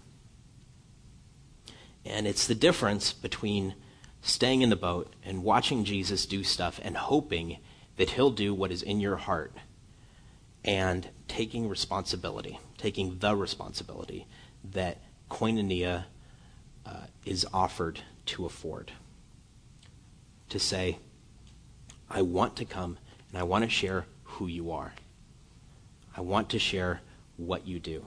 And 2.05 2.27
it's 2.27 2.45
the 2.47 2.55
difference 2.55 3.13
between 3.13 3.73
staying 4.21 4.61
in 4.61 4.69
the 4.69 4.75
boat 4.75 5.13
and 5.23 5.43
watching 5.43 5.83
Jesus 5.83 6.25
do 6.25 6.43
stuff 6.43 6.79
and 6.83 6.95
hoping 6.95 7.57
that 7.97 8.11
he'll 8.11 8.31
do 8.31 8.53
what 8.53 8.71
is 8.71 8.81
in 8.81 8.99
your 8.99 9.15
heart 9.15 9.53
and 10.63 11.09
taking 11.27 11.69
responsibility, 11.69 12.59
taking 12.77 13.19
the 13.19 13.35
responsibility 13.35 14.27
that 14.73 14.97
koinonia 15.29 16.05
uh, 16.85 17.05
is 17.25 17.45
offered 17.53 18.01
to 18.25 18.45
afford. 18.45 18.91
To 20.49 20.59
say, 20.59 20.99
I 22.09 22.21
want 22.21 22.55
to 22.57 22.65
come 22.65 22.97
and 23.29 23.39
I 23.39 23.43
want 23.43 23.63
to 23.63 23.69
share 23.69 24.05
who 24.23 24.47
you 24.47 24.71
are. 24.71 24.93
I 26.15 26.21
want 26.21 26.49
to 26.49 26.59
share 26.59 27.01
what 27.37 27.67
you 27.67 27.79
do 27.79 28.05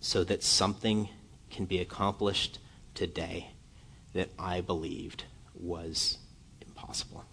so 0.00 0.24
that 0.24 0.42
something 0.42 1.08
can 1.50 1.64
be 1.64 1.78
accomplished 1.78 2.58
today 2.94 3.50
that 4.12 4.30
I 4.38 4.60
believed 4.60 5.24
was 5.54 6.18
impossible. 6.60 7.24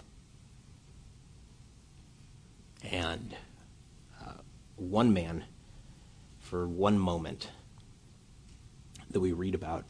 And 2.91 3.35
uh, 4.21 4.33
one 4.75 5.13
man, 5.13 5.45
for 6.39 6.67
one 6.67 6.99
moment 6.99 7.49
that 9.09 9.19
we 9.19 9.31
read 9.31 9.55
about 9.55 9.85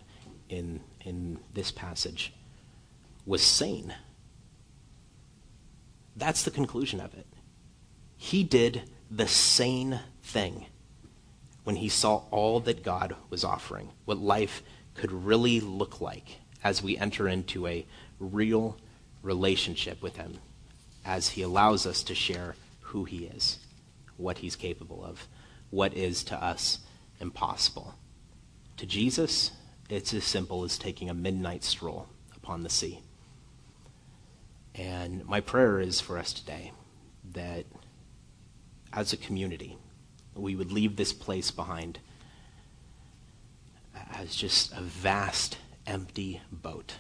in, 0.49 0.81
in 1.03 1.39
this 1.53 1.71
passage, 1.71 2.33
was 3.25 3.41
sane. 3.41 3.93
That's 6.15 6.43
the 6.43 6.51
conclusion 6.51 6.99
of 6.99 7.13
it. 7.13 7.27
He 8.15 8.43
did 8.43 8.83
the 9.11 9.27
sane 9.27 9.99
thing 10.23 10.67
when 11.65 11.75
he 11.75 11.89
saw 11.89 12.21
all 12.31 12.59
that 12.61 12.83
God 12.83 13.15
was 13.29 13.43
offering, 13.43 13.89
what 14.05 14.19
life 14.19 14.63
could 14.93 15.11
really 15.11 15.59
look 15.59 15.99
like 15.99 16.37
as 16.63 16.81
we 16.81 16.97
enter 16.97 17.27
into 17.27 17.67
a 17.67 17.85
real 18.19 18.77
relationship 19.23 20.01
with 20.01 20.15
him, 20.15 20.37
as 21.03 21.29
he 21.29 21.41
allows 21.41 21.85
us 21.85 22.03
to 22.03 22.15
share 22.15 22.55
who 22.81 23.03
he 23.03 23.25
is, 23.25 23.59
what 24.15 24.37
he's 24.37 24.55
capable 24.55 25.03
of, 25.03 25.27
what 25.71 25.93
is 25.95 26.23
to 26.23 26.41
us 26.41 26.79
impossible. 27.19 27.95
To 28.77 28.85
Jesus, 28.85 29.51
it's 29.89 30.13
as 30.13 30.23
simple 30.23 30.63
as 30.63 30.77
taking 30.77 31.09
a 31.09 31.15
midnight 31.15 31.63
stroll 31.63 32.07
upon 32.35 32.61
the 32.61 32.69
sea. 32.69 32.99
And 34.75 35.25
my 35.25 35.41
prayer 35.41 35.79
is 35.79 35.99
for 35.99 36.19
us 36.19 36.31
today 36.31 36.73
that 37.33 37.65
as 38.93 39.13
a 39.13 39.17
community, 39.17 39.77
we 40.35 40.55
would 40.55 40.71
leave 40.71 40.95
this 40.95 41.13
place 41.13 41.49
behind 41.49 41.99
as 44.13 44.35
just 44.35 44.71
a 44.73 44.81
vast, 44.81 45.57
empty 45.87 46.41
boat 46.51 46.95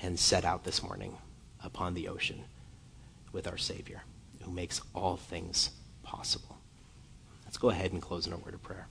and 0.00 0.18
set 0.18 0.44
out 0.44 0.64
this 0.64 0.82
morning 0.82 1.16
upon 1.62 1.94
the 1.94 2.08
ocean 2.08 2.44
with 3.32 3.48
our 3.48 3.56
Savior, 3.56 4.02
who 4.42 4.50
makes 4.50 4.80
all 4.94 5.16
things 5.16 5.70
possible. 6.02 6.58
Let's 7.44 7.58
go 7.58 7.70
ahead 7.70 7.92
and 7.92 8.00
close 8.00 8.26
in 8.26 8.32
a 8.32 8.36
word 8.36 8.54
of 8.54 8.62
prayer. 8.62 8.86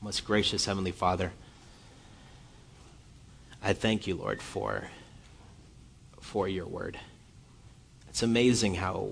Most 0.00 0.24
gracious 0.24 0.64
Heavenly 0.64 0.90
Father, 0.90 1.32
I 3.62 3.72
thank 3.72 4.06
you, 4.06 4.14
Lord, 4.14 4.40
for, 4.40 4.88
for 6.20 6.48
your 6.48 6.66
word. 6.66 6.98
It's 8.08 8.22
amazing 8.22 8.74
how 8.74 9.10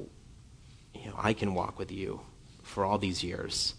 you 0.94 1.06
know, 1.06 1.14
I 1.18 1.32
can 1.32 1.54
walk 1.54 1.78
with 1.78 1.92
you 1.92 2.20
for 2.66 2.84
all 2.84 2.98
these 2.98 3.22
years. 3.22 3.74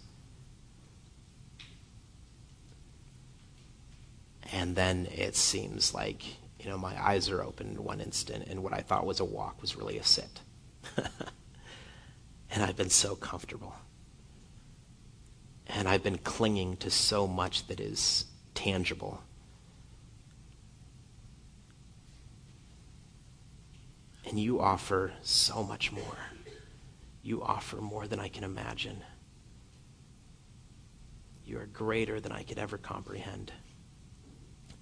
And 4.50 4.74
then 4.74 5.06
it 5.14 5.36
seems 5.36 5.92
like, 5.94 6.24
you 6.58 6.70
know, 6.70 6.78
my 6.78 7.00
eyes 7.00 7.28
are 7.28 7.42
open 7.42 7.68
in 7.68 7.84
one 7.84 8.00
instant, 8.00 8.48
and 8.48 8.62
what 8.62 8.72
I 8.72 8.80
thought 8.80 9.06
was 9.06 9.20
a 9.20 9.24
walk 9.24 9.60
was 9.60 9.76
really 9.76 9.98
a 9.98 10.02
sit. 10.02 10.40
and 12.50 12.62
I've 12.62 12.76
been 12.76 12.88
so 12.88 13.14
comfortable. 13.14 13.74
And 15.66 15.86
I've 15.86 16.02
been 16.02 16.18
clinging 16.18 16.78
to 16.78 16.90
so 16.90 17.26
much 17.26 17.66
that 17.66 17.78
is 17.78 18.24
tangible. 18.54 19.22
And 24.26 24.40
you 24.40 24.60
offer 24.60 25.12
so 25.22 25.62
much 25.62 25.92
more 25.92 26.16
you 27.28 27.42
offer 27.42 27.76
more 27.76 28.06
than 28.06 28.18
I 28.18 28.28
can 28.28 28.42
imagine. 28.42 29.04
You 31.44 31.58
are 31.58 31.66
greater 31.66 32.20
than 32.20 32.32
I 32.32 32.42
could 32.42 32.58
ever 32.58 32.78
comprehend. 32.78 33.52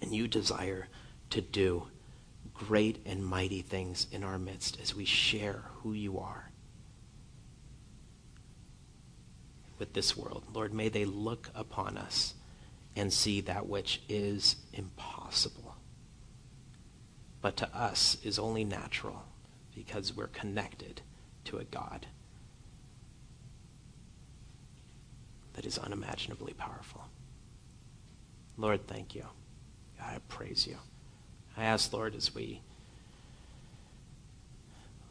And 0.01 0.15
you 0.15 0.27
desire 0.27 0.87
to 1.31 1.41
do 1.41 1.89
great 2.53 3.05
and 3.05 3.23
mighty 3.23 3.61
things 3.61 4.07
in 4.11 4.23
our 4.23 4.39
midst 4.39 4.79
as 4.81 4.95
we 4.95 5.03
share 5.03 5.65
who 5.81 5.91
you 5.91 6.19
are 6.19 6.49
with 9.77 9.93
this 9.93 10.15
world. 10.15 10.43
Lord, 10.53 10.73
may 10.73 10.87
they 10.87 11.05
look 11.05 11.49
upon 11.53 11.97
us 11.97 12.33
and 12.95 13.11
see 13.11 13.41
that 13.41 13.67
which 13.67 14.01
is 14.07 14.55
impossible, 14.73 15.75
but 17.41 17.57
to 17.57 17.77
us 17.77 18.17
is 18.23 18.39
only 18.39 18.63
natural 18.63 19.25
because 19.75 20.15
we're 20.15 20.27
connected 20.27 21.01
to 21.43 21.57
a 21.57 21.65
God 21.65 22.07
that 25.57 25.65
is 25.65 25.79
unimaginably 25.79 26.53
powerful. 26.53 27.01
Lord, 28.57 28.85
thank 28.85 29.15
you. 29.15 29.25
God, 29.99 30.07
I 30.07 30.19
praise 30.29 30.67
you. 30.67 30.77
I 31.57 31.63
ask, 31.65 31.91
Lord, 31.91 32.13
as 32.13 32.33
we 32.33 32.61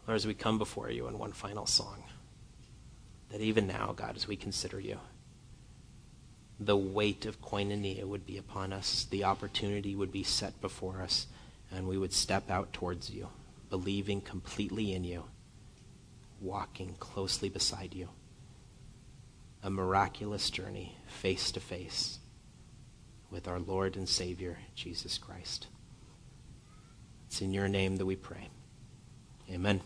Lord, 0.07 0.15
as 0.15 0.27
we 0.27 0.35
come 0.35 0.57
before 0.57 0.89
you 0.89 1.09
in 1.09 1.19
one 1.19 1.33
final 1.33 1.67
song, 1.67 2.05
that 3.33 3.41
even 3.41 3.67
now, 3.67 3.93
God, 3.97 4.15
as 4.15 4.29
we 4.29 4.37
consider 4.37 4.79
you, 4.79 5.01
the 6.61 6.77
weight 6.77 7.27
of 7.27 7.43
koinonia 7.43 8.05
would 8.05 8.25
be 8.25 8.39
upon 8.39 8.73
us, 8.73 9.05
the 9.11 9.25
opportunity 9.25 9.97
would 9.97 10.13
be 10.13 10.23
set 10.23 10.61
before 10.61 11.03
us, 11.03 11.27
and 11.73 11.89
we 11.89 11.99
would 11.99 12.13
step 12.13 12.49
out 12.53 12.73
towards 12.73 13.11
you, 13.11 13.31
believing 13.69 14.21
completely 14.21 14.95
in 14.95 15.03
you, 15.03 15.25
walking 16.41 16.95
closely 17.01 17.49
beside 17.49 17.95
you. 17.95 18.09
A 19.67 19.71
miraculous 19.71 20.49
journey, 20.49 20.97
face 21.09 21.51
to 21.51 21.59
face, 21.59 22.21
with 23.33 23.49
our 23.49 23.59
Lord 23.59 23.97
and 23.97 24.09
Savior, 24.09 24.59
Jesus 24.77 25.19
Christ. 25.19 25.67
It's 27.27 27.43
in 27.43 27.53
your 27.53 27.67
name 27.67 27.97
that 27.97 28.07
we 28.07 28.15
pray. 28.15 28.49
Amen. 29.51 29.81